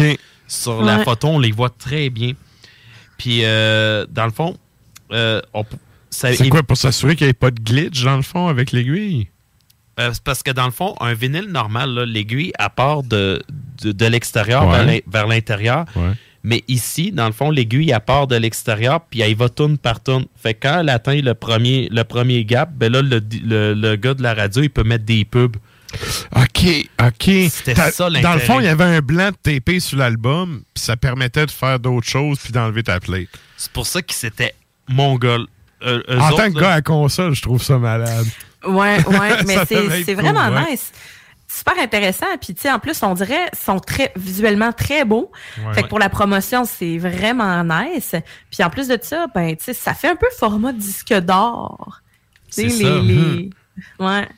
[0.46, 2.32] sur la photo, on les voit très bien.
[3.18, 4.56] Puis, euh, dans le fond,
[5.12, 5.64] euh, on
[6.10, 8.72] ça C'est quoi, pour s'assurer qu'il n'y ait pas de glitch, dans le fond, avec
[8.72, 9.28] l'aiguille?
[9.98, 13.42] euh, c'est parce que dans le fond, un vinyle normal, là, l'aiguille, à part de,
[13.82, 14.76] de, de l'extérieur Ouais.
[14.76, 15.84] vers l'in- vers l'intérieur.
[15.96, 16.12] Ouais.
[16.42, 20.00] Mais ici, dans le fond, l'aiguille, elle part de l'extérieur, puis elle va tourne par
[20.00, 20.26] tourne.
[20.40, 23.96] Fait que quand elle atteint le premier, le premier gap, ben là, le, le, le
[23.96, 25.56] gars de la radio, il peut mettre des pubs.
[26.36, 26.66] OK,
[27.02, 27.30] OK.
[27.50, 30.84] C'était ça, Dans le fond, il y avait un blanc de TP sur l'album, puis
[30.84, 33.28] ça permettait de faire d'autres choses, puis d'enlever ta plate.
[33.56, 34.54] C'est pour ça que c'était
[34.88, 35.46] mongol.
[35.84, 38.26] Euh, En autres, tant que là, gars à console, je trouve ça malade.
[38.66, 39.74] Ouais, ouais, mais c'est
[40.14, 40.70] cool, vraiment ouais.
[40.72, 40.92] nice.
[41.56, 42.26] Super intéressant.
[42.40, 45.30] Puis, tu sais, en plus, on dirait, sont très, visuellement très beaux.
[45.58, 45.74] Ouais.
[45.74, 48.14] fait que pour la promotion, c'est vraiment nice.
[48.50, 52.00] Puis, en plus de ça, ben, tu sais, ça fait un peu format disque d'or.
[52.54, 52.98] Tu sais, C'est les, ça.
[53.02, 53.50] les-
[53.98, 54.28] Ouais.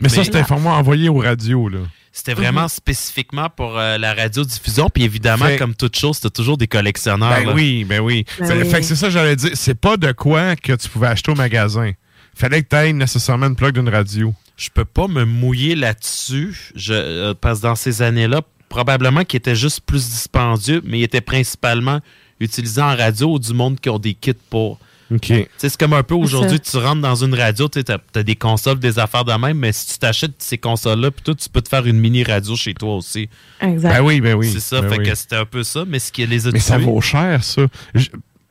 [0.00, 1.78] Mais ça, c'était un format envoyé aux radios, là.
[2.16, 2.68] C'était vraiment Mhm.
[2.68, 4.88] spécifiquement pour euh, la radiodiffusion.
[4.88, 7.30] Puis évidemment, Fait- comme toute chose, c'était toujours des collectionneurs.
[7.30, 7.52] Ben là.
[7.54, 8.24] oui, ben oui.
[8.38, 8.70] Ben fait, oui.
[8.70, 9.50] fait que c'est ça, j'allais dire.
[9.54, 11.90] C'est pas de quoi que tu pouvais acheter au magasin.
[12.36, 14.32] fallait que tu aies nécessairement une plug d'une radio.
[14.56, 16.70] Je peux pas me mouiller là-dessus.
[16.76, 21.02] Je, euh, parce que dans ces années-là, probablement qu'il était juste plus dispendieux, mais il
[21.02, 22.00] était principalement
[22.40, 24.78] utilisé en radio ou du monde qui ont des kits pour.
[25.12, 25.20] OK.
[25.20, 27.80] Tu sais, C'est comme un peu aujourd'hui, tu rentres dans une radio, tu
[28.14, 31.34] as, des consoles, des affaires de même, mais si tu t'achètes ces consoles-là, puis toi,
[31.34, 33.28] tu peux te faire une mini radio chez toi aussi.
[33.60, 33.90] Exact.
[33.90, 34.50] Ben oui, ben oui.
[34.50, 35.08] C'est ça, ben fait oui.
[35.08, 37.66] que c'était un peu ça, mais ce qui les a Mais ça vaut cher, ça.
[37.94, 38.08] Je-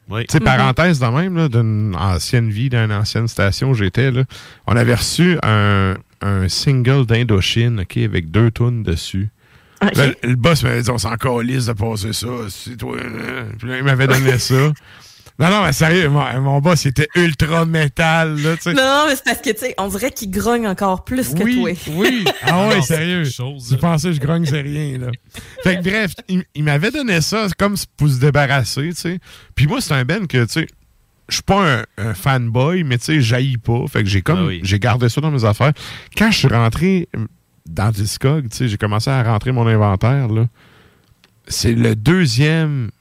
[0.09, 0.25] Oui.
[0.27, 0.45] Tu sais, Mhm.
[0.45, 4.23] parenthèse de même, là, d'une ancienne vie, d'une ancienne station où j'étais, là,
[4.67, 9.29] on avait reçu un, un single d'Indochine, OK, avec deux tonnes dessus.
[9.81, 12.95] Là, le boss m'avait dit, on s'en calisse de passer ça, c'est toi.
[12.99, 13.45] hein.
[13.59, 14.55] Puis là, il m'avait donné ça.
[15.39, 18.73] Non, non, mais sérieux, mon, mon boss, il était ultra métal, là, tu sais.
[18.73, 21.71] Non, mais c'est parce que, tu sais, on dirait qu'il grogne encore plus que toi.
[21.95, 22.23] oui.
[22.43, 23.23] Ah ouais, non, sérieux.
[23.23, 25.07] Je pensais que je grogne, c'est rien, là.
[25.63, 29.19] Fait que bref, il, il m'avait donné ça comme pour se débarrasser, tu sais.
[29.55, 30.67] Puis moi, c'est un Ben que, tu sais,
[31.29, 33.85] je suis pas un, un fanboy, mais tu sais, j'haïs pas.
[33.91, 34.59] Fait que j'ai comme, Ah oui.
[34.63, 35.73] j'ai gardé ça dans mes affaires.
[36.15, 37.25] Quand je suis rentré euh,
[37.65, 40.45] dans Discog, tu sais, j'ai commencé à rentrer mon inventaire, là.
[41.47, 42.91] C'est le deuxième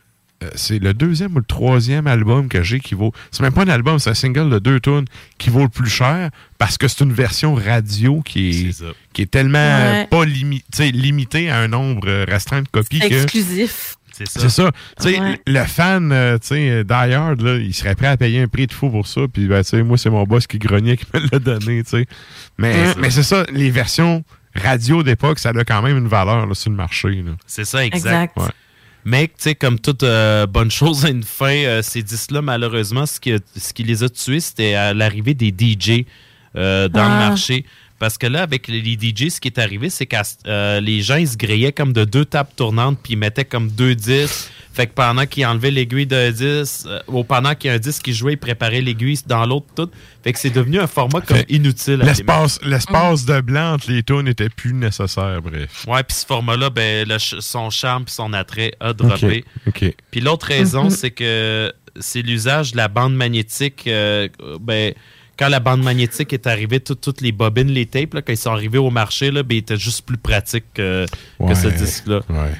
[0.55, 3.13] c'est le deuxième ou le troisième album que j'ai qui vaut.
[3.31, 5.05] C'est même pas un album, c'est un single de deux tunes
[5.39, 9.31] qui vaut le plus cher parce que c'est une version radio qui est, qui est
[9.31, 10.03] tellement Ouais.
[10.03, 10.63] euh, pas limi-
[10.93, 13.07] limitée à un nombre euh, restreint de copies que.
[13.23, 13.97] Exclusif.
[14.15, 14.41] C'est ça.
[14.41, 14.71] C'est ça.
[15.01, 15.41] Tu sais, Ouais.
[15.47, 19.23] Le fan, euh, là, il serait prêt à payer un prix de fou pour ça.
[19.33, 21.91] Puis, ben, tu sais, moi, c'est mon boss qui grognait qui me l'a donné, tu
[21.91, 22.07] sais.
[22.59, 24.23] Mais, mais c'est ça, les versions
[24.55, 27.25] radio d'époque, ça a quand même une valeur là, sur le marché.
[27.47, 28.07] C'est ça, exact.
[28.07, 28.37] Exact.
[28.37, 28.53] Ouais.
[29.05, 33.05] Mais, tu sais, comme toute euh, bonne chose a une fin, euh, ces disques-là, malheureusement,
[33.07, 36.05] ce qui, a- ce qui les a tués, c'était à l'arrivée des DJ
[36.57, 37.29] euh, dans le Ah.
[37.31, 37.65] marché.
[38.03, 41.29] Parce que là, avec les DJ, ce qui est arrivé, c'est que les gens, ils
[41.29, 44.51] se grillaient comme de deux tables tournantes, puis ils mettaient comme deux disques.
[44.75, 47.79] Fait que pendant qu'ils enlevaient l'aiguille d'un disque, euh, ou pendant qu'il y a un
[47.79, 49.89] disque qui jouait, ils préparaient l'aiguille dans l'autre, tout.
[50.25, 52.01] Fait que c'est devenu un format comme Fait- inutile.
[52.03, 55.85] L'espace, l'espace de blanc entre les tunes n'était plus nécessaire, bref.
[55.87, 59.45] Ouais, puis ce format-là, ben, le son charme puis son attrait a droppé.
[59.69, 59.83] OK.
[59.85, 59.95] OK.
[60.11, 60.91] Puis l'autre raison, Mhm.
[60.91, 63.85] c'est que c'est l'usage de la bande magnétique.
[63.87, 64.27] euh,
[64.61, 64.93] ben,
[65.43, 68.37] quand la bande magnétique est arrivée, tout- toutes les bobines, les tapes, là, quand ils
[68.37, 71.05] sont arrivés au marché, là, ben, ils étaient juste plus pratiques que,
[71.41, 72.21] ce disque-là.
[72.29, 72.55] Ouais.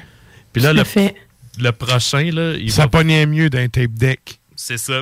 [0.51, 1.15] Puis là, Tout le, à fait.
[1.59, 4.39] le prochain, là, il Ça va- pognait mieux d'un tape deck.
[4.55, 5.01] c'est ça.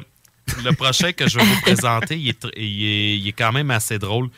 [0.63, 3.51] Le prochain que je vais vous présenter, il est, tr- il est- il est quand
[3.51, 4.29] même assez drôle.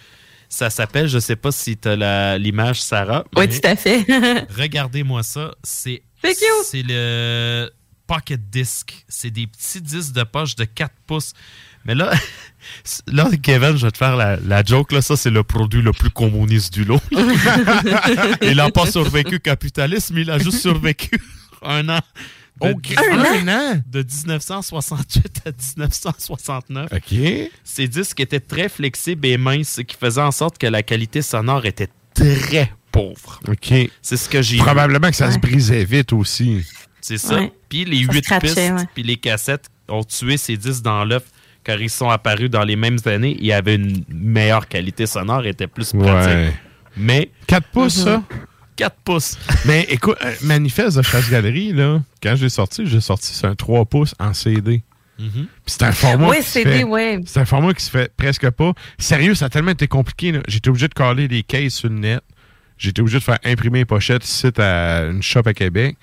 [0.48, 3.26] Ça s'appelle, je sais pas si tu as l'image, Sarah.
[3.36, 4.06] Oui, tout à fait.
[4.57, 5.53] Regardez-moi ça.
[5.64, 6.02] C'est
[6.74, 7.70] le
[8.07, 9.03] Pocket Disc.
[9.07, 11.34] C'est des petits disques de poche de 4 pouces.
[11.86, 12.12] Mais là,
[13.08, 14.92] là, Kevin, je vais te faire la, la joke.
[14.92, 17.02] Là, ça, c'est le produit le plus communiste du lot.
[18.42, 21.22] il n'a pas survécu capitalisme, il a juste survécu
[21.62, 22.00] un an.
[22.00, 22.04] De,
[22.62, 23.82] Oh, un an?
[23.88, 26.90] de 1968 à 1969.
[26.94, 27.50] OK.
[27.64, 31.24] Ces disques étaient très flexibles et minces, ce qui faisait en sorte que la qualité
[31.24, 33.40] sonore était très pauvre.
[33.48, 33.74] OK.
[34.04, 34.62] C'est ce que j'ai vu.
[34.62, 36.64] Probablement que ça se brisait vite aussi.
[37.02, 37.40] C'est ça.
[37.40, 37.52] Ouais.
[37.70, 38.88] Puis les huit pistes, ouais.
[38.94, 41.24] puis les cassettes ont tué ces disques dans l'œuf
[41.64, 43.35] car ils sont apparus dans les mêmes années.
[43.40, 46.34] Il y avait une meilleure qualité sonore, était plus pratique.
[46.34, 46.53] Ouais.
[46.98, 48.03] Mais 4 pouces, Mhm.
[48.06, 48.23] ça?
[48.76, 49.38] 4 pouces.
[49.65, 53.56] Mais écoute, euh, Manifeste de Chasse Galerie, là, quand j'ai sorti, j'ai sorti c'est un
[53.56, 54.84] 3 pouces en CD.
[55.19, 55.30] Mhm.
[55.31, 57.19] Puis c'est un format Oui, qui se CD, fait- ouais.
[57.26, 58.73] C'est un format qui se fait presque pas.
[58.98, 60.31] Sérieux, ça a tellement été compliqué.
[60.31, 60.40] là.
[60.48, 62.22] J'étais obligé de coller les cases sur le net.
[62.80, 65.95] J'étais obligé de faire imprimer les pochettes ici à une shop à Québec.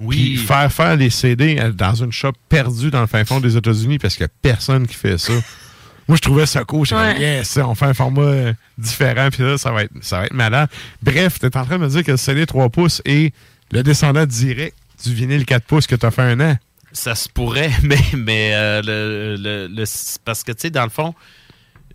[0.00, 0.16] Oui.
[0.16, 3.98] Puis faire faire les CD dans une shop perdue dans le fin fond des États-Unis
[3.98, 5.32] parce qu'il n'y a personne qui fait ça.
[6.08, 6.86] Moi, je trouvais ça cool.
[6.86, 7.18] J'étais Ouais.
[7.20, 9.28] yes, on fait un format euh, différent.
[9.32, 10.68] Puis là, ça va, être, ça va être malade.
[11.02, 13.34] Bref, tu es en train de me dire que le CD 3 pouces est
[13.72, 16.56] le descendant direct du vinyle 4 pouces que tu as fait un an.
[16.92, 19.84] Ça se pourrait, mais, mais euh, le, le- le-
[20.24, 21.12] parce que, tu sais, dans le fond,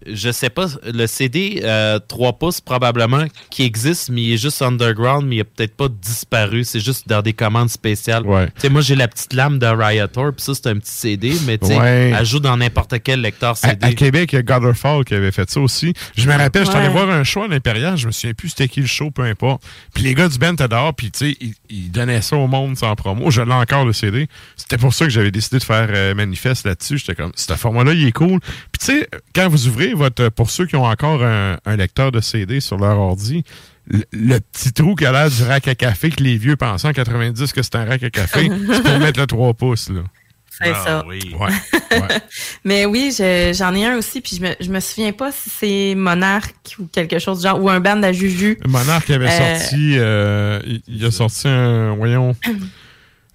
[0.07, 4.61] je sais pas, le CD euh, 3 pouces probablement qui existe, mais il est juste
[4.61, 6.63] underground, mais il a peut-être pas disparu.
[6.63, 8.25] C'est juste dans des commandes spéciales.
[8.25, 8.47] Ouais.
[8.47, 11.33] Tu sais, moi, j'ai la petite lame de Riotor, puis ça, c'est un petit CD,
[11.45, 12.13] mais tu sais, Ouais.
[12.17, 13.85] elle joue dans n'importe quel lecteur CD.
[13.85, 15.93] à Québec, il y a Godderfall qui avait fait ça aussi.
[16.15, 16.93] Je me rappelle, j'étais allé Ouais.
[16.93, 19.63] voir un show à l'Impérial, je me souviens plus c'était qui le show, peu importe.
[19.93, 22.47] Puis les gars du band étaient dehors, puis tu sais, ils, ils donnaient ça au
[22.47, 23.31] monde sans promo.
[23.31, 24.27] Je l'ai encore le CD.
[24.57, 26.97] C'était pour ça que j'avais décidé de faire euh, manifeste là-dessus.
[26.97, 28.39] J'étais comme, ce format-là, il est cool.
[28.81, 32.11] Puis tu sais, quand vous ouvrez votre, pour ceux qui ont encore un, un lecteur
[32.11, 33.43] de CD sur leur ordi,
[33.87, 36.87] le, le petit trou qui a l'air du rack à café que les vieux pensaient
[36.87, 40.01] en 90 que c'était un rack à café, c'est pour mettre le 3 pouces, là.
[40.63, 41.05] C'est Ah, ça.
[41.07, 41.33] oui.
[41.39, 41.97] Ouais.
[41.97, 42.07] ouais.
[42.65, 45.49] Mais oui, je- j'en ai un aussi, puis je me, je me souviens pas si
[45.49, 48.59] c'est Monarque ou quelque chose du genre, ou un band à Juju.
[48.67, 52.35] Monarque avait Euh, sorti, euh, il, il a sorti un, voyons,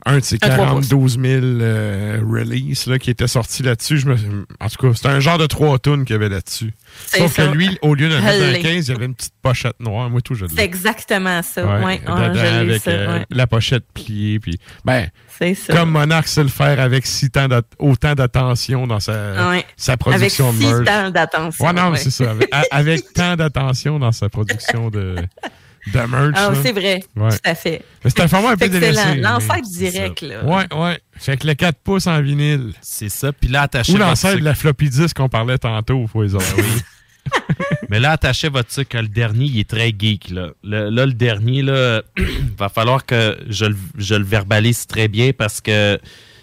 [0.07, 0.89] un de ces Un 3 pouces.
[0.89, 3.99] 42 000 euh, releases là, qui était sorti là-dessus.
[3.99, 4.16] Je me...
[4.61, 6.73] En tout cas, c'était un genre de trois tonnes qu'il y avait là-dessus.
[7.07, 7.47] Sauf ça.
[7.47, 8.62] que lui, au lieu de le mettre dans le Je l'ai.
[8.62, 10.09] 15, il y avait une petite pochette noire.
[10.09, 11.66] Moi, tout, je C'est exactement ça.
[11.66, 13.27] Ouais, Ouais, dedans, je l'ai, avec ça, euh, ouais.
[13.31, 14.39] la pochette pliée.
[14.39, 15.09] Puis, ben,
[15.55, 15.74] ça.
[15.74, 20.61] comme Monarch sait le faire avec si tant autant d'attention dans sa, sa production Avec
[20.61, 20.87] de merch.
[20.87, 21.66] temps d'attention.
[21.66, 22.31] Ouais, non, c'est ça.
[22.31, 25.16] Avec, avec tant d'attention dans sa production de,
[25.92, 26.34] de merch.
[26.36, 27.02] Ah, c'est vrai.
[27.16, 27.30] Ouais.
[27.30, 27.82] Tout à fait.
[28.04, 29.16] C'est un format un peu délaissé.
[29.16, 30.44] l'an- l'ancêtre mais- direct, là.
[30.44, 31.00] Ouais, ouais.
[31.18, 32.72] Fait que le 4 pouces en vinyle.
[32.80, 33.32] C'est ça.
[33.32, 36.50] Puis là, attachez Ou l'ancêtre de la floppy disk qu'on parlait tantôt, faut les avoir.
[37.88, 38.96] Mais là, attachez votre sucre.
[39.00, 40.30] Le dernier, il est très geek.
[40.30, 42.02] Là, le, là, le dernier, là,
[42.58, 45.98] va falloir que je, le- je le verbalise très bien parce que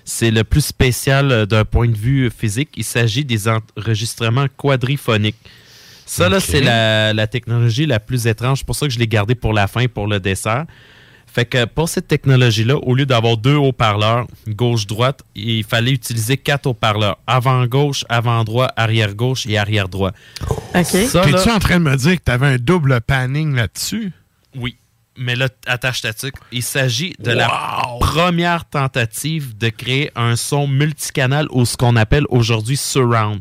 [0.06, 2.70] c'est le plus spécial euh, d'un point de vue physique.
[2.76, 5.38] Il s'agit des enregistrements quadriphoniques.
[6.06, 6.44] Ça, là, Ok.
[6.46, 8.60] c'est la, la technologie la plus étrange.
[8.60, 10.66] C'est pour ça que je l'ai gardé pour la fin, pour le dessert.
[11.26, 16.68] Fait que pour cette technologie-là, au lieu d'avoir deux haut-parleurs, gauche-droite, il fallait utiliser quatre
[16.68, 17.18] haut-parleurs.
[17.26, 20.12] Avant-gauche, avant-droit, arrière-gauche et arrière-droit.
[20.76, 24.12] Là- T'es-tu en train de me dire que t'avais un double panning là-dessus?
[24.56, 24.78] Oui.
[25.18, 26.36] Mais là, attache ta tuque.
[26.52, 27.48] Il s'agit de la
[28.00, 33.40] première tentative de créer un son multicanal ou ce qu'on appelle aujourd'hui surround.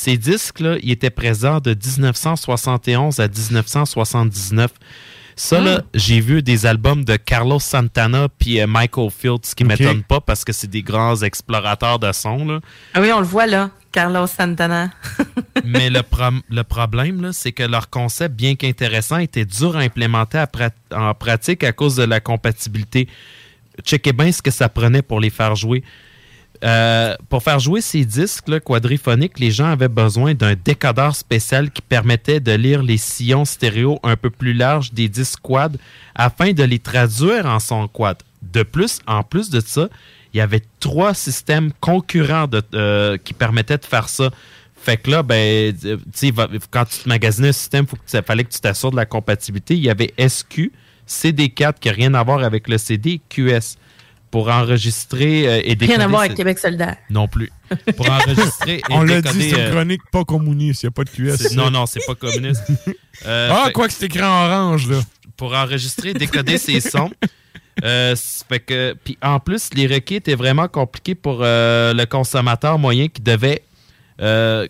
[0.00, 4.70] Ces disques-là, ils étaient présents de 1971 à 1979.
[5.34, 9.64] Ça, là, j'ai vu des albums de Carlos Santana puis euh, Michael Fields, ce qui
[9.64, 9.70] Ok.
[9.70, 12.44] m'étonne pas parce que c'est des grands explorateurs de son.
[12.44, 12.60] Là.
[12.94, 13.70] Ah oui, on le voit là.
[13.90, 14.90] Carlos Santana.
[15.64, 19.80] Mais le, pro- le problème, là, c'est que leur concept, bien qu'intéressant, était dur à
[19.80, 23.08] implémenter à prat- en pratique à cause de la compatibilité.
[23.84, 25.82] Checkez bien ce que ça prenait pour les faire jouer.
[26.64, 31.82] Euh, pour faire jouer ces disques quadriphoniques, les gens avaient besoin d'un décodeur spécial qui
[31.82, 35.78] permettait de lire les sillons stéréo un peu plus larges des disques quad
[36.14, 38.16] afin de les traduire en son quad.
[38.42, 39.88] De plus, en plus de ça,
[40.34, 44.30] il y avait trois systèmes concurrents euh, qui permettaient de faire ça.
[44.80, 45.96] Fait que là, ben, euh,
[46.70, 49.74] quand tu te magasinais un système, il fallait que tu t'assures de la compatibilité.
[49.74, 50.72] Il y avait SQ,
[51.08, 53.76] CD4 qui n'a rien à voir avec le CD, QS.
[54.30, 55.94] Pour enregistrer euh, et décoder.
[55.96, 56.96] Rien à voir avec Québec solidaire.
[57.10, 57.50] Non plus.
[57.96, 60.90] Pour enregistrer et On l'a dit, c'est euh, une chronique pas communiste, il n'y a
[60.90, 61.54] pas de QS.
[61.54, 62.62] Non, non, c'est pas communiste.
[63.26, 65.00] Euh, ah, fait- quoi que c'est écrit en orange, là.
[65.36, 67.10] pour enregistrer et décoder ces sons.
[67.82, 68.14] Euh,
[68.48, 73.08] fait que, puis en plus, les requis étaient vraiment compliqués pour euh, le consommateur moyen
[73.08, 73.62] qui devait,
[74.20, 74.68] euh,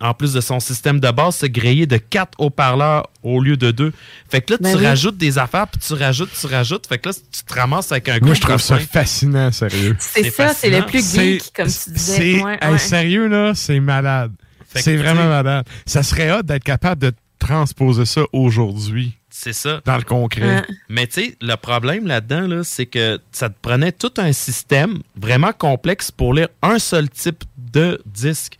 [0.00, 3.70] en plus de son système de base, se griller de quatre haut-parleurs au lieu de
[3.70, 3.92] deux.
[4.30, 4.86] Fait que là, Ben tu oui.
[4.86, 6.86] rajoutes des affaires, puis tu rajoutes, tu rajoutes.
[6.86, 9.96] Fait que là, tu te ramasses avec un Moi, je trouve ça fascinant, sérieux.
[9.98, 12.16] C'est ça, c'est le plus C'est- geek, comme tu disais.
[12.16, 14.32] C'est, Ouais, hey, sérieux, là, c'est malade.
[14.74, 15.66] C'est vraiment malade.
[15.86, 19.14] Ça serait hâte d'être capable de transposer ça aujourd'hui.
[19.30, 19.80] C'est ça.
[19.84, 20.64] Dans le concret.
[20.88, 24.98] Mais tu sais, le problème là-dedans, là, c'est que ça te prenait tout un système
[25.16, 28.58] vraiment complexe pour lire un seul type de disque.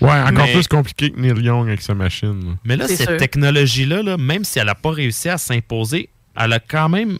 [0.00, 2.40] Ouais, encore Mais- plus compliqué que Neil Young avec sa machine.
[2.44, 2.52] là.
[2.64, 6.08] Mais là, cette technologie-là, là, même si elle n'a pas réussi à s'imposer,
[6.38, 7.18] elle a quand même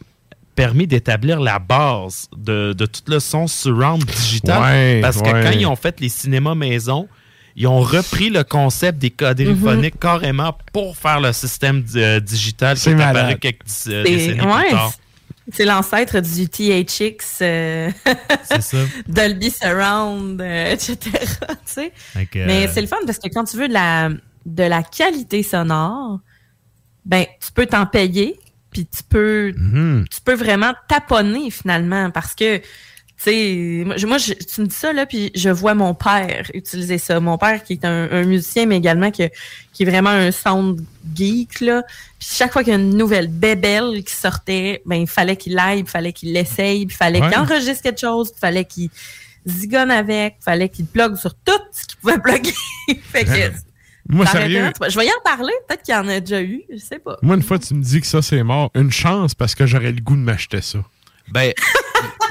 [0.55, 4.61] permis d'établir la base de, de tout le son surround digital.
[4.61, 5.43] Ouais, parce que ouais.
[5.43, 7.07] quand ils ont fait les cinémas maison,
[7.55, 9.99] ils ont repris le concept des quadriphoniques Mhm.
[9.99, 14.61] carrément pour faire le système euh, digital qui C'est est apparu quelques euh, décennies ouais,
[14.61, 14.91] plus tard.
[15.51, 17.89] C'est l'ancêtre du THX, euh,
[18.59, 18.77] ça.
[19.07, 20.97] Dolby Surround, euh, etc.
[22.35, 24.09] Mais euh, c'est le fun parce que quand tu veux de la,
[24.45, 26.19] de la qualité sonore,
[27.05, 28.37] ben tu peux t'en payer,
[28.71, 30.05] puis tu peux, Mhm.
[30.11, 32.61] tu peux vraiment taponner finalement parce que
[33.23, 36.49] sais, moi, je- moi, je- tu me dis ça, là, puis je vois mon père
[36.53, 37.19] utiliser ça.
[37.19, 39.29] Mon père, qui est un, un musicien, mais également que-
[39.73, 40.83] qui est vraiment un sound
[41.15, 41.83] geek, là.
[42.19, 45.57] Puis chaque fois qu'il y a une nouvelle bébelle qui sortait, ben, il fallait qu'il
[45.57, 47.29] aille, il fallait qu'il l'essaye, puis il fallait Ouais.
[47.29, 48.89] qu'il enregistre quelque chose, puis il fallait qu'il
[49.45, 52.53] zigonne avec, il fallait qu'il plug sur tout ce qu'il pouvait plugger.
[53.11, 53.51] fait que,
[54.09, 54.71] Moi, sérieux.
[54.89, 57.17] Je vais y en parler, peut-être qu'il y en a déjà eu, je sais pas.
[57.21, 58.71] moi, une fois, tu me dis que ça, c'est mort.
[58.75, 60.79] Une chance parce que j'aurais le goût de m'acheter ça.
[61.29, 61.51] Ben,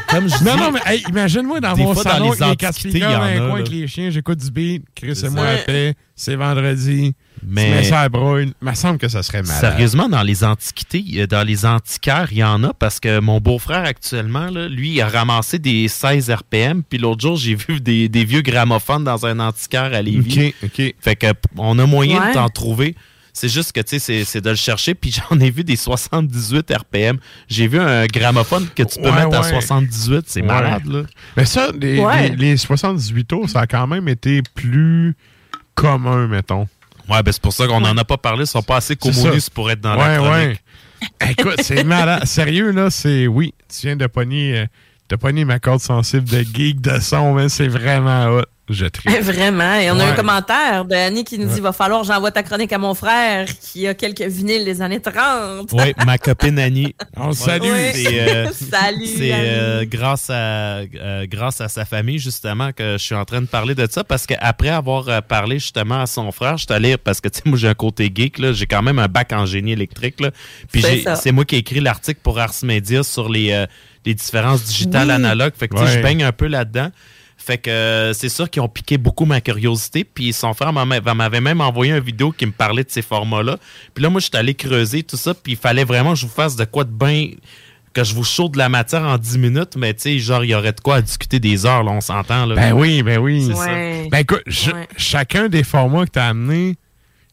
[0.09, 2.97] comme je Non, dis- non, mais hey, imagine-moi dans mon fois, dans salon, les il
[2.97, 5.47] y dans a, un coin avec les chiens, j'écoute du beat, Chris C'est et moi
[5.47, 7.15] à paix, c'est vendredi,
[7.47, 8.53] Mais- ça à broille.
[8.63, 9.61] Il me semble que ça serait malade.
[9.61, 13.85] Sérieusement, dans les antiquités, dans les antiquaires, il y en a parce que mon beau-frère
[13.85, 16.83] actuellement, là, lui, il a ramassé des 16 RPM.
[16.83, 20.55] Puis l'autre jour, j'ai vu des, des vieux gramophones dans un antiquaire à Lévis.
[20.63, 20.95] OK, OK.
[21.01, 22.29] Fait que p- on a moyen Ouais.
[22.29, 22.95] de t'en trouver.
[23.39, 24.95] C'est juste que, tu sais, c'est- c'est de le chercher.
[24.95, 27.19] Puis j'en ai vu des 78 RPM.
[27.49, 29.51] J'ai vu un gramophone que tu peux Ouais, mettre à ouais.
[29.51, 30.25] 78.
[30.27, 30.47] C'est Ouais.
[30.47, 31.03] malade, là.
[31.37, 32.31] Mais ça, les, Ouais.
[32.31, 35.15] les- les 78 tours, ça a quand même été plus
[35.75, 36.67] commun, mettons.
[37.09, 38.45] Ouais, ben c'est pour ça qu'on n'en a pas parlé.
[38.45, 40.61] Ils sont pas assez communistes pour être dans ouais, la chronique.
[41.23, 41.31] ouais.
[41.31, 42.25] Écoute, c'est malade.
[42.25, 43.27] Sérieux, là, c'est...
[43.27, 44.61] Oui, tu viens de pogner...
[44.61, 44.67] euh,
[45.09, 48.43] T'as pas ma corde sensible de geek de son, mais c'est vraiment hot.
[48.69, 49.20] Je tripe.
[49.23, 49.74] Vraiment.
[49.74, 51.61] Et on a un commentaire de Annie qui nous dit Ouais.
[51.61, 54.99] va falloir que j'envoie ta chronique à mon frère qui a quelques vinyles des années
[54.99, 55.70] 30.
[55.73, 56.93] Oui, ma copine Annie.
[57.16, 57.62] On Ouais, salue.
[57.95, 63.05] C'est euh, Salut, c'est, euh, grâce, à, euh, grâce à sa famille, justement, que je
[63.05, 64.03] suis en train de parler de ça.
[64.03, 67.43] Parce qu'après avoir parlé justement à son frère, je suis allé, parce que tu sais,
[67.49, 70.20] moi j'ai un côté geek, là, j'ai quand même un bac en génie électrique.
[70.20, 70.33] Là,
[70.73, 73.66] puis C'est j'ai- c'est moi qui ai écrit l'article pour Ars Media sur les, euh,
[74.07, 75.15] les différences digitales Oui.
[75.15, 75.53] analogues.
[75.59, 75.97] Fait que tu sais, Ouais.
[75.99, 76.91] je baigne un peu là-dedans.
[77.39, 80.05] Fait que euh, c'est sûr qu'ils ont piqué beaucoup ma curiosité.
[80.05, 80.85] Puis son frère m'a-
[81.15, 83.59] m'avait même envoyé une vidéo qui me parlait de ces formats-là.
[83.95, 85.35] Puis là, moi, je suis allé creuser tout ça.
[85.35, 87.27] Puis il fallait vraiment que je vous fasse de quoi de bain
[87.93, 89.77] que je vous chaude de la matière en 10 minutes.
[89.77, 92.01] Mais tu sais, genre, il y aurait de quoi à discuter des heures, là, on
[92.01, 92.47] s'entend.
[92.47, 92.55] là.
[92.55, 93.51] Ben oui, ben oui.
[93.55, 93.66] Ça.
[93.66, 94.89] Ben écoute, Ouais.
[94.97, 96.77] chacun des formats que t'as amené,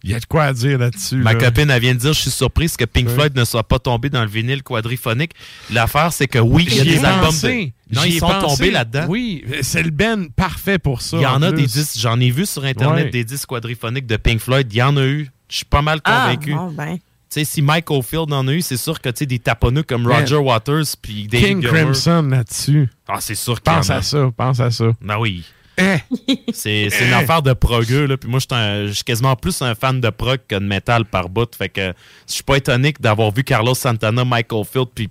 [0.04, 1.16] il y a de quoi à dire là-dessus.
[1.16, 1.40] Ma là.
[1.40, 3.14] copine, elle vient de dire, je suis surprise que Pink Ouais.
[3.14, 5.32] Floyd ne soit pas tombé dans le vinyle quadriphonique.
[5.72, 7.72] L'affaire, c'est que oui, il y a des albums de...
[7.96, 8.48] Non, ils sont pensé.
[8.58, 9.06] tombés là-dedans.
[9.08, 11.18] Oui, c'est le ben parfait pour ça.
[11.18, 11.62] Il y en a plus.
[11.62, 13.10] des disques, j'en ai vu sur Internet Ouais.
[13.12, 14.68] des disques quadriphoniques de Pink Floyd.
[14.72, 15.30] Il y en a eu.
[15.50, 16.54] Je suis pas mal Ah, convaincu.
[16.56, 16.96] bon, ben.
[16.98, 19.84] Tu sais, si Mike Oldfield en a eu, c'est sûr que tu sais, des taponneux
[19.84, 20.22] comme Man.
[20.22, 22.90] Roger Waters puis David King Gilmour- Crimson là-dessus.
[23.08, 24.86] Ah, c'est sûr qu'il Pense à ça, pense à ça.
[25.02, 25.44] Ben oui.
[25.78, 25.98] Eh.
[26.54, 28.18] C'est c'est une affaire de progueux, là.
[28.18, 31.54] Puis moi, je suis quasiment plus un fan de prog que de métal par bout.
[31.56, 31.94] Fait que
[32.28, 35.10] je suis pas étonné d'avoir vu Carlos Santana, Michael Field, puis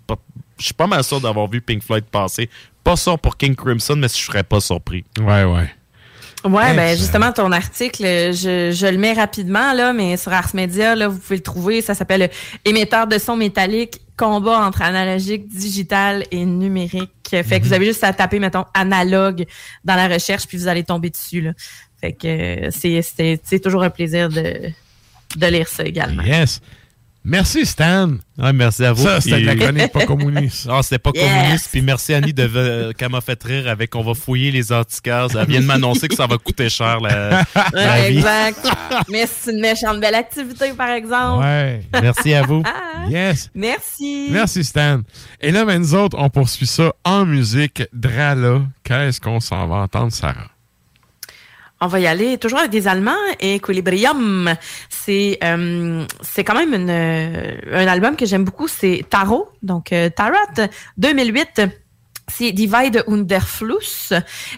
[0.58, 2.48] je suis pas mal sûr d'avoir vu Pink Floyd passer.
[2.84, 5.04] Pas sûr pour King Crimson, mais je serais pas surpris.
[5.18, 5.70] Ouais, ouais.
[6.44, 6.96] Ouais, ben Excellent.
[6.96, 11.18] justement, ton article, je, je le mets rapidement, là, mais sur Ars Media, là, vous
[11.18, 11.82] pouvez le trouver.
[11.82, 12.30] Ça s'appelle
[12.64, 17.10] Émetteur de son métallique, combat entre analogique, digital et numérique.
[17.30, 17.62] Fait que Mhm.
[17.62, 19.46] vous avez juste à taper, mettons, analogue
[19.84, 21.52] dans la recherche, puis vous allez tomber dessus, là.
[22.00, 22.26] Fait que
[22.66, 24.70] euh, c'est- c'est c'est toujours un plaisir de,
[25.36, 26.22] de lire ça également.
[26.24, 26.60] Yes.
[27.24, 28.10] Merci, Stan.
[28.36, 29.04] Ouais, merci à vous.
[29.04, 30.66] Ça, c'était de la Puis- chronique pas communiste.
[30.70, 31.22] Ah, c'était pas Yes.
[31.24, 31.68] communiste.
[31.70, 35.36] Puis merci Annie de euh, qu'elle m'a fait rire avec on va fouiller les anticases.
[35.38, 38.16] Elle vient de m'annoncer que ça va coûter cher la, la vie.
[38.18, 38.66] exact.
[39.08, 41.44] Mais c'est une méchante belle activité, par exemple.
[41.44, 41.82] Ouais.
[42.00, 42.62] Merci à vous.
[43.08, 43.50] Yes.
[43.54, 44.28] Merci.
[44.30, 45.02] Merci, Stan.
[45.40, 47.82] Et là, ben, nous autres, on poursuit ça en musique.
[47.92, 50.48] Drala, qu'est-ce qu'on s'en va entendre, Sarah?
[51.84, 53.10] On va y aller toujours avec des Allemands
[53.40, 54.54] et Equilibrium.
[54.88, 58.68] C'est euh, c'est quand même une, euh, un album que j'aime beaucoup.
[58.68, 60.68] C'est Tarot, donc euh, Tarot
[60.98, 61.62] 2008.
[62.28, 64.12] C'est Divide und der Fluss.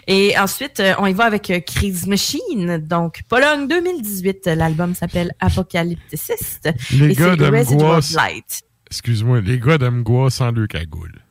[0.05, 2.77] Et ensuite, on y va avec Crise Machine.
[2.77, 4.45] Donc, Pologne 2018.
[4.55, 6.69] L'album s'appelle Apocalypticist.
[6.91, 7.35] Les et gars.
[7.35, 8.61] Light.
[8.91, 11.23] Excuse-moi, les gars Mgwa sans le cagoule.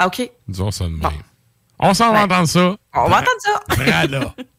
[0.00, 0.28] Ah, OK.
[0.48, 1.08] Disons ça de même.
[1.78, 2.76] On s'en va entendre ça.
[2.92, 4.34] On va entendre ça.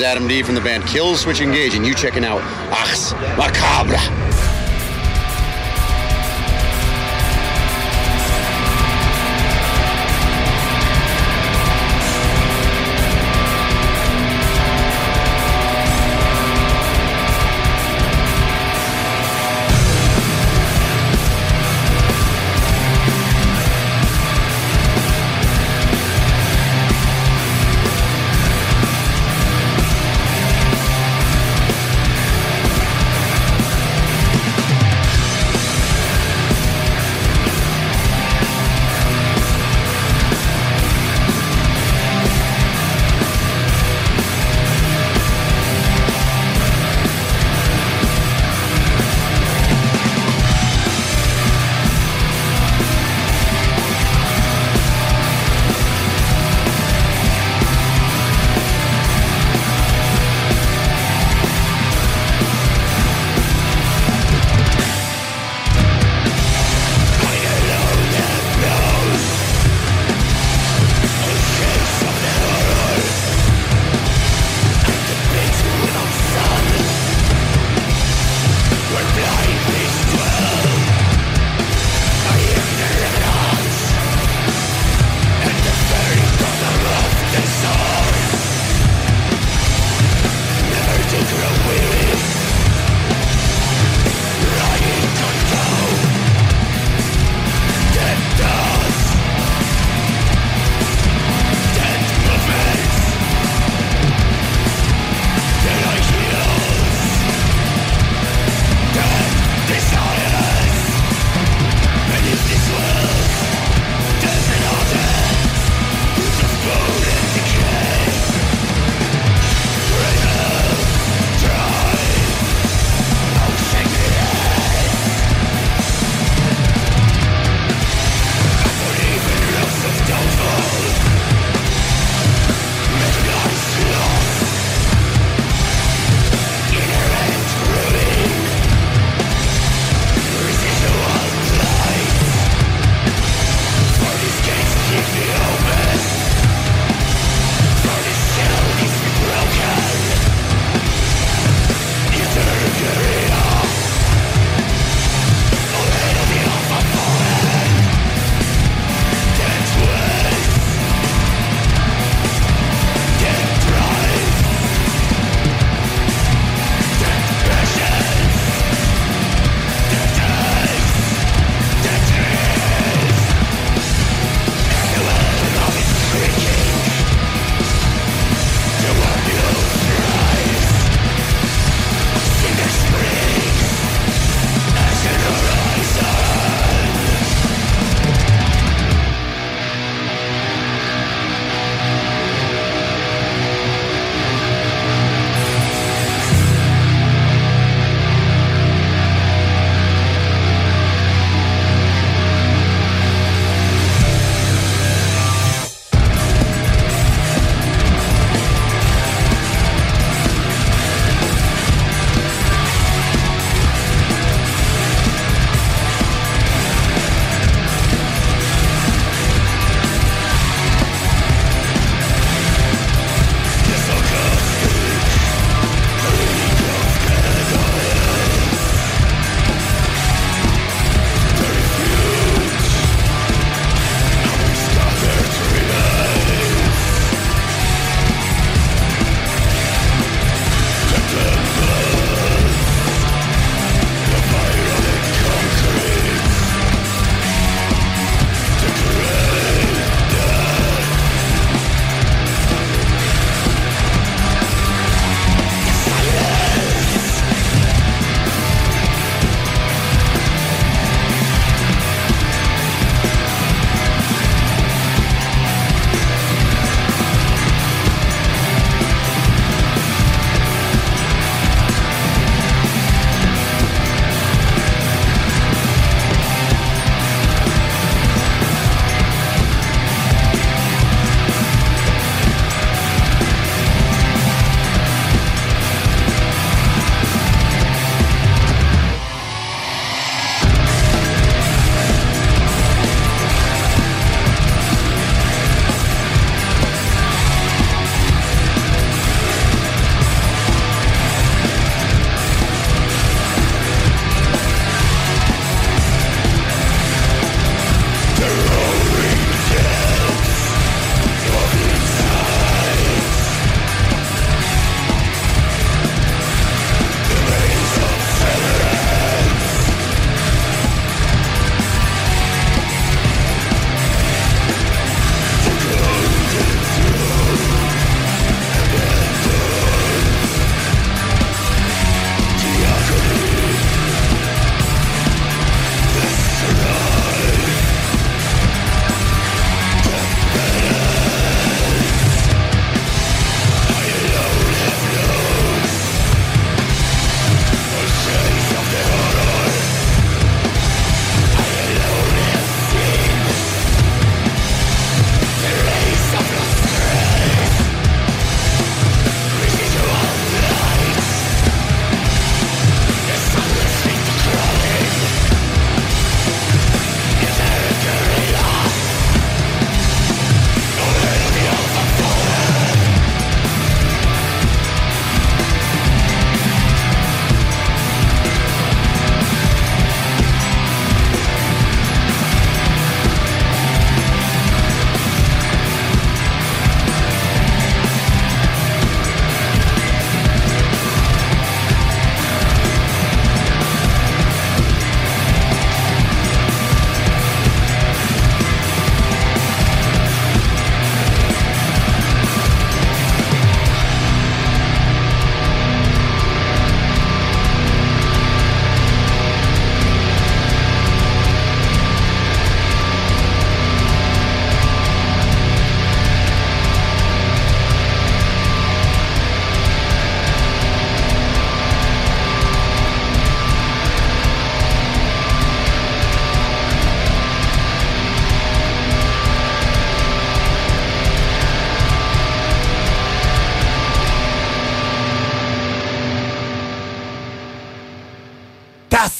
[0.00, 2.40] is Adam D from the band Kill Switch Engage, and you checking out
[2.72, 4.19] Ars Macabre.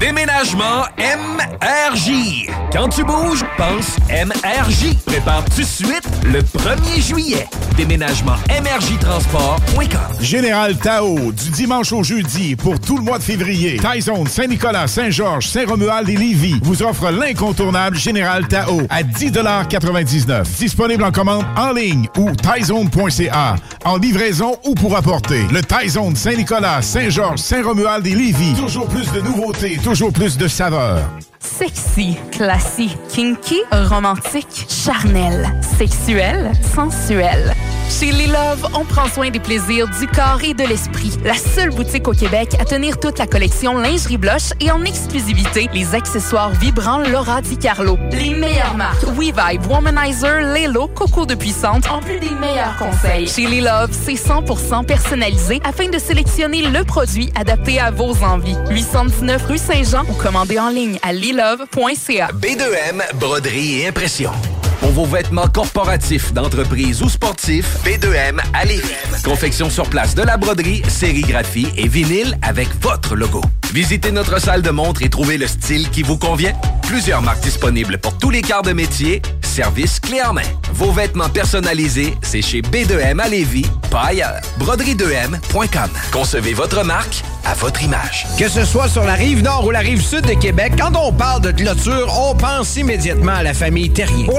[0.00, 2.48] Déménagement MRJ.
[2.72, 4.96] Quand tu bouges, pense MRJ.
[5.06, 7.48] Prépare tout de suite le 1er juillet.
[7.72, 10.20] Déménagement MRJ Transport.com.
[10.20, 13.76] Général Tao, du dimanche au jeudi pour tout le mois de février.
[13.76, 21.12] Taizone, Saint-Nicolas, Saint-Georges, Saint-Romuald et Lévis vous offre l'incontournable Général Tao à 10,99 Disponible en
[21.12, 23.56] commande en ligne ou taizone.ca.
[23.84, 25.42] En livraison ou pour apporter.
[25.52, 28.54] Le Taizone Saint-Nicolas, Saint-Georges, Saint-Romuald et Lévis.
[28.54, 31.00] Toujours plus de nouveautés, toujours plus de saveurs.
[31.42, 37.52] Sexy, classique, kinky, romantique, charnel, sexuel, sensuel.
[37.90, 41.10] Chez Les Love, on prend soin des plaisirs du corps et de l'esprit.
[41.24, 45.68] La seule boutique au Québec à tenir toute la collection lingerie blush et en exclusivité
[45.74, 47.98] les accessoires vibrants Laura Di Carlo.
[48.12, 53.28] Les meilleures marques WeVibe, Womanizer, Lelo, Coco de Puissante, en plus des meilleurs conseils.
[53.28, 58.56] Chez Les Love, c'est 100% personnalisé afin de sélectionner le produit adapté à vos envies.
[58.70, 62.30] 819 rue Saint-Jean ou commandez en ligne à lilove.ca.
[62.34, 64.32] B2M, broderie et impression.
[64.82, 68.90] Pour vos vêtements corporatifs, d'entreprise ou sportifs, B2M à Lévis.
[69.24, 73.40] Confection sur place de la broderie, sérigraphie et vinyle avec votre logo.
[73.72, 76.52] Visitez notre salle de montre et trouvez le style qui vous convient.
[76.82, 79.22] Plusieurs marques disponibles pour tous les quarts de métier.
[79.42, 80.42] Service clé en main.
[80.74, 84.40] Vos vêtements personnalisés, c'est chez B2M à Lévis, pas ailleurs.
[84.58, 85.90] Broderie2M.com.
[86.10, 88.26] Concevez votre marque à votre image.
[88.38, 91.12] Que ce soit sur la rive nord ou la rive sud de Québec, quand on
[91.12, 93.90] parle de clôture, on pense immédiatement à la famille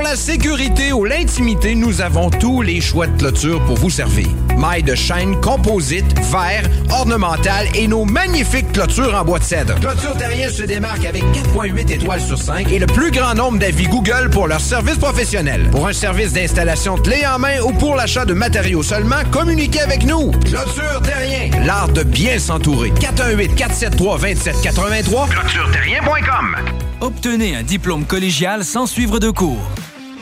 [0.04, 4.26] la sécurité ou l'intimité, nous avons tous les choix de clôture pour vous servir.
[4.58, 9.76] Mailles de chaîne, composite, verre, ornemental et nos magnifiques clôtures en bois de cèdre.
[9.80, 13.86] Clôture Terrien se démarque avec 4.8 étoiles sur 5 et le plus grand nombre d'avis
[13.86, 15.70] Google pour leur service professionnel.
[15.70, 20.04] Pour un service d'installation clé en main ou pour l'achat de matériaux seulement, communiquez avec
[20.04, 20.32] nous.
[20.32, 22.90] Clôture Terrien, l'art de bien s'entourer.
[22.90, 26.56] 418-473-2783, clôtureterrien.com.
[27.02, 29.62] Obtenez un diplôme collégial sans suivre de cours.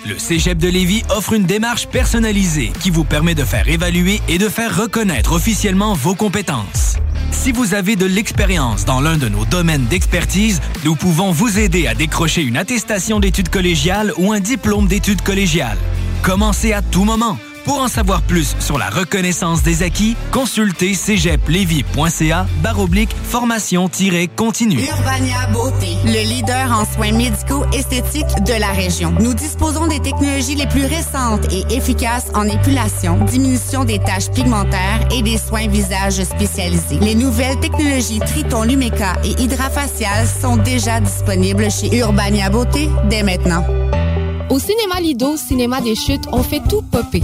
[0.03, 4.40] Le Cégep de Lévis offre une démarche personnalisée qui vous permet de faire évaluer et
[4.40, 6.98] de faire reconnaître officiellement vos compétences.
[7.32, 11.86] Si vous avez de l'expérience dans l'un de nos domaines d'expertise, nous pouvons vous aider
[11.86, 15.78] à décrocher une attestation d'études collégiales ou un diplôme d'études collégiales.
[16.23, 17.38] Commencez à tout moment.
[17.66, 24.80] Pour en savoir plus sur la reconnaissance des acquis, consultez cégeplevy.ca baroblique formation-continue.
[24.80, 29.14] Urbania Beauté, le leader en soins médicaux esthétiques de la région.
[29.20, 35.08] Nous disposons des technologies les plus récentes et efficaces en épilation, diminution des taches pigmentaires
[35.16, 37.00] et des soins visage spécialisés.
[37.00, 43.66] Les nouvelles technologies Triton Lumeca et Hydrafacial sont déjà disponibles chez Urbania Beauté dès maintenant.
[44.50, 47.24] Au cinéma Lido, cinéma des chutes, on fait tout popper.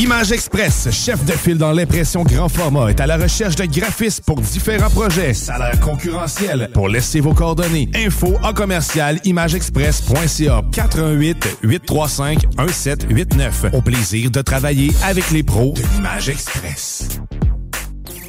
[0.00, 4.24] Image Express, chef de file dans l'impression grand format, est à la recherche de graphistes
[4.24, 5.34] pour différents projets.
[5.34, 6.70] Salaire concurrentiel.
[6.72, 7.90] Pour laisser vos coordonnées.
[7.94, 13.66] Info en commercial imageexpress.ca 418 835 1789.
[13.74, 17.20] Au plaisir de travailler avec les pros de l'Image Express.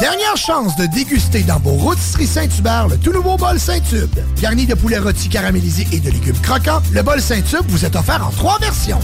[0.00, 4.18] Dernière chance de déguster dans vos rôtisseries Saint-Hubert le tout nouveau bol Saint-Tube.
[4.40, 8.26] Garni de poulet rôti caramélisé et de légumes croquants, le bol Saint-Tube vous est offert
[8.26, 8.98] en trois versions.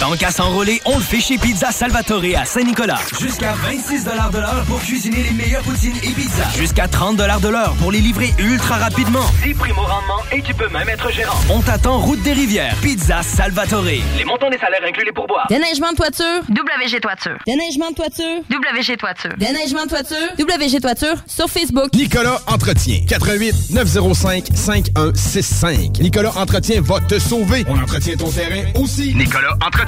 [0.00, 3.00] Tant qu'à s'enrôler, on le fait chez Pizza Salvatore à Saint-Nicolas.
[3.20, 6.50] Jusqu'à 26 de l'heure pour cuisiner les meilleures poutines et pizzas.
[6.56, 9.24] Jusqu'à 30 de l'heure pour les livrer ultra rapidement.
[9.42, 11.36] 10 primo rendement et tu peux même être gérant.
[11.50, 12.76] On t'attend route des rivières.
[12.80, 13.82] Pizza Salvatore.
[14.16, 15.46] Les montants des salaires inclus les pourboires.
[15.48, 17.38] Déneigement de toiture, WG Toiture.
[17.44, 19.32] Déneigement de toiture, WG Toiture.
[19.36, 21.92] Déneigement de toiture, WG Toiture sur Facebook.
[21.92, 23.00] Nicolas Entretien.
[23.08, 25.98] 88 905 5165.
[26.00, 27.64] Nicolas Entretien va te sauver.
[27.68, 29.12] On entretient ton terrain aussi.
[29.16, 29.87] Nicolas Entretien.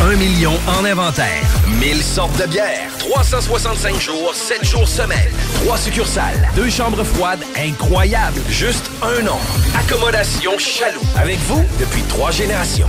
[0.00, 1.42] Un million en inventaire.
[1.80, 2.90] 1000 sortes de bières.
[2.98, 5.30] 365 jours, 7 jours semaine.
[5.64, 6.48] 3 succursales.
[6.56, 8.40] Deux chambres froides incroyables.
[8.48, 9.38] Juste un nom.
[9.78, 11.00] Accommodation Chaloux.
[11.16, 12.88] Avec vous depuis trois générations.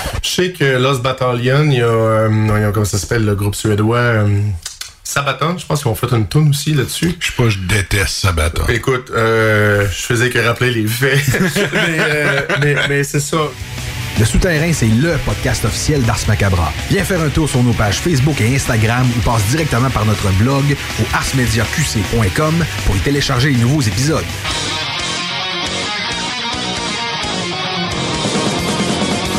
[0.21, 3.25] Je sais que Lost Battalion, il y a, euh, il y a- comment ça s'appelle,
[3.25, 4.27] le groupe suédois euh,
[5.03, 7.15] Sabaton, je pense qu'ils ont fait une tune aussi là-dessus.
[7.19, 8.63] Je sais pas, je déteste Sabaton.
[8.69, 11.19] Écoute, euh, je faisais que rappeler les faits.
[11.73, 13.37] mais euh, mais, mais c'est ça.
[14.19, 16.71] Le Souterrain, c'est le podcast officiel d'Ars Macabra.
[16.91, 20.29] Viens faire un tour sur nos pages Facebook et Instagram ou passe directement par notre
[20.33, 20.63] blog
[21.01, 24.23] au arsmediaqc.com pour y télécharger les nouveaux épisodes.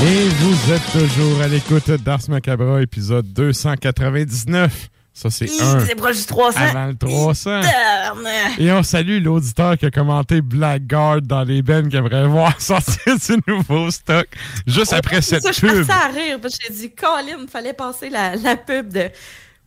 [0.05, 4.89] Et vous êtes toujours à l'écoute d'Ars Macabra, épisode 299.
[5.15, 5.79] Ça, c'est un.
[5.87, 6.59] C'est proche du 300.
[6.59, 7.61] Avant le 300.
[7.61, 8.59] Tabarnak.
[8.59, 13.17] Et on salue l'auditeur qui a commenté Blackguard dans les bennes qui aimerait voir sortir
[13.17, 14.27] du nouveau stock
[14.67, 15.87] juste après cette ça, je pub.
[15.87, 19.09] passais à rire parce que j'ai dit, Colin, fallait passer la, la pub de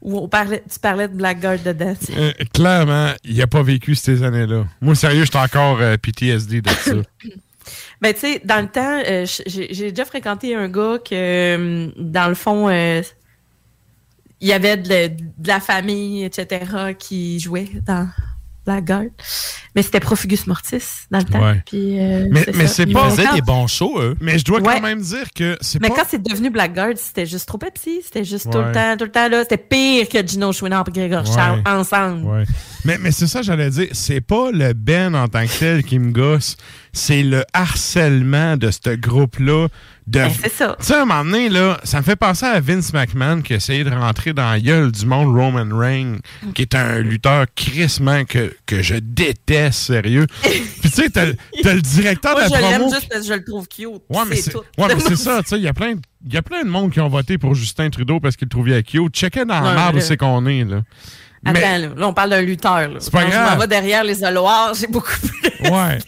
[0.02, 1.96] où on parlait, tu parlais de Blackguard dedans.
[2.18, 4.66] Euh, clairement, il a pas vécu ces années-là.
[4.82, 6.92] Moi, sérieux, j'étais encore euh, PTSD de ça.
[8.02, 12.28] Ben, tu sais, dans le temps, euh, j'ai déjà fréquenté un gars que, euh, dans
[12.28, 13.02] le fond, euh,
[14.42, 18.10] il y avait de, de la famille, etc., qui jouait dans
[18.66, 19.06] Blackguard.
[19.76, 20.82] Mais c'était Profugus Mortis
[21.12, 21.44] dans le temps.
[21.44, 21.62] Ouais.
[21.66, 23.10] Puis, euh, Mais, c'est Ils pas.
[23.10, 23.16] vont
[23.46, 24.16] quand- shows, eux.
[24.22, 24.76] Mais je dois Ouais.
[24.76, 25.96] quand même dire que c'est Mais pas.
[25.98, 28.02] quand c'est devenu Blackguard, c'était juste trop Pepsi.
[28.04, 29.42] C'était juste tout le temps, tout le temps là.
[29.44, 31.36] C'était pire que Gino Chouinard et Grégoire Ouais.
[31.36, 32.24] Charles ensemble.
[32.26, 32.44] Ouais.
[32.86, 33.88] Mais, mais c'est ça, j'allais dire.
[33.92, 36.56] C'est pas le Ben en tant que tel qui me gosse.
[36.94, 39.68] C'est le harcèlement de ce groupe-là.
[40.08, 40.20] De...
[40.20, 40.76] Ben, c'est ça.
[40.80, 43.56] Tu sais, à un moment donné, là, ça me fait penser à Vince McMahon qui
[43.56, 46.18] essayait de rentrer dans la gueule du monde Roman Reigns,
[46.54, 50.28] qui est un lutteur crissement que, que je déteste, sérieux.
[50.44, 51.26] Puis tu sais, t'as
[51.64, 52.94] t'as le directeur Moi, de je la l'aime promo.
[52.96, 53.88] juste parce que je le trouve cute.
[54.10, 56.34] Ouais, mais c'est ouais, mais c'est ça, tu sais, il y a plein de- il
[56.34, 58.82] y a plein de monde qui ont voté pour Justin Trudeau parce qu'ils le trouvaient
[58.84, 59.14] cute.
[59.16, 60.82] Checkez dans la merde où c'est qu'on est, là.
[61.46, 62.90] Attends, Mais- là, là, on parle d'un lutteur.
[63.00, 63.50] C'est pas Quand grave.
[63.50, 65.70] Je m'en vais derrière les oloirs, j'ai beaucoup plus.
[65.72, 66.00] Ouais.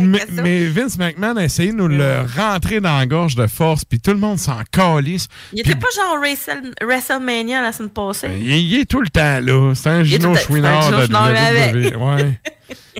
[0.00, 3.84] mais, mais Vince McMahon a essayé de nous le rentrer dans la gorge de force,
[3.84, 5.28] puis tout le monde s'en calisse.
[5.52, 8.28] Il était pas genre Wrestle- WrestleMania la semaine passée?
[8.40, 9.74] Il, il est tout le temps là.
[9.74, 11.06] C'est un Gino Chouinard de.
[11.06, 11.96] WWE.
[11.96, 12.40] Ouais.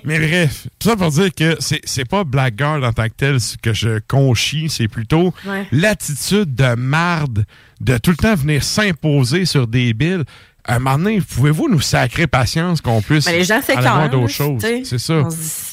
[0.05, 3.73] Mais bref, tout ça pour dire que c'est pas Blackguard en tant que tel que
[3.73, 5.67] je conchis, c'est plutôt Ouais.
[5.73, 7.45] l'attitude de marde
[7.81, 10.25] de tout le temps venir s'imposer sur des billes.
[10.65, 13.83] À un moment donné, pouvez-vous nous sacrer patience qu'on puisse Mais les gens aller s'écœurent.
[13.83, 14.63] voir d'autres choses?
[14.85, 15.25] C'est ça.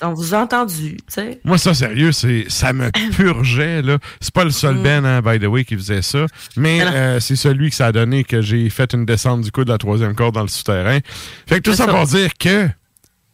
[0.02, 0.98] On, vous a entendu.
[1.44, 3.84] Moi, ça, sérieux, c'est ça me purgeait.
[3.84, 4.00] là.
[4.20, 4.84] C'est pas le seul Mm.
[4.84, 6.26] Ben, hein, by the way, qui faisait ça.
[6.56, 9.64] Mais euh, c'est celui que ça a donné que j'ai fait une descente du coup
[9.64, 11.00] de la troisième corde dans le souterrain.
[11.48, 11.94] Fait que tout ça, ça.
[11.94, 12.68] pour dire que.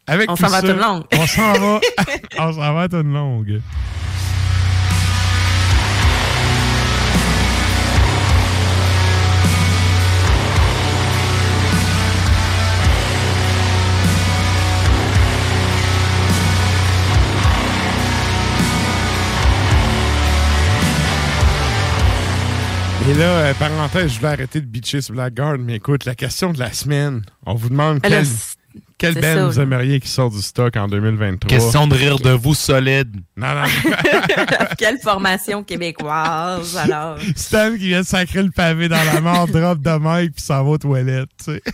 [0.07, 1.03] Avec On s'en va à toute longue.
[1.13, 1.79] On s'en va.
[2.39, 3.61] on s'en va à toute longue.
[23.13, 26.71] Euh, parenthèse, je voulais arrêter de bitcher sur Blackguard, mais écoute, la question de la
[26.73, 28.25] semaine, on vous demande là, quelle,
[28.97, 29.63] quelle band ça, vous là.
[29.63, 31.47] aimeriez qui sort du stock en 2023.
[31.49, 33.15] Question de rire de vous solide.
[33.37, 33.63] Non, non.
[34.77, 37.17] Quelle formation québécoise, alors?
[37.35, 40.63] Stan qui vient de sacrer le pavé dans la mort, drop de mic puis s'en
[40.63, 41.61] va aux toilettes, tu sais.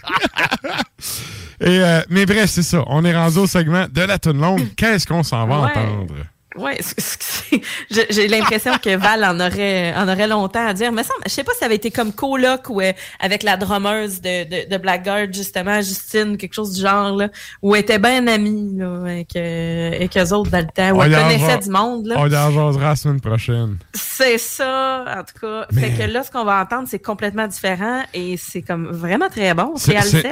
[1.62, 2.84] Et, euh, mais bref, c'est ça.
[2.88, 4.74] On est rendu au segment de la tune longue.
[4.76, 5.70] Qu'est-ce qu'on s'en va Ouais.
[5.70, 6.14] entendre?
[6.82, 7.62] C'est-
[8.10, 10.92] j'ai l'impression que Val en aurait, en aurait longtemps à dire.
[10.92, 13.58] Mais ça, je sais pas si ça avait été comme coloc ou euh, avec la
[13.58, 17.30] drummeuse de, de, de Blackguard, justement, Justine, quelque chose du genre, là,
[17.62, 21.02] où elle était bien amie, là, avec, euh, avec eux autres dans le temps, où
[21.04, 22.16] elle connaissait du monde, là.
[22.20, 23.78] On y en la semaine prochaine.
[23.94, 25.66] C'est ça, en tout cas.
[25.72, 29.30] Mais- Fait que là, ce qu'on va entendre, c'est complètement différent et c'est comme vraiment
[29.30, 29.74] très bon.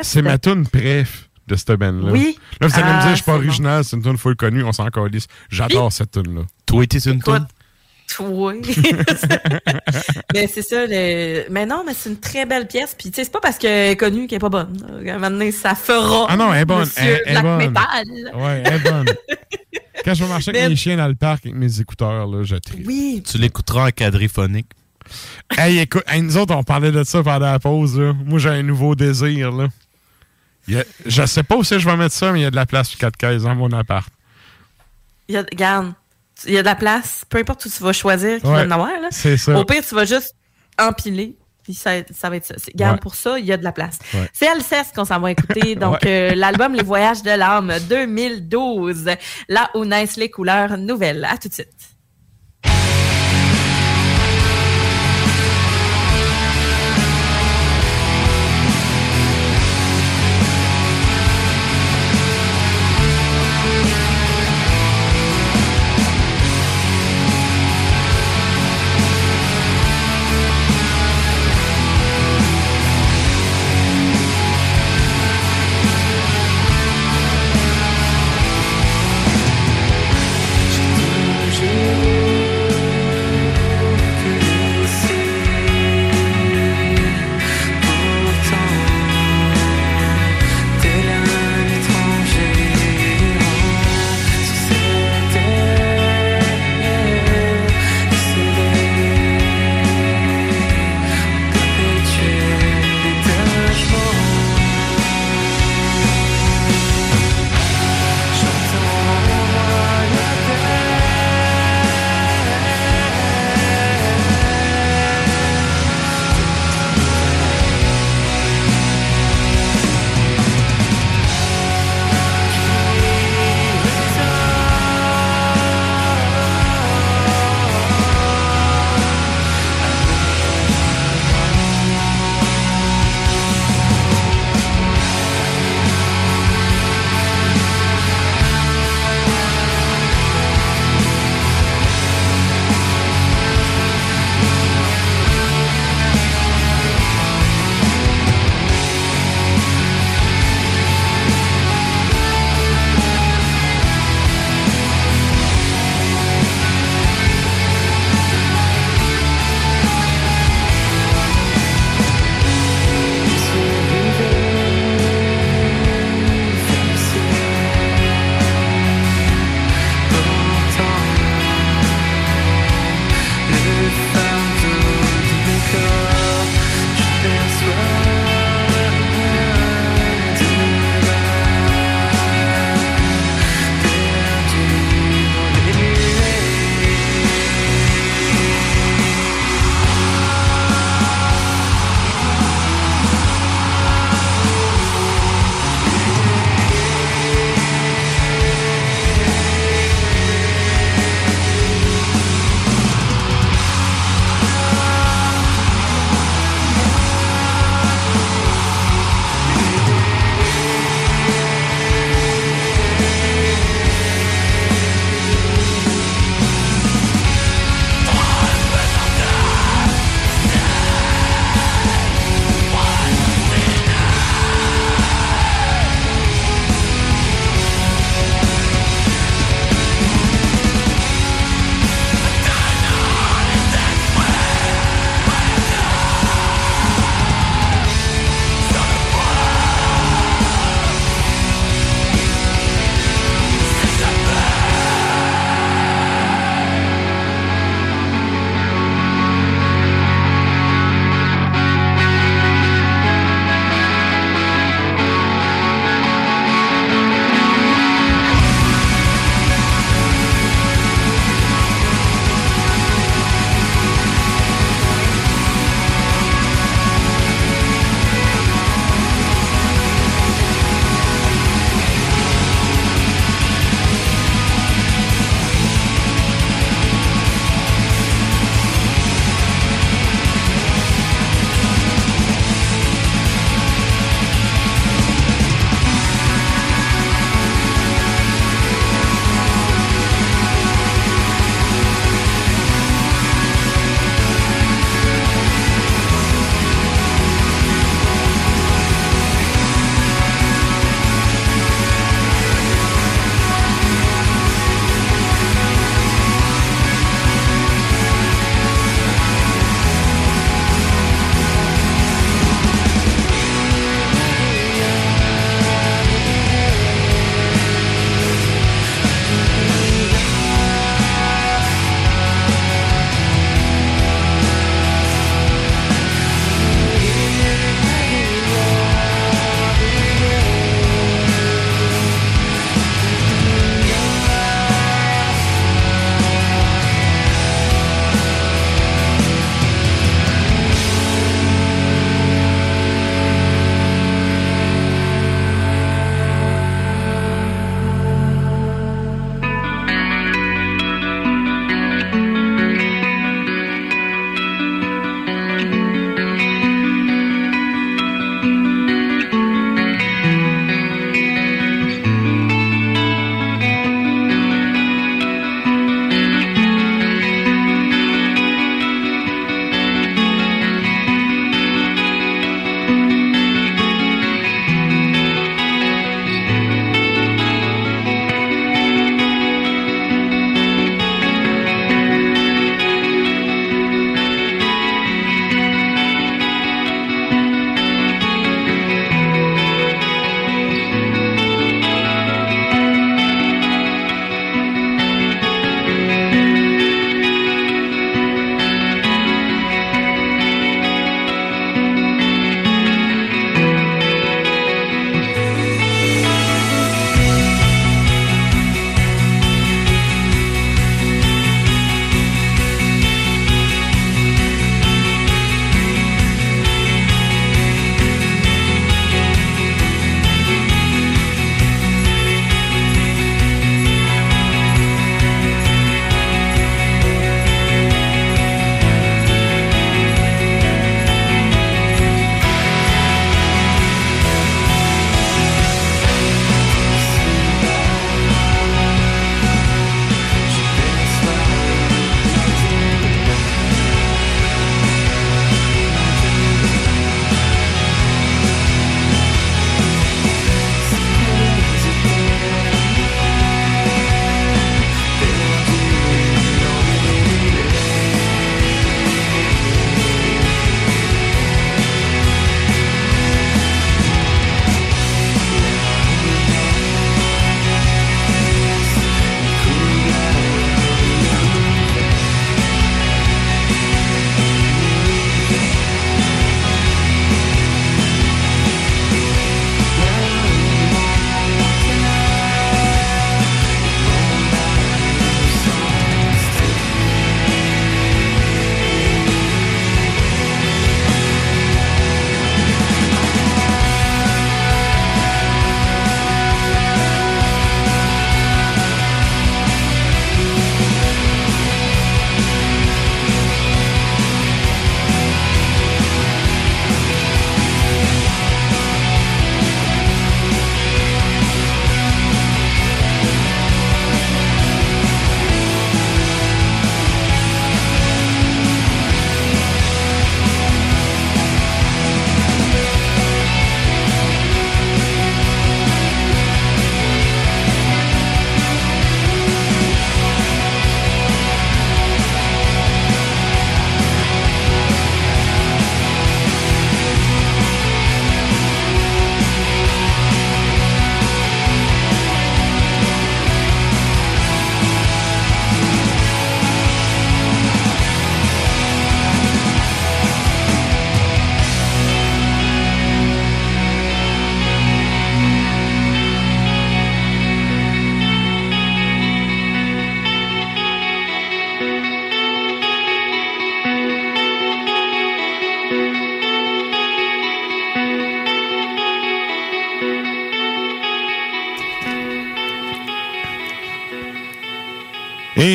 [0.04, 2.12] C'est ma tune préf de cette band-là.
[2.12, 2.38] Oui.
[2.62, 4.64] Là, vous allez me Ah, dire, je suis pas original, c'est une tune full connue,
[4.64, 5.28] on s'en calisse.
[5.50, 6.42] J'adore cette tune-là.
[6.66, 7.42] Toi, t'es une Écoute,
[8.20, 8.62] Oui.
[10.34, 10.86] mais c'est ça.
[10.88, 11.50] Le...
[11.50, 12.96] Mais non, mais c'est une très belle pièce.
[12.98, 14.76] Puis, tu sais, c'est pas parce qu'elle est connue qu'elle est pas bonne.
[15.06, 16.28] À un moment donné, ça fera.
[16.30, 16.88] Ah non, elle est bonne.
[16.98, 17.58] Elle, elle est bonne.
[17.58, 18.08] Metal.
[18.36, 19.06] Ouais, elle est bonne.
[20.06, 22.56] Quand je vais marcher avec mes chiens dans le parc avec mes écouteurs, là, je
[22.56, 22.84] trie.
[22.86, 23.22] Oui.
[23.30, 24.68] Tu l'écouteras en quadriphonique.
[25.58, 28.00] Hey, écoute, hey, nous autres, on parlait de ça pendant la pause.
[28.00, 28.14] Là.
[28.26, 29.52] Moi, j'ai un nouveau désir.
[29.52, 29.68] Là.
[30.78, 32.52] A- je sais pas où c'est que je vais mettre ça, mais il y a
[32.52, 34.08] de la place sur 4 caisses dans mon appart.
[35.28, 35.94] Il y a, regarde,
[36.46, 37.24] il y a de la place.
[37.30, 38.90] Peu importe où tu vas choisir, Ouais, vas en avoir.
[39.02, 39.08] Là.
[39.12, 39.58] c'est ça.
[39.58, 40.34] Au pire, tu vas juste
[40.80, 41.36] empiler.
[41.64, 42.56] Puis ça, ça va être ça.
[42.74, 43.00] Regarde, Ouais.
[43.00, 44.00] pour ça, il y a de la place.
[44.16, 44.28] Ouais.
[44.34, 45.76] C'est Alceste qu'on s'en va écouter.
[45.76, 49.06] Donc, euh, l'album Les Voyages de l'âme 2012.
[49.50, 51.26] Là où naissent les couleurs nouvelles.
[51.26, 51.70] À tout de suite.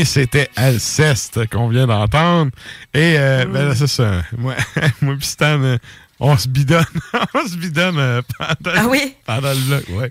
[0.05, 2.50] Et c'était Alceste qu'on vient d'entendre.
[2.92, 4.23] Et euh, ben là, c'est ça.
[4.36, 4.55] Moi,
[5.00, 5.78] moi pis Stan, euh,
[6.20, 6.84] on se bidonne.
[7.34, 9.15] on se bidonne euh, pendant, Ah oui?
[9.24, 10.10] pendant le bloc, ouais.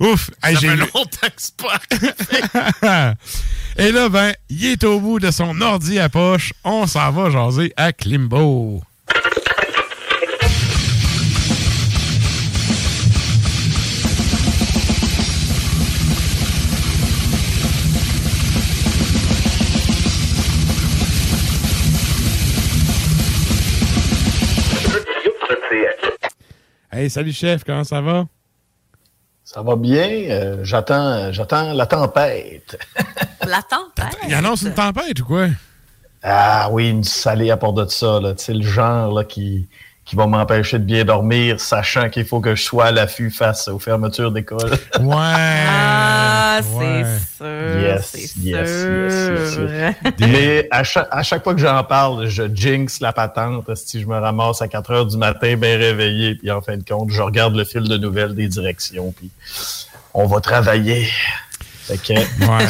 [0.00, 0.30] Ouf!
[0.42, 3.14] Hey, Ça j'ai fait longtemps que c'est pas
[3.78, 6.52] Et là, ben, il est au bout de son ordi à poche.
[6.62, 8.82] On s'en va jaser à Klimbo.
[26.92, 28.26] Hey, salut chef, comment ça va?
[29.44, 30.08] Ça va bien.
[30.30, 32.78] euh, j'attends, j'attends la tempête.
[33.46, 34.16] La tempête?
[34.28, 35.48] Il annonce une tempête ou quoi?
[36.22, 38.20] Ah oui, une salée à part de ça.
[38.20, 38.34] Là.
[38.34, 39.68] Tu sais, le genre là, qui,
[40.04, 43.68] qui va m'empêcher de bien dormir, sachant qu'il faut que je sois à l'affût face
[43.68, 44.70] aux fermetures d'école.
[45.00, 45.14] Ouais.
[45.68, 47.04] Ah, Ouais.
[47.04, 47.80] c'est sûr.
[47.80, 48.90] Yes, c'est yes, sûr.
[49.02, 50.28] yes, yes, yes.
[50.28, 53.64] Mais à chaque, à chaque fois que j'en parle, je jinx la patente.
[53.76, 56.84] Si je me ramasse à 4 heures du matin, bien réveillé, puis en fin de
[56.84, 59.30] compte, je regarde le fil de nouvelles des directions, puis
[60.14, 61.08] on va travailler.
[61.96, 62.66] Fait que, Ouais.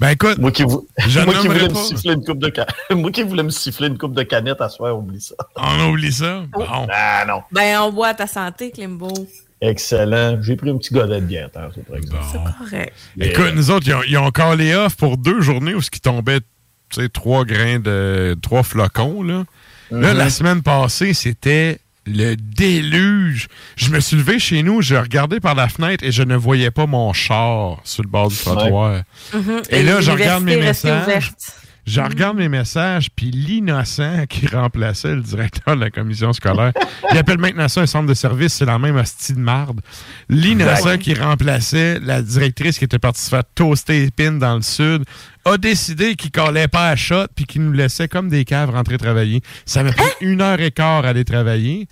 [0.00, 2.52] Ben écoute, moi qui, vou- je moi qui nommerai voulais me siffler une coupe de
[2.94, 5.34] moi qui voulais me siffler une coupe de canette à soir, oublie ça.
[5.56, 6.42] On oublie ça?
[6.52, 6.64] Bon.
[6.92, 7.42] Ah non.
[7.52, 9.12] Ben, on boit à ta santé, Klimbo.
[9.60, 10.42] Excellent.
[10.42, 12.50] J'ai pris un petit godet de bière tantôt, par exemple.
[12.58, 12.92] Correct.
[13.20, 16.00] Écoute, nous autres, ils ont, ils ont callé off pour deux journées où ce qui
[16.00, 18.36] tombait, tu sais, trois grains de.
[18.42, 19.44] trois flocons, là.
[19.92, 23.48] Là, la semaine passée, c'était le déluge.
[23.76, 26.70] Je me suis levé chez nous, j'ai regardé par la fenêtre et je ne voyais
[26.70, 29.02] pas mon char sur le bord du trottoir.
[29.32, 29.62] Mhm.
[29.70, 31.02] Et là, je regarde mes messages.
[31.06, 31.61] ouverte.
[31.84, 36.72] Je regarde mes messages, puis l'innocent qui remplaçait le directeur de la commission scolaire,
[37.10, 39.80] il appelle maintenant ça un centre de service, c'est la même hostie de marde.
[40.28, 45.04] L'innocent qui remplaçait la directrice qui était partie se faire toaster pins dans le sud,
[45.44, 48.96] a décidé qu'il collait pas à shot, puis qu'il nous laissait comme des caves rentrer
[48.96, 49.40] travailler.
[49.66, 51.88] Ça m'a pris une heure et quart à aller travailler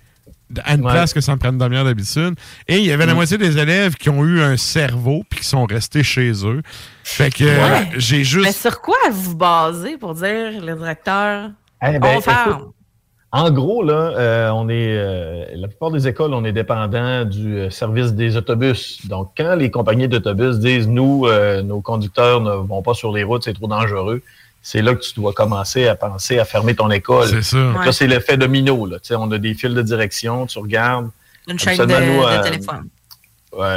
[0.63, 0.91] à une Ouais.
[0.91, 2.35] place que ça me prenne une demi-heure d'habitude.
[2.67, 3.15] Et il y avait la Mm.
[3.15, 6.61] moitié des élèves qui ont eu un cerveau puis qui sont restés chez eux.
[7.03, 7.89] Fait que euh, Ouais.
[7.97, 8.45] j'ai juste...
[8.45, 11.51] Mais sur quoi vous basez pour dire le directeur?
[11.83, 12.71] Eh ben, on ferme.
[13.33, 17.55] En gros, là, euh, on est euh, la plupart des écoles, on est dépendant du
[17.59, 18.99] euh, service des autobus.
[19.07, 23.23] Donc, quand les compagnies d'autobus disent nous, euh, nos conducteurs ne vont pas sur les
[23.23, 24.21] routes, c'est trop dangereux,
[24.61, 27.27] c'est là que tu dois commencer à penser à fermer ton école.
[27.27, 27.57] C'est ça.
[27.57, 27.85] Donc Ouais.
[27.85, 28.85] Là, c'est l'effet domino.
[28.85, 28.99] Là.
[28.99, 31.09] Tu sais, On a des fils de direction, tu regardes.
[31.47, 32.87] Une chaîne de, Absolument, nous, de euh, téléphone.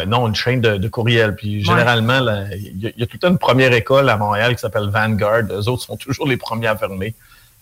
[0.06, 1.34] Non, une chaîne de, de courriel.
[1.34, 2.20] Puis généralement,
[2.52, 4.60] il y, a- il y a tout le temps une première école à Montréal qui
[4.60, 5.42] s'appelle Vanguard.
[5.50, 7.14] Eux autres sont toujours les premiers à fermer.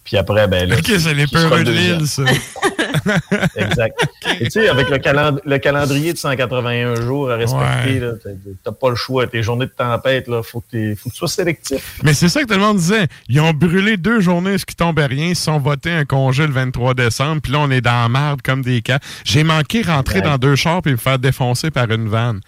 [0.04, 0.76] Puis après, ben là.
[0.78, 2.22] Ok, c'est les peureux de l'île, ça.
[3.56, 3.96] Exact.
[4.40, 8.34] Et tu sais, avec le, calend- le calendrier de 181 jours à respecter, Ouais.
[8.64, 9.26] t'as- pas le choix.
[9.26, 11.98] Tes journées de tempête, là, faut que, faut que tu sois sélectif.
[12.02, 13.06] Mais c'est ça que tout le monde disait.
[13.28, 15.28] Ils ont brûlé deux journées, ce qui tombait rien.
[15.28, 17.40] Ils se sont votés un congé le 23 décembre.
[17.42, 18.98] Puis là, on est dans la marde comme des cas.
[19.24, 20.22] J'ai manqué rentrer Ouais.
[20.24, 22.40] dans deux chars puis me faire défoncer par une vanne.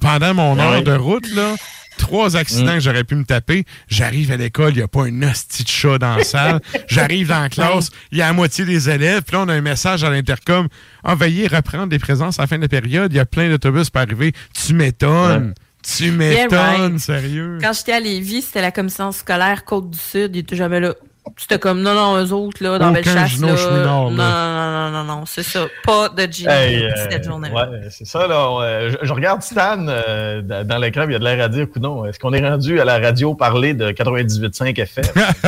[0.00, 0.62] Pendant mon Ouais.
[0.62, 1.54] heure de route, là,
[2.00, 2.74] trois accidents Mm.
[2.76, 3.64] que j'aurais pu me taper.
[3.88, 6.60] J'arrive à l'école, il n'y a pas un hostie de chat dans la salle.
[6.88, 9.22] J'arrive dans la classe, il y a la moitié des élèves.
[9.22, 10.68] Puis là, on a un message à l'intercom.
[11.04, 13.12] Ah, veuillez reprendre des présences à la fin de la période.
[13.12, 14.32] Il y a plein d'autobus pour arriver.
[14.66, 15.54] Tu m'étonnes.
[15.82, 16.58] Tu Yeah, m'étonnes,
[16.92, 16.98] right.
[16.98, 17.58] sérieux.
[17.60, 20.36] Quand j'étais à Lévis, c'était la commission scolaire Côte-du-Sud.
[20.36, 20.94] Ils étaient jamais là.
[21.36, 23.48] C'était comme, non, non, eux autres, là, dans Aucun Bellechasse, là.
[23.84, 24.90] Non, là.
[24.90, 25.66] non, non, non, non, c'est ça.
[25.84, 28.50] Pas de Gino Hey, euh, cette journée ouais, c'est ça, là.
[28.50, 31.48] on, euh, je, je regarde Stan euh, dans l'écran, il y a de l'air à
[31.48, 35.04] dire, non, est-ce qu'on est rendu à la radio parler de 98.5 FM?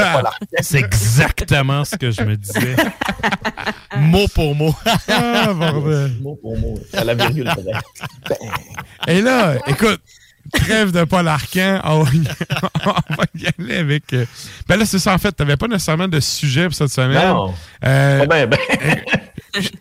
[0.60, 2.76] C'est exactement ce que je me disais.
[3.98, 4.74] mot pour mot.
[5.08, 5.52] Ah.
[6.20, 7.50] Mot pour mot, à la virgule.
[9.06, 10.00] Et là, écoute,
[10.52, 12.28] trêve de Paul Arcan, on, va y-
[12.86, 14.12] on va y aller avec.
[14.12, 14.24] euh,
[14.68, 17.26] Ben là, c'est ça, en fait, t'avais pas nécessairement de sujet pour cette semaine.
[17.26, 17.54] Non.
[17.84, 18.58] Euh, bien, ben.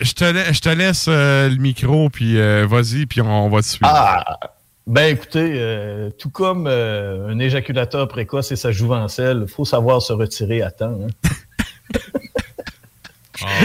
[0.01, 3.49] je- te la- je te laisse euh, le micro, puis euh, vas-y, puis on, on
[3.49, 3.85] va te suivre.
[3.93, 4.39] Ah,
[4.87, 10.01] ben écoutez, euh, tout comme euh, un éjaculateur précoce et sa jouvencelle, il faut savoir
[10.01, 10.97] se retirer à temps.
[11.03, 11.29] hein.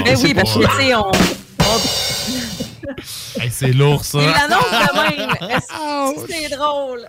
[0.05, 1.11] Mais c'est oui, parce que, tu sais, on.
[1.11, 2.66] on-
[3.41, 4.19] Hey, c'est lourd, ça.
[4.21, 5.51] Il l'annonce de même.
[5.51, 7.01] Est-ce que C'est drôle?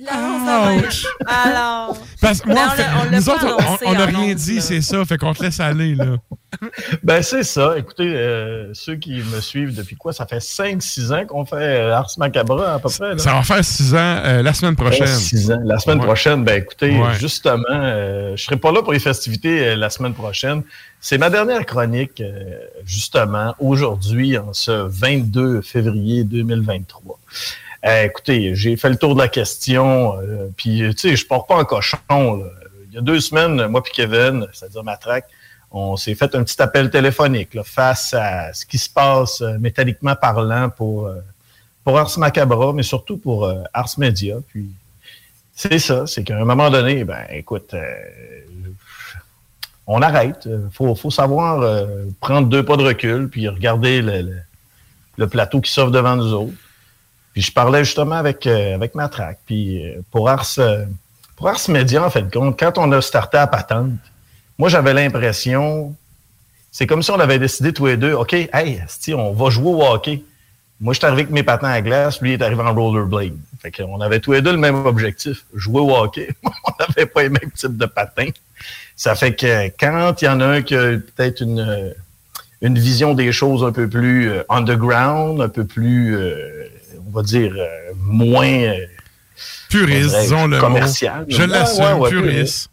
[0.00, 0.90] L'annonce de même?
[1.26, 1.96] Alors.
[2.20, 4.80] Parce que moi, on fait, on nous autres, annoncé on- n'a en rien dit, c'est
[4.80, 6.16] ça, fait qu'on te laisse aller, là.
[7.02, 7.76] Ben c'est ça.
[7.78, 10.12] Écoutez, euh, ceux qui me suivent depuis quoi?
[10.12, 13.10] Ça fait 5-6 ans qu'on fait euh, Ars Macabra à peu près.
[13.10, 13.18] là.
[13.18, 15.06] Ça va faire six ans euh, la semaine prochaine.
[15.06, 15.60] Six ans.
[15.64, 16.06] La semaine Ouais.
[16.06, 17.14] prochaine, ben écoutez, Ouais.
[17.18, 20.62] justement, euh, je serai pas là pour les festivités euh, la semaine prochaine.
[21.00, 27.18] C'est ma dernière chronique, euh, justement, aujourd'hui, en ce 22 février 2023.
[27.86, 31.46] Euh, écoutez, j'ai fait le tour de la question, euh, puis tu sais, je pars
[31.46, 31.98] pas en cochon.
[32.10, 32.44] là.
[32.90, 35.26] Il y a deux semaines, moi et Kevin, c'est-à-dire Matraque,
[35.70, 40.16] on s'est fait un petit appel téléphonique face à ce qui se passe euh, métalliquement
[40.16, 41.20] parlant pour, euh,
[41.84, 44.36] pour Ars Macabra, mais surtout pour euh, Ars Media.
[44.48, 44.70] Puis
[45.54, 47.74] c'est ça, c'est qu'à un moment donné, ben écoute,
[49.86, 50.46] on arrête.
[50.46, 51.86] Il faut, savoir
[52.20, 56.54] prendre deux pas de recul, puis regarder le, plateau qui s'offre devant nous autres.
[57.32, 59.40] Puis je parlais justement avec, avec Matraque.
[59.46, 59.82] Puis
[60.12, 60.60] pour Ars,
[61.34, 63.98] pour Ars Media, en fait, quand on a starté à patente,
[64.58, 65.94] moi j'avais l'impression,
[66.70, 68.82] c'est comme si on avait décidé tous les deux, OK, hey,
[69.14, 70.22] on va jouer au hockey.
[70.80, 73.36] Moi, je suis arrivé avec mes patins à glace, lui il est arrivé en rollerblade.
[73.60, 76.28] Fait qu'on avait tous les deux le même objectif, jouer au hockey.
[76.44, 78.30] on n'avait pas les mêmes types de patins.
[78.94, 81.94] Ça fait que quand il y en a un qui a peut-être une,
[82.62, 86.68] une vision des choses un peu plus euh, underground, un peu plus, euh,
[87.08, 88.46] on va dire, euh, moins...
[88.46, 88.76] euh,
[89.68, 90.62] Puriste, dirait, disons le mot.
[90.62, 91.24] commercial.
[91.28, 92.70] Je l'assume, ouais, ouais, puriste.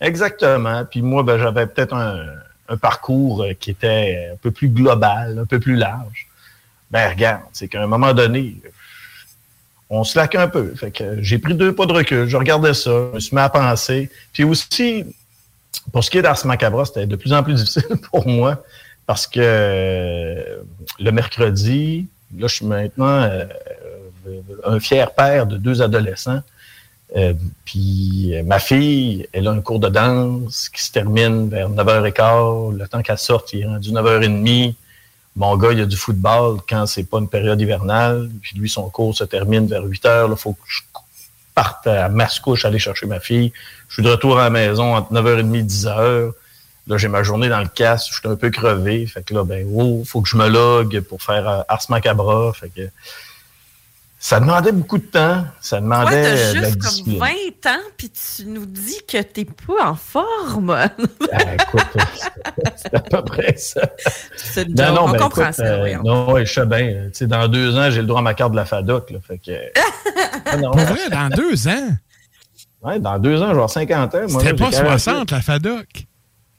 [0.00, 0.84] Exactement.
[0.84, 5.44] Puis moi, ben, j'avais peut-être un, parcours euh, qui était un peu plus global, un
[5.44, 6.28] peu plus large.
[6.90, 8.56] Ben regarde, c'est qu'à un moment donné,
[9.88, 10.74] on se laque un peu.
[10.76, 13.42] Fait que j'ai pris deux pas de recul, je regardais ça, je me suis mis
[13.42, 14.08] à penser.
[14.32, 15.04] Puis aussi,
[15.92, 18.62] pour ce qui est d'Ars Macabra, c'était de plus en plus difficile pour moi
[19.06, 20.62] parce que euh,
[21.00, 22.06] le mercredi,
[22.38, 23.44] là, je suis maintenant euh,
[24.64, 26.42] un fier père de deux adolescents.
[27.16, 31.68] Euh, puis euh, ma fille, elle a un cours de danse qui se termine vers
[31.68, 32.76] 9h15.
[32.76, 34.74] Le temps qu'elle sorte, il est rendu 9h30.
[35.36, 38.30] Mon gars, il a du football quand c'est pas une période hivernale.
[38.42, 40.28] Puis lui, son cours se termine vers 8h.
[40.30, 40.80] Il faut que je
[41.54, 43.52] parte à Mascouche aller chercher ma fille.
[43.88, 46.32] Je suis de retour à la maison entre 9h30 et 10h.
[46.86, 48.08] Là, j'ai ma journée dans le casse.
[48.08, 49.06] Je suis un peu crevé.
[49.06, 52.52] Fait que là, ben, oh, faut que je me logue pour faire euh, Ars Macabra.
[52.52, 52.88] Fait que
[54.22, 55.44] ça demandait beaucoup de temps.
[55.62, 57.18] Ça demandait de la juste comme discipline.
[57.18, 60.70] 20 ans, puis tu nous dis que t'es pas en forme.
[60.70, 60.88] Ah,
[61.54, 61.86] écoute,
[62.76, 63.80] c'est à peu près ça.
[64.36, 65.62] C'est une joke, on ben, comprend écoute, ça.
[65.64, 66.88] euh, non, ouais, je sais bien.
[67.06, 69.10] tu sais, dans deux ans, j'ai le droit à ma carte de la FADOC.
[69.10, 69.52] Là, fait que,
[70.44, 70.70] Ah, non.
[70.72, 71.88] Pour vrai, dans deux ans?
[72.82, 74.18] Ouais, dans deux ans, je vais avoir 50 ans.
[74.28, 74.98] C'était pas j'ai 40.
[75.00, 75.86] 60, la FADOC?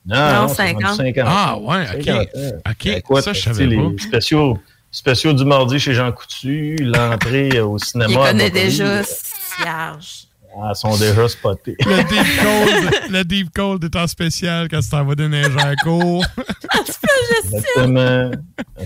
[0.03, 0.95] Non, Non, non, c'est rendu 50.
[0.97, 1.23] 50.
[1.27, 2.05] Ah, ouais, ok.
[2.05, 2.57] 50 ans.
[2.71, 4.03] Ok, Écoute, ça, je tu sais, savais les pas.
[4.03, 4.57] Spéciaux,
[4.91, 8.09] spéciaux du mardi chez Jean Coutu, l'entrée au cinéma.
[8.11, 10.27] Il connaît déjà Cierge.
[10.61, 11.75] ah, Ils sont déjà spotés.
[11.79, 15.75] Le deep cold, le deep cold est en spécial quand tu t'en vas déneiger un
[15.77, 16.25] cours.
[17.43, 18.31] Exactement.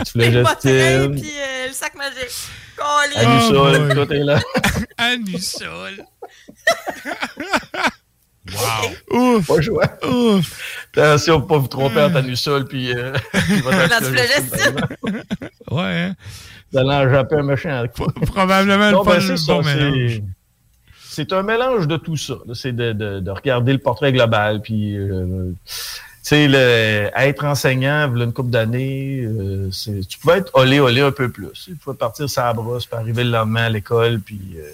[0.08, 1.12] Phlogestil.
[1.14, 2.50] puis euh, le sac magique.
[2.76, 3.28] Colin.
[3.40, 4.06] Anusol, boy.
[4.08, 4.40] tout est là.
[4.98, 6.06] Anusol.
[8.54, 9.42] Wow.
[9.48, 9.84] Pas joué.
[10.96, 14.60] Attention, pas vous tromper Anusol puis euh, puis votre L'antiphlogestil.
[14.60, 15.30] phlogestil.
[15.72, 16.16] Ouais, hein?
[16.72, 17.84] Vous allez en japper un méchant.
[18.28, 20.22] Probablement Non, le ben, pas c'est le bon c'est- mélange.
[21.10, 22.36] C'est un mélange de tout ça.
[22.54, 25.74] C'est de, de- de regarder le portrait global, puis euh, tu
[26.22, 29.70] sais, le- être enseignant, une couple d'années, euh,
[30.10, 31.48] tu pouvais être olé olé un peu plus.
[31.66, 34.74] Tu pouvais partir la brosse, puis arriver le lendemain à l'école, puis euh,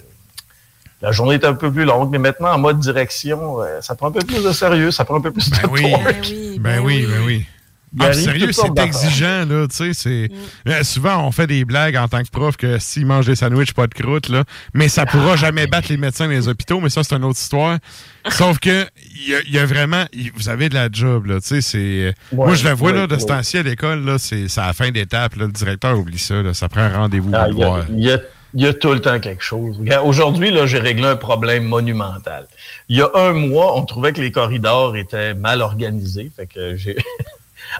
[1.02, 2.10] la journée est un peu plus longue.
[2.10, 5.16] Mais maintenant, en mode direction, euh, ça prend un peu plus de sérieux, ça prend
[5.16, 5.90] un peu plus de oui.
[5.90, 6.32] torque.
[6.60, 7.46] Ben oui, ben oui.
[7.94, 10.30] Il Ah, arrive sérieux, c'est exigeant, là, tu sais, c'est...
[10.66, 13.74] Euh, souvent, on fait des blagues en tant que prof que s'ils mangent des sandwichs,
[13.74, 16.88] pas de croûte, là, mais ça pourra jamais battre les médecins dans les hôpitaux, mais
[16.88, 17.76] ça, c'est une autre histoire.
[18.30, 20.04] Sauf que, il y, a- il y a vraiment...
[20.36, 22.14] Vous avez de la job, là, tu sais, c'est...
[22.32, 23.28] moi, je le vois, ouais, là, de ce ouais.
[23.28, 26.54] temps-ci à l'école, là, c'est à la fin d'étape, là, le directeur oublie ça, là,
[26.54, 27.84] ça prend un rendez-vous Ah, pour Il y, a- voir.
[27.90, 28.20] il y a-
[28.54, 29.76] il y a tout le temps quelque chose.
[30.04, 32.46] Aujourd'hui, là, j'ai réglé un problème monumental.
[32.88, 36.30] Il y a un mois, on trouvait que les corridors étaient mal organisés.
[36.34, 36.96] Fait que j'ai.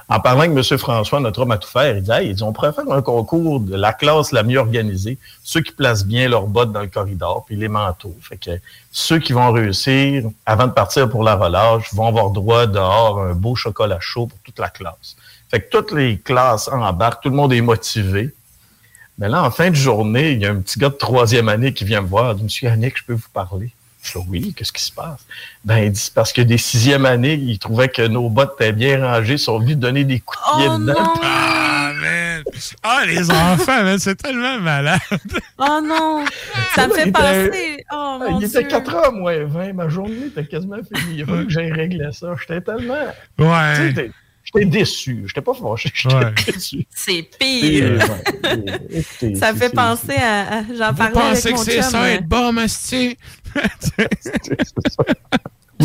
[0.09, 0.79] En parlant avec M.
[0.79, 3.77] François, notre homme à tout faire, il dit, Hey, on pourrait faire un concours de
[3.77, 7.57] la classe la mieux organisée, ceux qui placent bien leurs bottes dans le corridor, puis
[7.57, 8.17] les manteaux.
[8.23, 8.53] Fait que
[8.91, 13.35] ceux qui vont réussir, avant de partir pour la relâche, vont avoir droit dehors un
[13.35, 15.17] beau chocolat chaud pour toute la classe.
[15.51, 18.35] Fait que toutes les classes embarquent, tout le monde est motivé.
[19.19, 21.73] Mais là, en fin de journée, il y a un petit gars de troisième année
[21.73, 22.33] qui vient me voir.
[22.33, 23.71] Il dit, Monsieur Yannick, je peux vous parler?
[24.03, 25.21] Je dis, oui, qu'est-ce qui se passe?
[25.65, 28.73] Ben, il dit, c'est parce que des sixième années, ils trouvaient que nos bottes étaient
[28.73, 30.93] bien rangées, ils sont venus donner des coups de pied Oh dedans.
[31.05, 31.13] non!
[31.23, 32.43] Ah, man!
[32.83, 34.99] Ah, les enfants, man, c'est tellement malade!
[35.59, 36.25] Oh non!
[36.75, 37.85] Ça me Il fait était- penser.
[37.93, 38.61] Oh mon il Dieu.
[38.61, 41.19] était 4 heures moins 20, ma journée était quasiment finie.
[41.19, 42.35] Il fallait que j'aille régler ça.
[42.41, 42.95] J'étais tellement.
[43.39, 43.91] Ouais.
[43.91, 44.11] Tu sais,
[44.45, 45.25] j'étais- déçu.
[45.27, 45.91] J'étais pas fâché.
[45.95, 46.33] J'étais Ouais.
[46.47, 46.87] déçu.
[46.95, 47.85] C'est pire.
[47.85, 50.59] euh, ouais, écoutez, Ça me c'est- fait penser à.
[50.59, 53.17] à- J'en Vous parlais pensez avec que c'est ça, euh, être bon, Masti?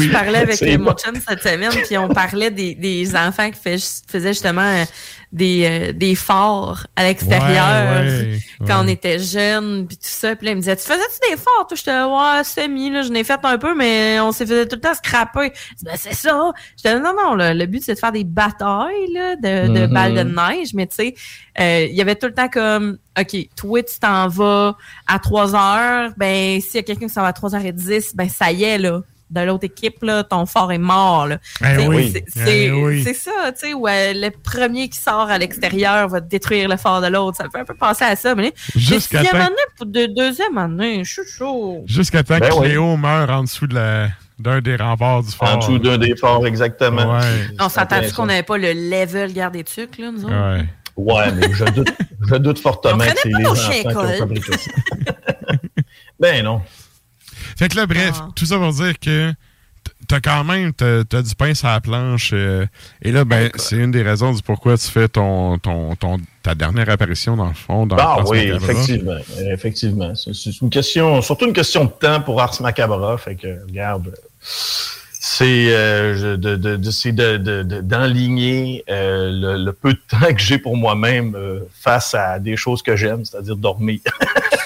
[0.01, 4.33] Je parlais avec mon chum cette semaine, puis on parlait des, des enfants qui faisaient
[4.33, 4.85] justement euh,
[5.31, 8.03] des, euh, des forts à l'extérieur
[8.65, 10.35] quand on était jeunes, puis tout ça.
[10.35, 11.67] Puis là, il me disait, tu faisais-tu des forts?
[11.73, 14.81] J'étais, ouais, semi, là, je n'ai fait un peu, mais on s'est fait tout le
[14.81, 15.51] temps scraper.
[15.83, 16.51] ben, c'est ça.
[16.77, 19.93] J'étais, non, non, le but, c'est de faire des batailles, là, de, de mm-hmm.
[19.93, 21.15] balles de neige, mais tu sais,
[21.59, 24.77] euh, il y avait tout le temps comme, OK, toi, tu t'en vas
[25.07, 28.51] à 3 heures, ben, s'il y a quelqu'un qui s'en va à 3h10, ben, ça
[28.51, 31.27] y est, là de l'autre équipe, là, ton fort est mort.
[31.29, 31.65] Eh
[32.01, 36.69] c'est eh c'est ça, tu sais, où le premier qui sort à l'extérieur va détruire
[36.69, 37.37] le fort de l'autre.
[37.37, 38.35] Ça me fait un peu penser à ça.
[38.35, 39.49] Mais Jusqu'à temps...
[39.75, 41.83] pour de deuxième année, je suis chaud.
[41.85, 44.07] Jusqu'à temps ben que Léo meure en dessous de la
[44.39, 45.49] d'un des remparts du fort.
[45.49, 47.19] En dessous d'un des forts, exactement.
[47.59, 50.55] On s'entend qu'on n'avait pas le level garde tucs, là, nous autres?
[50.55, 50.65] Ouais.
[50.95, 51.93] Ouais, mais je doute,
[52.27, 54.71] je doute fortement que c'est les enfants qui ont fabriqué ça.
[56.19, 56.61] ben non.
[57.57, 58.29] Fait que là, bref, ah.
[58.35, 59.33] tout ça pour dire que
[60.07, 62.31] t'as quand même t'as, du pain sur la planche.
[62.33, 62.65] Euh,
[63.01, 66.53] et là, ben, c'est une des raisons du pourquoi tu fais ton, ton, ton ta
[66.53, 67.87] dernière apparition dans le fond.
[67.87, 69.17] Dans ah oui, effectivement.
[69.51, 70.13] Effectivement.
[70.15, 73.17] C'est, une question, surtout une question de temps pour Ars Macabra.
[73.17, 80.59] Fait que, regarde, c'est euh, de, de, d'enligner euh, le, peu de temps que j'ai
[80.59, 81.35] pour moi-même
[81.73, 83.99] face à des choses que j'aime, c'est-à-dire dormir.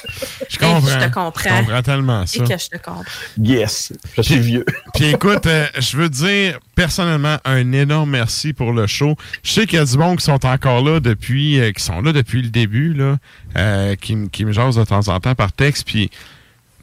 [0.62, 0.88] Je comprends.
[0.88, 1.50] Je te comprends.
[1.50, 2.44] Je comprends tellement ça.
[2.44, 3.04] Et que je te comprends.
[3.38, 4.66] Yes, je suis vieux.
[4.94, 9.16] Puis écoute, euh, je veux dire personnellement un énorme merci pour le show.
[9.44, 12.02] Je sais qu'il y a du monde qui sont encore là depuis, euh, qui sont
[12.02, 13.18] là depuis le début, là,
[13.58, 15.88] euh, qui, qui me jasent de temps en temps par texte.
[15.88, 16.10] Puis,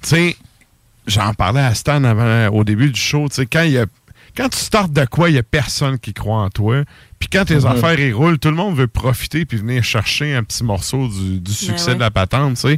[0.02, 0.36] tu sais,
[1.06, 3.28] j'en parlais à Stan avant, au début du show.
[3.28, 3.86] Tu sais, quand il y a
[4.36, 6.84] quand tu startes de quoi, il n'y a personne qui croit en toi.
[7.18, 7.66] Puis quand tes mhm.
[7.66, 11.40] affaires y roulent, tout le monde veut profiter puis venir chercher un petit morceau du,
[11.40, 12.76] ben succès de la patente, tu sais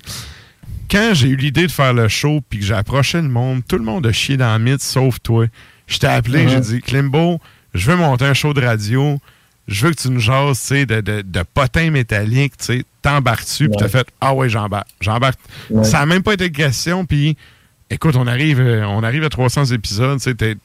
[0.91, 3.77] quand j'ai eu l'idée de faire le show puis que j'ai approché le monde, tout
[3.77, 5.47] le monde a chié dans le mythe sauf toi.
[5.86, 6.62] Je t'ai appelé, j'ai mhm.
[6.62, 7.41] dit Klimbo,
[7.75, 9.19] je veux monter un show de radio.
[9.69, 12.85] Je veux que tu nous jases, tu sais, de, de, de potins métalliques, tu sais,
[13.02, 14.89] t'embarques dessus, puis t'as fait Ah ouais, j'embarque.
[15.01, 15.39] J'embarque.
[15.85, 17.36] Ça n'a même pas été question, puis
[17.89, 20.57] écoute, on arrive, euh, on arrive à 300 épisodes, tu sais,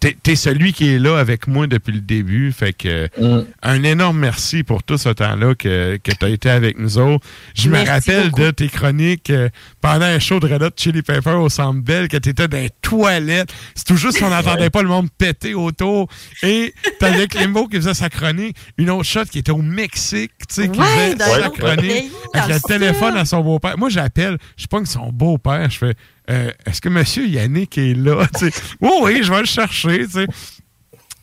[0.00, 2.52] t'es es celui qui est là avec moi depuis le début.
[2.52, 3.46] Fait que mm.
[3.62, 7.24] un énorme merci pour tout ce temps-là que, que tu as été avec nous autres.
[7.54, 9.48] Je me rappelle de tes chroniques euh,
[9.80, 12.58] pendant un show de Red Hot Chili Pepper au Centre Bell que tu étais dans
[12.58, 13.52] les toilettes.
[13.74, 16.08] C'est tout juste qu'on n'entendait pas le monde péter autour.
[16.42, 18.56] Et t'avais Climbo qui faisait sa chronique.
[18.78, 22.60] Une autre shot qui était au Mexique, tu sais, qui faisait sa chronique avec le
[22.60, 23.78] téléphone à son beau-père.
[23.78, 25.94] Moi, j'appelle, je pas que son beau-père, je fais
[26.30, 28.26] euh, est-ce que monsieur Yannick est là?
[28.80, 30.06] oui, oui, je vais le chercher.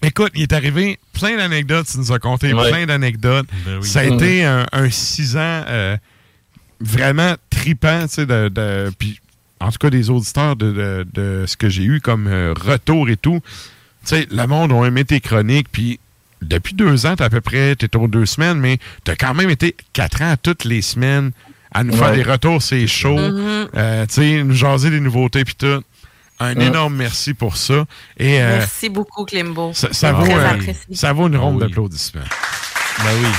[0.02, 1.88] Écoute, il est arrivé plein d'anecdotes.
[1.92, 3.48] Tu nous as conté plein d'anecdotes.
[3.66, 5.98] Ben Ça a été un, six ans euh,
[6.80, 9.20] vraiment tripant, de, de puis
[9.64, 13.18] en tout cas des auditeurs de, de, ce que j'ai eu comme euh, retour et
[13.18, 13.40] tout.
[14.06, 16.00] Tu sais, le monde a aimé tes chroniques, puis
[16.42, 19.50] depuis deux ans, t'es à peu près, t'es aux deux semaines, mais t'as quand même
[19.50, 21.32] été quatre ans toutes les semaines
[21.74, 23.18] à nous faire des retours, c'est chaud.
[23.18, 23.68] Mm-hmm.
[23.76, 25.82] Euh, tu sais, nous jaser des nouveautés puis tout.
[26.40, 27.86] Un énorme merci pour ça.
[28.18, 29.72] Et, euh, merci beaucoup, Klimbo.
[29.74, 30.58] Ça, vaut, euh,
[30.92, 32.22] ça vaut une ronde ah d'applaudissements.
[33.00, 33.30] Ben oui.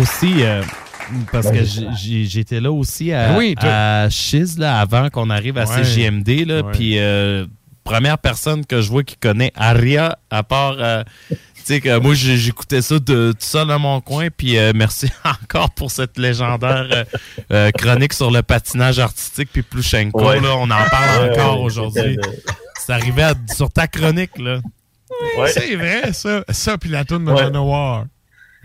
[0.00, 0.42] Aussi,
[1.30, 1.60] parce que
[1.94, 6.44] j'étais là aussi à, oui, à Chiz, là, avant qu'on arrive à CJMD.
[6.46, 6.98] Là, Puis,
[7.84, 11.04] première personne que je vois qui connaît Aria, à part
[11.66, 14.28] sais que moi, j'écoutais ça de, tout seul dans mon coin.
[14.34, 17.04] Puis euh, merci encore pour cette légendaire euh,
[17.52, 19.48] euh, chronique sur le patinage artistique.
[19.52, 22.18] Puis Plushenko, là, on en parle encore aujourd'hui.
[22.78, 24.60] C'est arrivé sur ta chronique, là.
[25.48, 26.44] C'est vrai, ça.
[26.48, 28.04] Ça, puis la tourne de Manoir.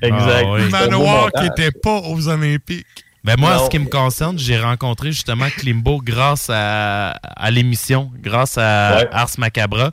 [0.01, 0.47] Exact.
[0.47, 2.85] Ah, Manoir qui n'était pas aux Olympiques.
[3.23, 8.11] Ben moi, en ce qui me concerne, j'ai rencontré justement Klimbo grâce à, à l'émission,
[8.19, 9.91] grâce à Ars Macabra.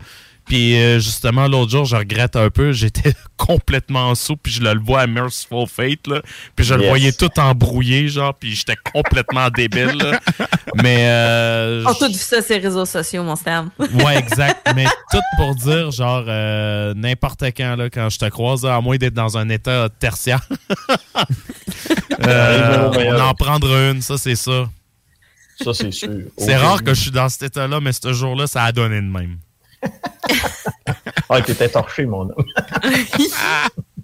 [0.49, 4.81] Puis euh, justement, l'autre jour, je regrette un peu, j'étais complètement sous, puis je le
[4.81, 6.23] vois à Merciful Fate, là,
[6.57, 9.99] puis je le voyais tout embrouillé, genre, puis j'étais complètement débile.
[9.99, 10.18] Là.
[10.77, 11.07] Mais...
[11.09, 13.67] Euh, On tout vu ça sur les réseaux sociaux, mon Stan.
[13.78, 14.73] ouais, exact.
[14.75, 18.97] Mais tout pour dire, genre, euh, n'importe quand, là, quand je te croise, à moins
[18.97, 20.49] d'être dans un état tertiaire,
[22.27, 24.70] euh, on en prendra une, ça, c'est ça.
[25.62, 26.10] Ça, c'est sûr.
[26.39, 29.07] C'est rare que je suis dans cet état-là, mais ce jour-là, ça a donné de
[29.07, 29.39] même
[31.28, 32.44] ah, t'étais torché, mon homme.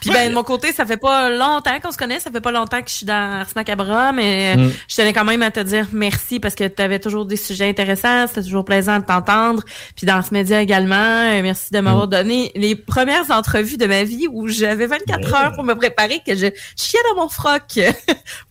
[0.00, 2.52] Puis ben, de mon côté, ça fait pas longtemps qu'on se connaît, ça fait pas
[2.52, 4.72] longtemps que je suis dans Ars Macabra, mais mm.
[4.88, 7.68] je tenais quand même à te dire merci parce que tu avais toujours des sujets
[7.68, 9.62] intéressants, c'était toujours plaisant de t'entendre.
[9.96, 12.10] Puis dans ce média également, euh, merci de m'avoir mm.
[12.10, 16.34] donné les premières entrevues de ma vie où j'avais 24 heures pour me préparer, que
[16.34, 17.62] je chiais dans mon froc.
[17.74, 17.90] fait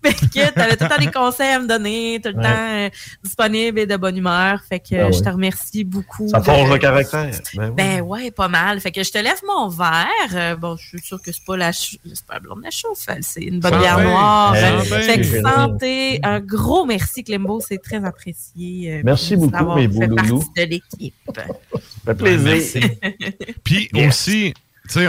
[0.04, 2.90] que t'avais tout le temps des conseils à me donner, tout le temps euh,
[3.24, 4.62] disponible et de bonne humeur.
[4.68, 6.28] Fait que ben je te remercie beaucoup.
[6.28, 7.32] Ça forge le caractère.
[7.56, 8.80] Ben, ben ouais, pas mal.
[8.80, 10.06] Fait que je te lève mon verre.
[10.34, 13.08] Euh, bon, je suis sûre que c'est pas la c'est pas la blonde la chauffe,
[13.22, 14.56] c'est une bonne bière noire.
[14.56, 18.94] fait que santé, un gros merci Clembo, c'est très apprécié.
[18.94, 20.44] Euh, merci beaucoup mes beaux loulous.
[20.56, 21.14] de l'équipe.
[21.36, 21.44] Ça
[22.06, 22.82] fait plaisir.
[23.64, 24.54] Puis aussi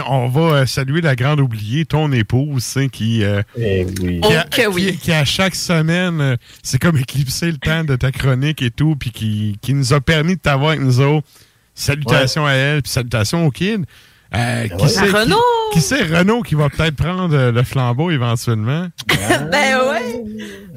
[0.07, 4.75] on va euh, saluer la grande oubliée, ton épouse, qui, euh, eh qui, a, oh,
[4.75, 8.95] qui, à chaque semaine, euh, c'est comme éclipser le temps de ta chronique et tout,
[8.95, 11.27] puis qui, qui nous a permis de t'avoir avec nous autres.
[11.73, 13.85] Salutations à elle, puis salutations au kid.
[14.31, 15.37] Ben qui, sait, Renaud!
[15.73, 16.07] Qui, sait
[16.45, 18.87] qui va peut-être prendre le flambeau éventuellement?
[19.07, 20.23] ben ouais!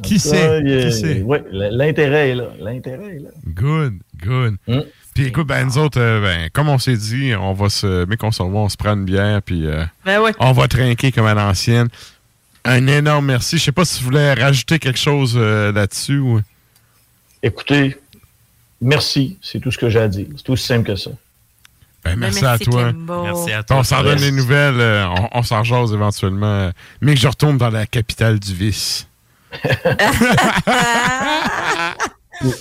[0.02, 0.62] Qui sait?
[0.64, 1.22] qui sait?
[1.24, 2.48] Oui, l'intérêt est là.
[2.58, 3.30] L'intérêt est là.
[3.46, 4.56] Good, good.
[4.66, 4.80] Mm.
[5.14, 8.04] Puis écoute, ben nous autres, euh, ben, comme on s'est dit, on va se.
[8.06, 11.12] Mais qu'on se revoit, on se prend une bière, puis euh, ben on va trinquer
[11.12, 11.88] comme à l'ancienne.
[12.64, 13.58] Un énorme merci.
[13.58, 16.18] Je sais pas si vous voulez rajouter quelque chose euh, là-dessus.
[16.18, 16.40] Ou...
[17.42, 17.96] Écoutez,
[18.80, 19.38] merci.
[19.40, 20.26] C'est tout ce que j'ai à dire.
[20.36, 21.12] C'est aussi simple que ça.
[22.04, 22.92] Ben, merci, à toi.
[22.92, 23.78] Merci à toi.
[23.78, 25.06] On s'en donne des nouvelles.
[25.08, 26.70] on, on s'en jase éventuellement.
[27.00, 29.08] Mais que je retourne dans la capitale du vice.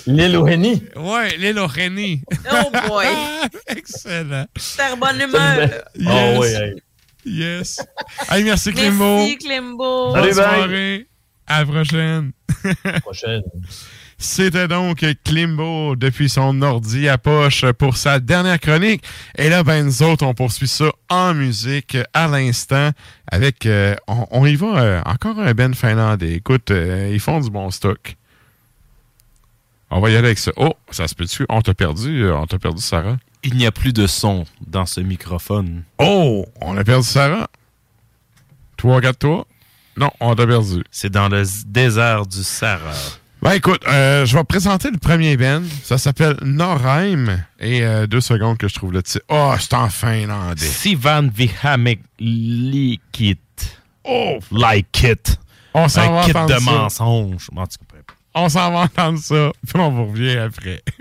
[0.08, 0.84] L'île au Henny.
[0.96, 2.22] Ouais, l'île au Henny.
[2.52, 3.08] Oh boy.
[3.68, 4.46] Excellent.
[4.56, 5.70] Super bonne humeur.
[5.96, 6.08] Yes.
[6.10, 6.82] Oh oui,
[7.26, 7.80] Yes.
[8.30, 9.18] Hey, merci Climbo.
[9.18, 10.14] Merci Climbo.
[10.14, 11.08] Bonne soirée.
[11.48, 12.32] À la prochaine.
[13.02, 13.44] prochaine.
[14.24, 19.04] C'était donc Klimbo depuis son ordi à poche pour sa dernière chronique.
[19.38, 22.92] Et là, ben, nous autres, on poursuit ça en musique à l'instant
[23.30, 26.36] avec, euh, on, y va, euh, encore un Ben finlandais.
[26.36, 28.16] Écoute, euh, ils font du bon stock.
[29.92, 30.54] On va y aller avec ça.
[30.56, 31.46] Oh, ça se peut-tu?
[31.50, 33.18] On t'a perdu, on t'a perdu, Sarah.
[33.44, 35.84] Il n'y a plus de son dans ce microphone.
[35.98, 37.50] Oh, on a perdu Sarah?
[38.78, 39.46] Toi, regarde-toi.
[39.98, 40.82] Non, on t'a perdu.
[40.92, 42.94] C'est dans le désert du Sahara.
[43.44, 45.64] Ben écoute, euh, je vais présenter le premier band.
[45.84, 47.44] Ça s'appelle Norheim.
[47.60, 49.26] Et euh, deux secondes que je trouve le titre.
[49.28, 50.66] Oh, c'est en finlandais.
[50.66, 53.38] Sivan Vihamek Likit.
[54.06, 54.40] Oh!
[54.50, 55.38] Like it.
[55.74, 57.50] On s'en va kit de mensonges.
[58.34, 60.82] On s'en va entendre ça, puis on vous revient après.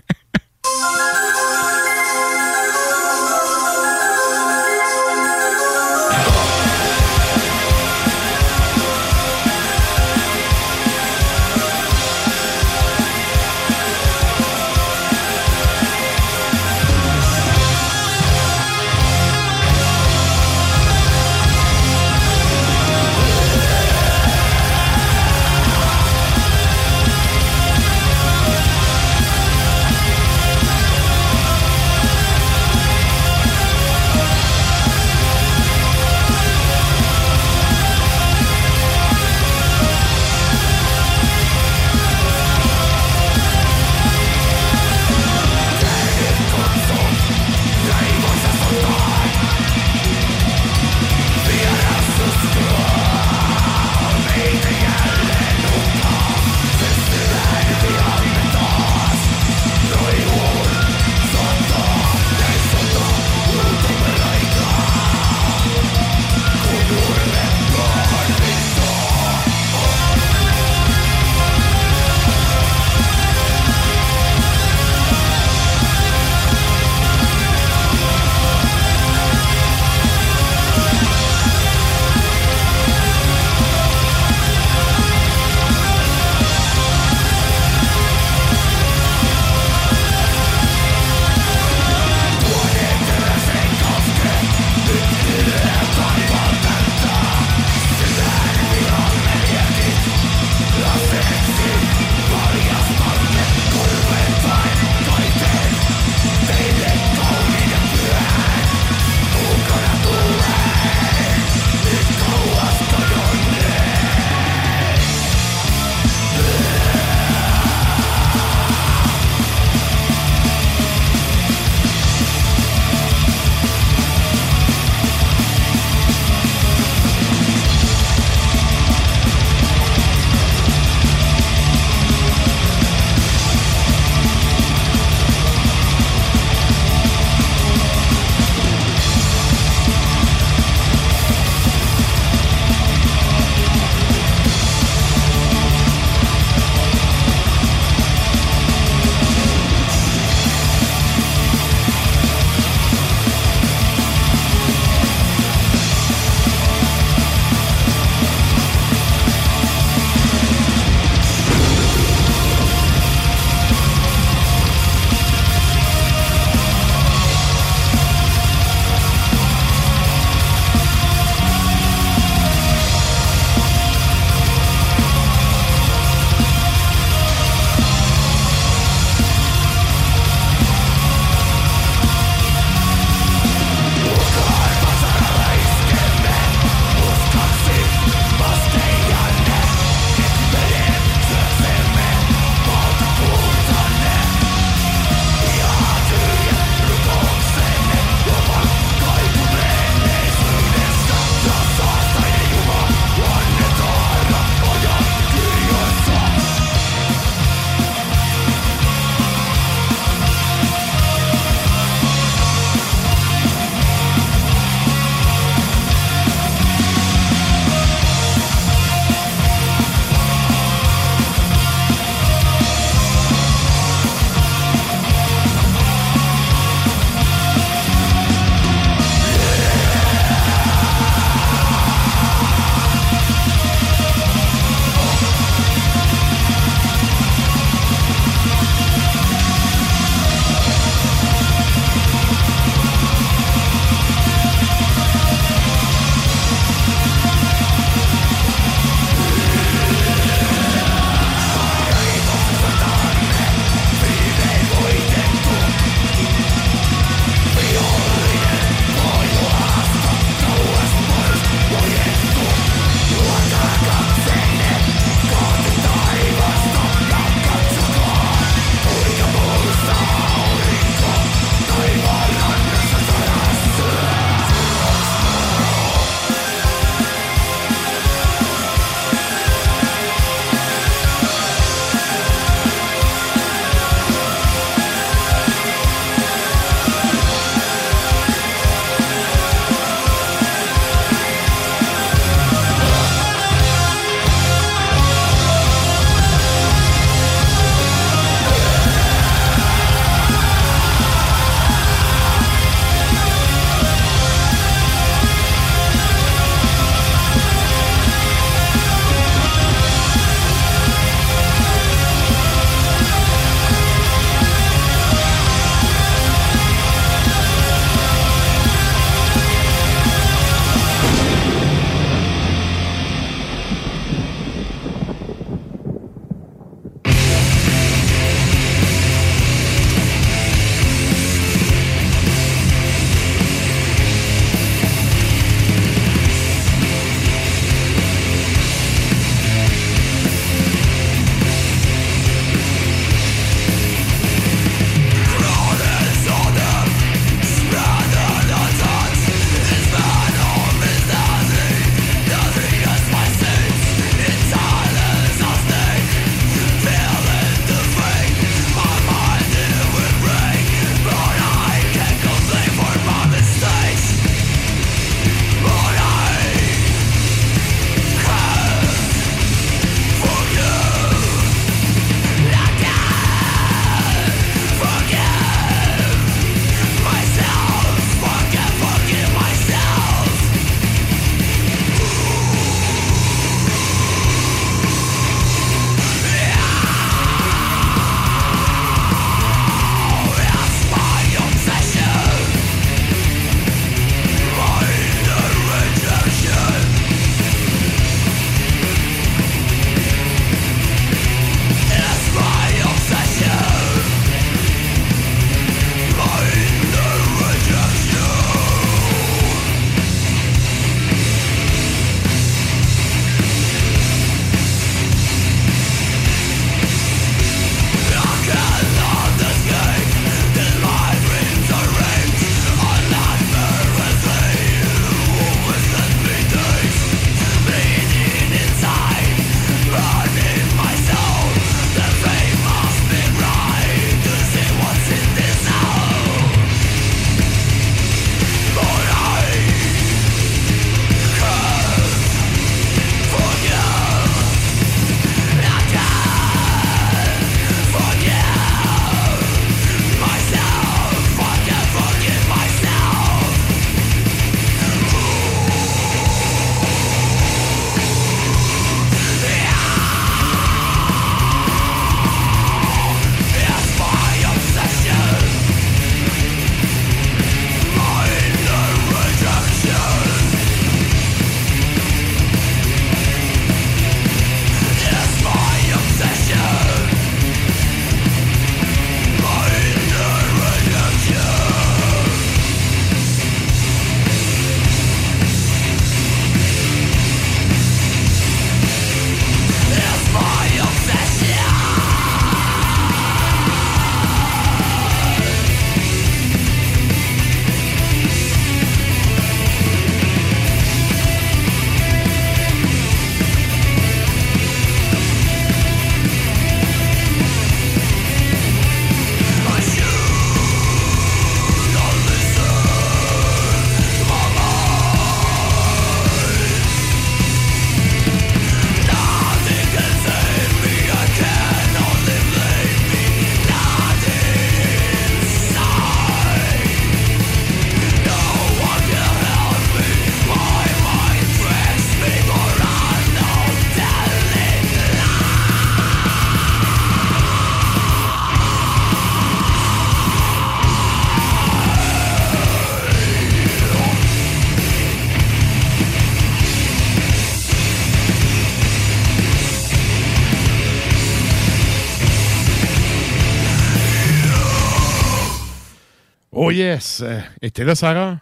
[557.03, 557.25] yes.
[557.61, 558.37] Et t'es là, Sarah?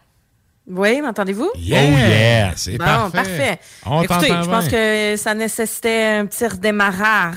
[0.67, 1.51] Oui, m'entendez-vous?
[1.57, 1.81] Yeah.
[1.83, 3.59] Oh yeah, c'est bon, parfait.
[4.03, 7.35] Écoutez, je pense que ça nécessitait un petit redémarrage.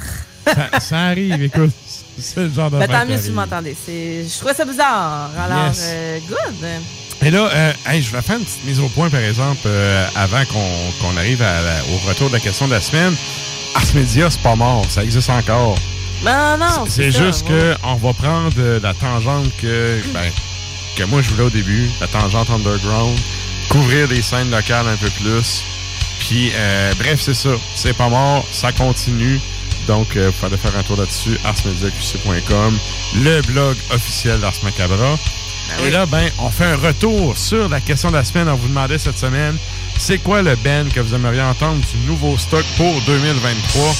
[0.78, 1.72] Ça, arrive, écoute.
[2.18, 3.76] C'est le genre de ben, Tant mieux si vous m'entendez.
[3.86, 5.30] Je trouvais ça bizarre.
[5.36, 6.66] Alors, euh, good.
[7.22, 10.42] Et là, euh, je vais faire une petite mise au point, par exemple, euh, avant
[10.44, 13.14] qu'on arrive au retour de la question de la semaine.
[13.74, 14.84] Ars Media, c'est pas mort.
[14.88, 15.76] Ça existe encore.
[16.22, 16.86] Ben, non, non.
[16.88, 20.30] C'est juste qu'on va prendre la tangente que, ben,
[20.96, 23.18] que moi je voulais au début, la tangente underground,
[23.68, 25.64] couvrir des scènes locales un peu plus.
[26.20, 26.52] Puis,
[26.98, 27.50] bref, c'est ça.
[27.74, 29.40] C'est pas mort, ça continue.
[29.86, 32.78] Donc, euh, vous faire un tour là-dessus, arsmediaqc.com,
[33.16, 35.18] le blog officiel d'Ars Macabra.
[35.68, 38.48] Ben Et là, ben, on fait un retour sur la question de la semaine.
[38.48, 39.56] On vous demandait cette semaine,
[39.98, 43.94] c'est quoi le band que vous aimeriez entendre du nouveau stock pour 2023?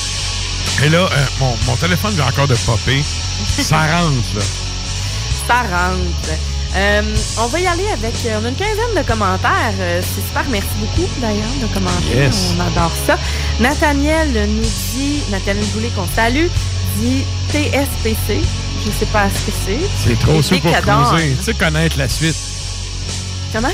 [0.85, 3.03] Et là, euh, mon, mon, téléphone vient encore de popper.
[3.59, 4.43] Ça rentre, là.
[5.47, 6.54] Ça rentre.
[6.77, 7.03] Euh,
[7.39, 8.15] on va y aller avec.
[8.27, 9.73] Euh, on a une quinzaine de commentaires.
[9.79, 10.45] Euh, c'est super.
[10.51, 12.29] Merci beaucoup d'ailleurs de commenter.
[12.57, 13.17] On adore ça.
[13.61, 14.63] Nathaniel nous
[14.93, 16.47] dit, Nathaniel Boulet qu'on salue,
[16.97, 18.41] dit TSPC.
[18.85, 19.81] Je sais pas ce que c'est.
[20.05, 21.37] C'est trop sûr pour cruiser.
[21.37, 22.37] Tu sais, connaître la suite.
[23.53, 23.69] Comment?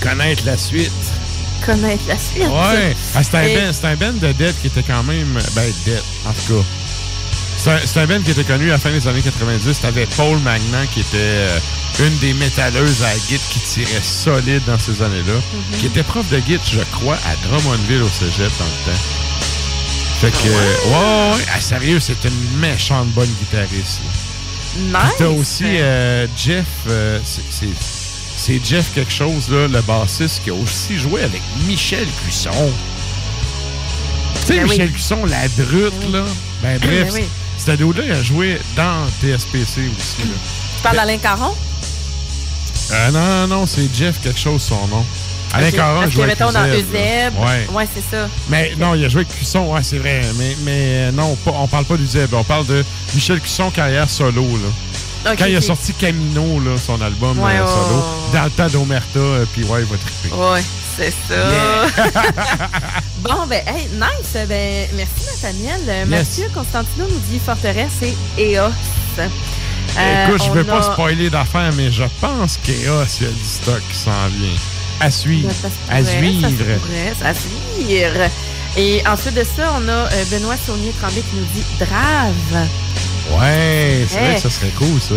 [0.00, 0.90] connaître la suite.
[1.64, 2.44] Connaître la suite.
[2.44, 2.96] Ouais.
[3.14, 5.38] Ah, c'est un, un, band de Dead qui était quand même.
[5.54, 6.85] Ben, Dead, en tout cas.
[7.66, 9.80] C'est un, un band qui était connu à la fin des années 90.
[9.80, 11.48] T'avais Paul Magnan qui était
[11.98, 15.78] une des métalleuses à git qui tirait solide dans ces années-là, mhm.
[15.78, 19.00] qui était prof de git, je crois, à Drummondville au cégep dans le temps.
[20.20, 24.00] Fait que, ah ouais, ouais, ah, sérieux, c'est une méchante bonne guitariste.
[24.78, 24.94] Nice.
[25.18, 30.98] t'as aussi euh, Jeff, euh, c'est Jeff quelque chose, là, le bassiste, qui a aussi
[30.98, 32.50] joué avec Michel Cuisson.
[34.42, 36.24] Tu sais, ben Michel Cuisson, la brute, ben là.
[36.62, 37.24] Ben bref, ben oui.
[37.72, 40.22] Là il a joué dans TSPC aussi.
[40.22, 40.34] Là.
[40.76, 41.54] Tu parles d'Alain Caron?
[42.92, 45.04] Euh, non, non, non, c'est Jeff quelque chose son nom.
[45.52, 45.76] Alain okay.
[45.76, 47.34] Caron, joué avec dans Euseb.
[47.38, 48.28] Ouais, ouais c'est ça.
[48.48, 50.20] Mais non, il a joué avec Cusson, ouais, c'est vrai.
[50.38, 52.34] Mais, mais euh, non, on parle pas d'Euseb.
[52.34, 54.68] On parle de Michel Cusson, carrière solo, là.
[55.38, 59.44] Quand il a sorti Camino, là, son album euh, solo, dans le temps d'Omerta, euh,
[59.52, 60.34] puis ouais, il va triper.
[60.34, 60.62] Ouais,
[60.96, 62.10] c'est ça.
[63.18, 64.46] bon, ben, hey, nice.
[64.48, 66.06] Ben, merci, Nathaniel.
[66.06, 68.02] Mathieu Constantino nous dit Forteresse
[68.38, 68.72] et EOS.
[69.98, 73.80] Euh, Écoute, je veux pas spoiler d'affaires, mais je pense qu'il y a du stock
[73.90, 74.56] qui s'en vient.
[75.00, 75.50] À suivre.
[75.90, 76.64] à suivre.
[77.22, 78.30] à suivre.
[78.76, 82.68] Et ensuite de ça, on a euh, Benoît Saunier Tremblay qui nous dit Drave.
[83.32, 85.14] Ouais, c'est vrai que ça serait cool, ça.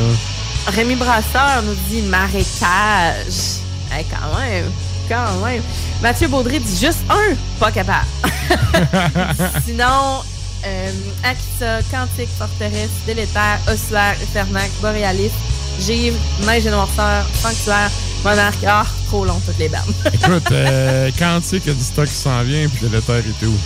[0.71, 3.61] Rémi Brasseur nous dit marécage.
[3.91, 4.65] Hey, quand même.
[5.07, 5.61] Quand même.
[6.01, 8.05] Mathieu Baudry dit juste un, pas capable.
[9.65, 10.21] Sinon,
[10.65, 10.91] euh,
[11.23, 15.31] Akita, Quantique, Forteresse, Délétère, Ossuaire, Fernac, Borealis,
[15.79, 17.89] Givre, Neige et Noirceur, Sanctuaire,
[18.23, 18.63] Monarque.
[18.67, 19.93] Ah, trop long, toutes les bandes.
[20.13, 23.57] Écoute, euh, Quantique a du stock qui s'en vient, puis Délétère et tout.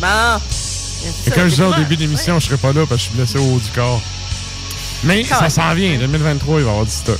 [0.00, 0.40] Bon.
[1.26, 2.96] Et comme je disais au début de l'émission, je je serai pas là parce que
[2.98, 4.00] je suis blessé au haut du corps.
[5.04, 5.98] Mais ça s'en vient.
[5.98, 7.18] 2023, il va y avoir du stock.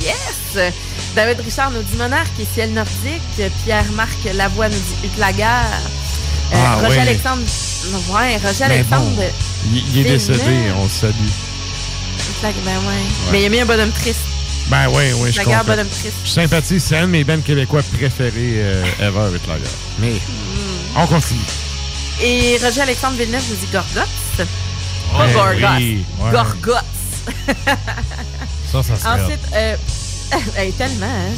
[0.00, 0.72] Yes!
[1.14, 3.52] David Richard nous dit Monarque et Ciel Nordique.
[3.64, 5.42] Pierre-Marc Lavoie nous dit Utlager.
[5.42, 7.42] Euh, ah, Roger Alexandre.
[8.10, 9.22] Ouais, Roger Alexandre.
[9.72, 11.14] il, est décédé, on le salue.
[12.42, 13.30] Ben ouais.
[13.32, 14.20] Mais il a mis un bonhomme triste.
[14.68, 15.64] Ben oui, oui, je comprends.
[15.64, 16.14] bonhomme triste.
[16.24, 19.72] Je sympathise, c'est un de mes bands québécois préférés euh, ever avec la gare.
[19.98, 20.96] Mais mm.
[20.96, 21.40] on continue.
[22.22, 24.46] Et Roger Alexandre Villeneuve nous dit Gorgots.
[25.16, 26.04] Pas Gorgots.
[26.30, 26.86] Gorgots.
[28.70, 29.76] ça, ça serait Ensuite, euh,
[30.78, 31.34] tellement, hein?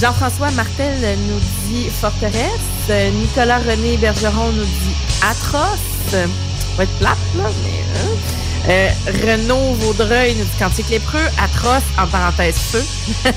[0.00, 3.12] Jean-François Martel nous dit Forteresse.
[3.14, 5.78] Nicolas René Bergeron nous dit Atroce.
[6.10, 6.18] Ça
[6.76, 8.00] va être plate, là, mais.
[8.00, 8.16] Hein.
[8.66, 11.26] Euh, Renaud Vaudreuil nous dit Quantique lépreux.
[11.38, 12.84] Atroce, en parenthèse feu.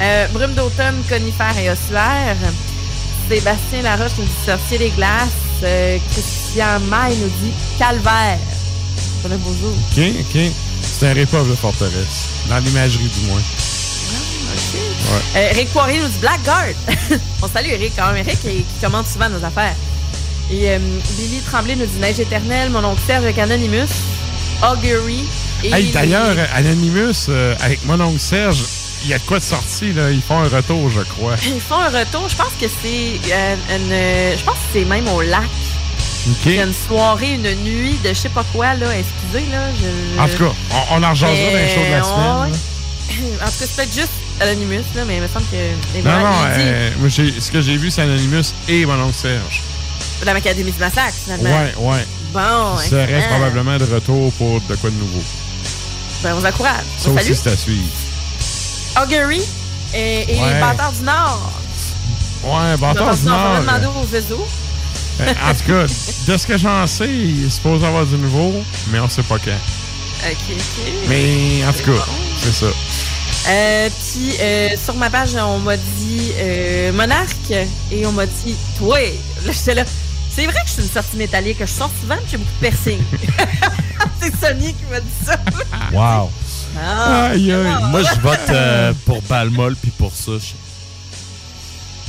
[0.00, 2.36] euh, Brume d'automne, conifère et ossuaire.
[3.28, 5.30] Sébastien Laroche nous dit Sorcier des glaces.
[5.62, 8.38] Euh, Christian Maille nous dit Calvaire.
[9.22, 9.72] C'est un beau jour.
[9.72, 10.40] OK, OK.
[10.82, 12.26] C'est un répov de Forteresse.
[12.48, 13.40] Dans l'imagerie, du moins.
[15.36, 16.74] Euh, Eric Poirier nous dit Blackguard.
[17.42, 18.26] On salue Eric quand même.
[18.26, 19.74] Eric qui, commande souvent nos affaires.
[20.50, 20.78] Et euh,
[21.16, 23.88] Billy Tremblay nous dit Neige éternelle, mon oncle Serge avec Anonymous,
[24.62, 25.24] Augury.
[25.64, 28.62] Et D'ailleurs, Anonymous, euh, avec mon oncle Serge,
[29.04, 30.10] il y a de quoi de sorti, là.
[30.10, 31.34] Ils font un retour, je crois.
[31.46, 32.28] Ils font un retour.
[32.28, 33.14] Je pense que c'est
[33.74, 34.36] une.
[34.36, 35.42] Je pense que c'est même au lac.
[36.46, 38.86] Il y a une soirée, une nuit de je sais pas quoi, là.
[38.96, 40.22] Excusez, là.
[40.22, 40.52] En tout cas,
[40.90, 42.58] on, en rejoindra dans les shows de la semaine.
[43.12, 46.02] En tout cas, c'est peut-être juste Anonymous, là, mais il me semble que.
[46.02, 49.60] non, non, euh, moi, ce que j'ai vu, c'est Anonymous et mon oncle Serge.
[50.24, 51.50] La Macadémie du Massacre, finalement.
[51.50, 52.06] Ouais, ouais.
[52.32, 55.22] Bon, Ça serait probablement de retour pour de quoi de nouveau.
[56.22, 56.84] Ben, on vous encourage.
[56.98, 57.82] Ça aussi, c'est à suivre.
[59.00, 59.42] Augury
[59.94, 60.60] et, et ouais.
[60.60, 61.52] Bâtard du Nord.
[62.44, 63.38] Ouais, Bâtard du Nord.
[63.38, 64.46] On va demander aux réseaux.
[65.20, 65.82] Euh, en tout cas,
[66.32, 68.52] de ce que j'en sais, il est supposé avoir du nouveau,
[68.90, 69.50] mais on sait pas quand.
[70.30, 70.84] OK, OK.
[71.08, 72.04] Mais en tout cas,
[72.38, 72.66] c'est ça.
[73.48, 77.52] Euh, puis euh, sur ma page, on m'a dit euh, Monarque
[77.90, 79.00] et on m'a dit Toi,
[79.44, 79.84] là, j'étais là.
[80.34, 82.68] C'est vrai que je suis une sortie métallique, que je sors souvent, j'ai beaucoup de
[82.68, 83.00] piercing.
[84.20, 85.36] c'est Sonny qui m'a dit ça.
[85.92, 86.30] wow.
[86.78, 87.76] Ah, aïe, aïe.
[87.90, 90.54] Moi, je vote euh, pour Balmol puis pour Souche.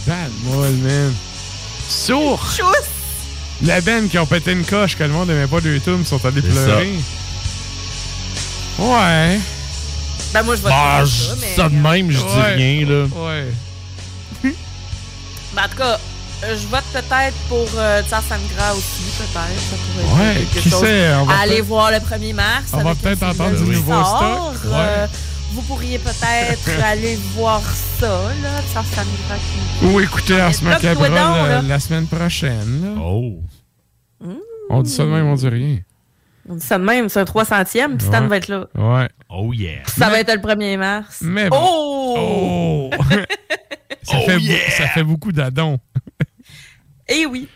[0.07, 1.13] Balmol, man.
[1.87, 2.41] Sourd.
[3.63, 6.23] La benne qui ont pété une coche que le monde n'aimait pas de YouTube sont
[6.25, 6.93] allés pleurer.
[8.79, 9.39] Ouais.
[10.33, 11.55] Ben, moi, je vais bah, ça, mais...
[11.55, 13.05] ça de même, je dis rien, là.
[13.05, 13.53] Ouais.
[15.53, 15.99] ben, en tout cas,
[16.49, 19.59] je vote peut-être pour euh, Sangra aussi, peut-être.
[19.59, 21.13] Ça pourrait ouais, qui sait?
[21.15, 22.71] On va Aller voir le 1er mars.
[22.73, 24.65] On va peut-être entendre du nouveau stock.
[24.65, 24.71] Ouais.
[24.73, 25.07] Euh,
[25.53, 27.61] vous pourriez peut-être aller voir
[27.99, 29.35] ça, là, Tsar Sangra.
[29.79, 29.85] Qui...
[29.85, 32.81] Ou écouter Ars Macabre la, la, semaine prochaine.
[32.83, 33.01] Là.
[33.01, 33.39] Oh.
[34.21, 34.33] Mmh.
[34.69, 35.77] On dit ça de même, on dit rien.
[36.49, 38.67] On dit ça de même, c'est un 300e, puis Stan va être là.
[38.75, 39.07] Ouais.
[39.29, 39.83] Oh yeah.
[39.85, 41.19] Ça va être le 1er mars.
[41.21, 42.89] Mais Oh!
[42.91, 43.03] oh!
[44.03, 44.69] ça, oh fait yeah!
[44.71, 45.79] ça fait beaucoup d'adons.
[47.07, 47.47] Eh oui.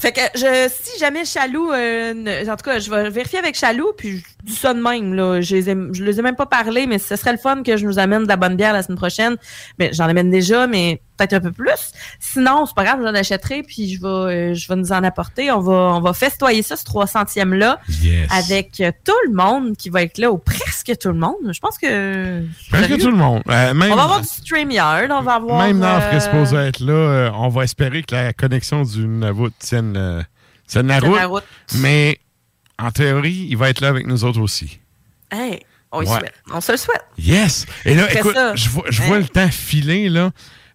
[0.00, 3.92] Fait que je, si jamais Chaloux, euh, en tout cas, je vais vérifier avec Chaloux,
[3.96, 5.14] puis je dis ça de même.
[5.14, 5.40] Là.
[5.40, 7.76] Je, les ai, je les ai même pas parlé, mais ce serait le fun que
[7.76, 9.36] je nous amène de la bonne bière la semaine prochaine.
[9.78, 11.92] Mais j'en amène déjà, mais peut-être un peu plus.
[12.18, 15.50] Sinon, c'est pas grave, j'en achèterai, puis je vais, euh, je vais nous en apporter.
[15.50, 18.28] On va, on va festoyer ça, ce 300e là, yes.
[18.30, 21.52] avec euh, tout le monde qui va être là, ou presque tout le monde.
[21.52, 22.44] Je pense que.
[22.70, 23.42] Presque tout le monde.
[23.48, 25.66] Euh, même, on va avoir du StreamYard, on va avoir.
[25.66, 29.50] Même Naf qui est supposé être là, on va espérer que la connexion du Navout
[29.58, 30.24] tienne,
[30.66, 31.16] tienne la route.
[31.16, 31.44] La route.
[31.76, 32.18] Mais
[32.78, 34.80] en théorie, il va être là avec nous autres aussi.
[35.30, 35.60] Hey,
[35.92, 36.06] on, ouais.
[36.06, 36.32] souhaite.
[36.52, 37.04] on se le souhaite.
[37.18, 37.66] Yes!
[37.84, 38.54] Et là, écoute, ça.
[38.54, 40.30] je vois, je vois le temps filer, là.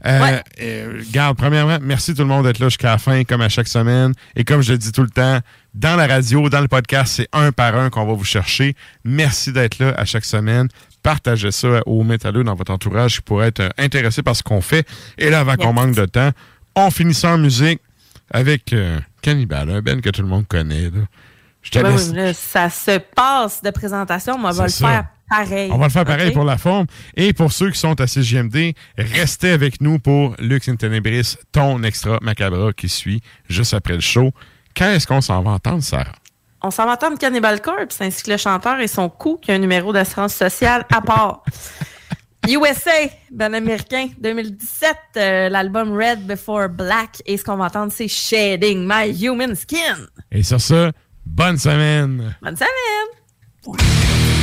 [0.06, 0.44] Euh, ouais.
[0.62, 3.68] euh, garde, premièrement, merci tout le monde d'être là jusqu'à la fin, comme à chaque
[3.68, 4.14] semaine.
[4.36, 5.40] Et comme je le dis tout le temps,
[5.74, 8.76] dans la radio, dans le podcast, c'est un par un qu'on va vous chercher.
[9.04, 10.68] Merci d'être là à chaque semaine.
[11.04, 14.88] Partagez ça aux métalleux dans votre entourage qui pourraient être intéressés par ce qu'on fait.
[15.18, 15.66] Et là, avant yes.
[15.66, 16.32] qu'on manque de temps,
[16.76, 17.82] on finit ça en musique
[18.32, 20.90] avec euh, Cannibal, un Ben que tout le monde connaît.
[20.90, 21.02] Là.
[21.62, 22.10] Je te laisse...
[22.10, 24.88] oui, là, ça se passe de présentation, mais on va le ça.
[24.88, 25.70] faire pareil.
[25.72, 26.34] On va le faire pareil okay?
[26.34, 26.88] pour la forme.
[27.16, 31.84] Et pour ceux qui sont à CGMD, restez avec nous pour Lux in Tenebris, ton
[31.84, 34.32] extra macabre qui suit juste après le show.
[34.76, 36.14] Quand est-ce qu'on s'en va entendre, Sarah?
[36.62, 39.56] On s'en va entendre Cannibal Corpse ainsi que le chanteur et son coup qui a
[39.56, 41.44] un numéro d'assurance sociale à part.
[42.48, 42.92] USA,
[43.32, 47.22] ben américain, 2017, euh, l'album Red Before Black.
[47.26, 50.08] Et ce qu'on va entendre, c'est Shading My Human Skin.
[50.32, 50.92] Et sur ça,
[51.30, 52.36] bonne semaine!
[52.42, 54.39] Bonne semaine!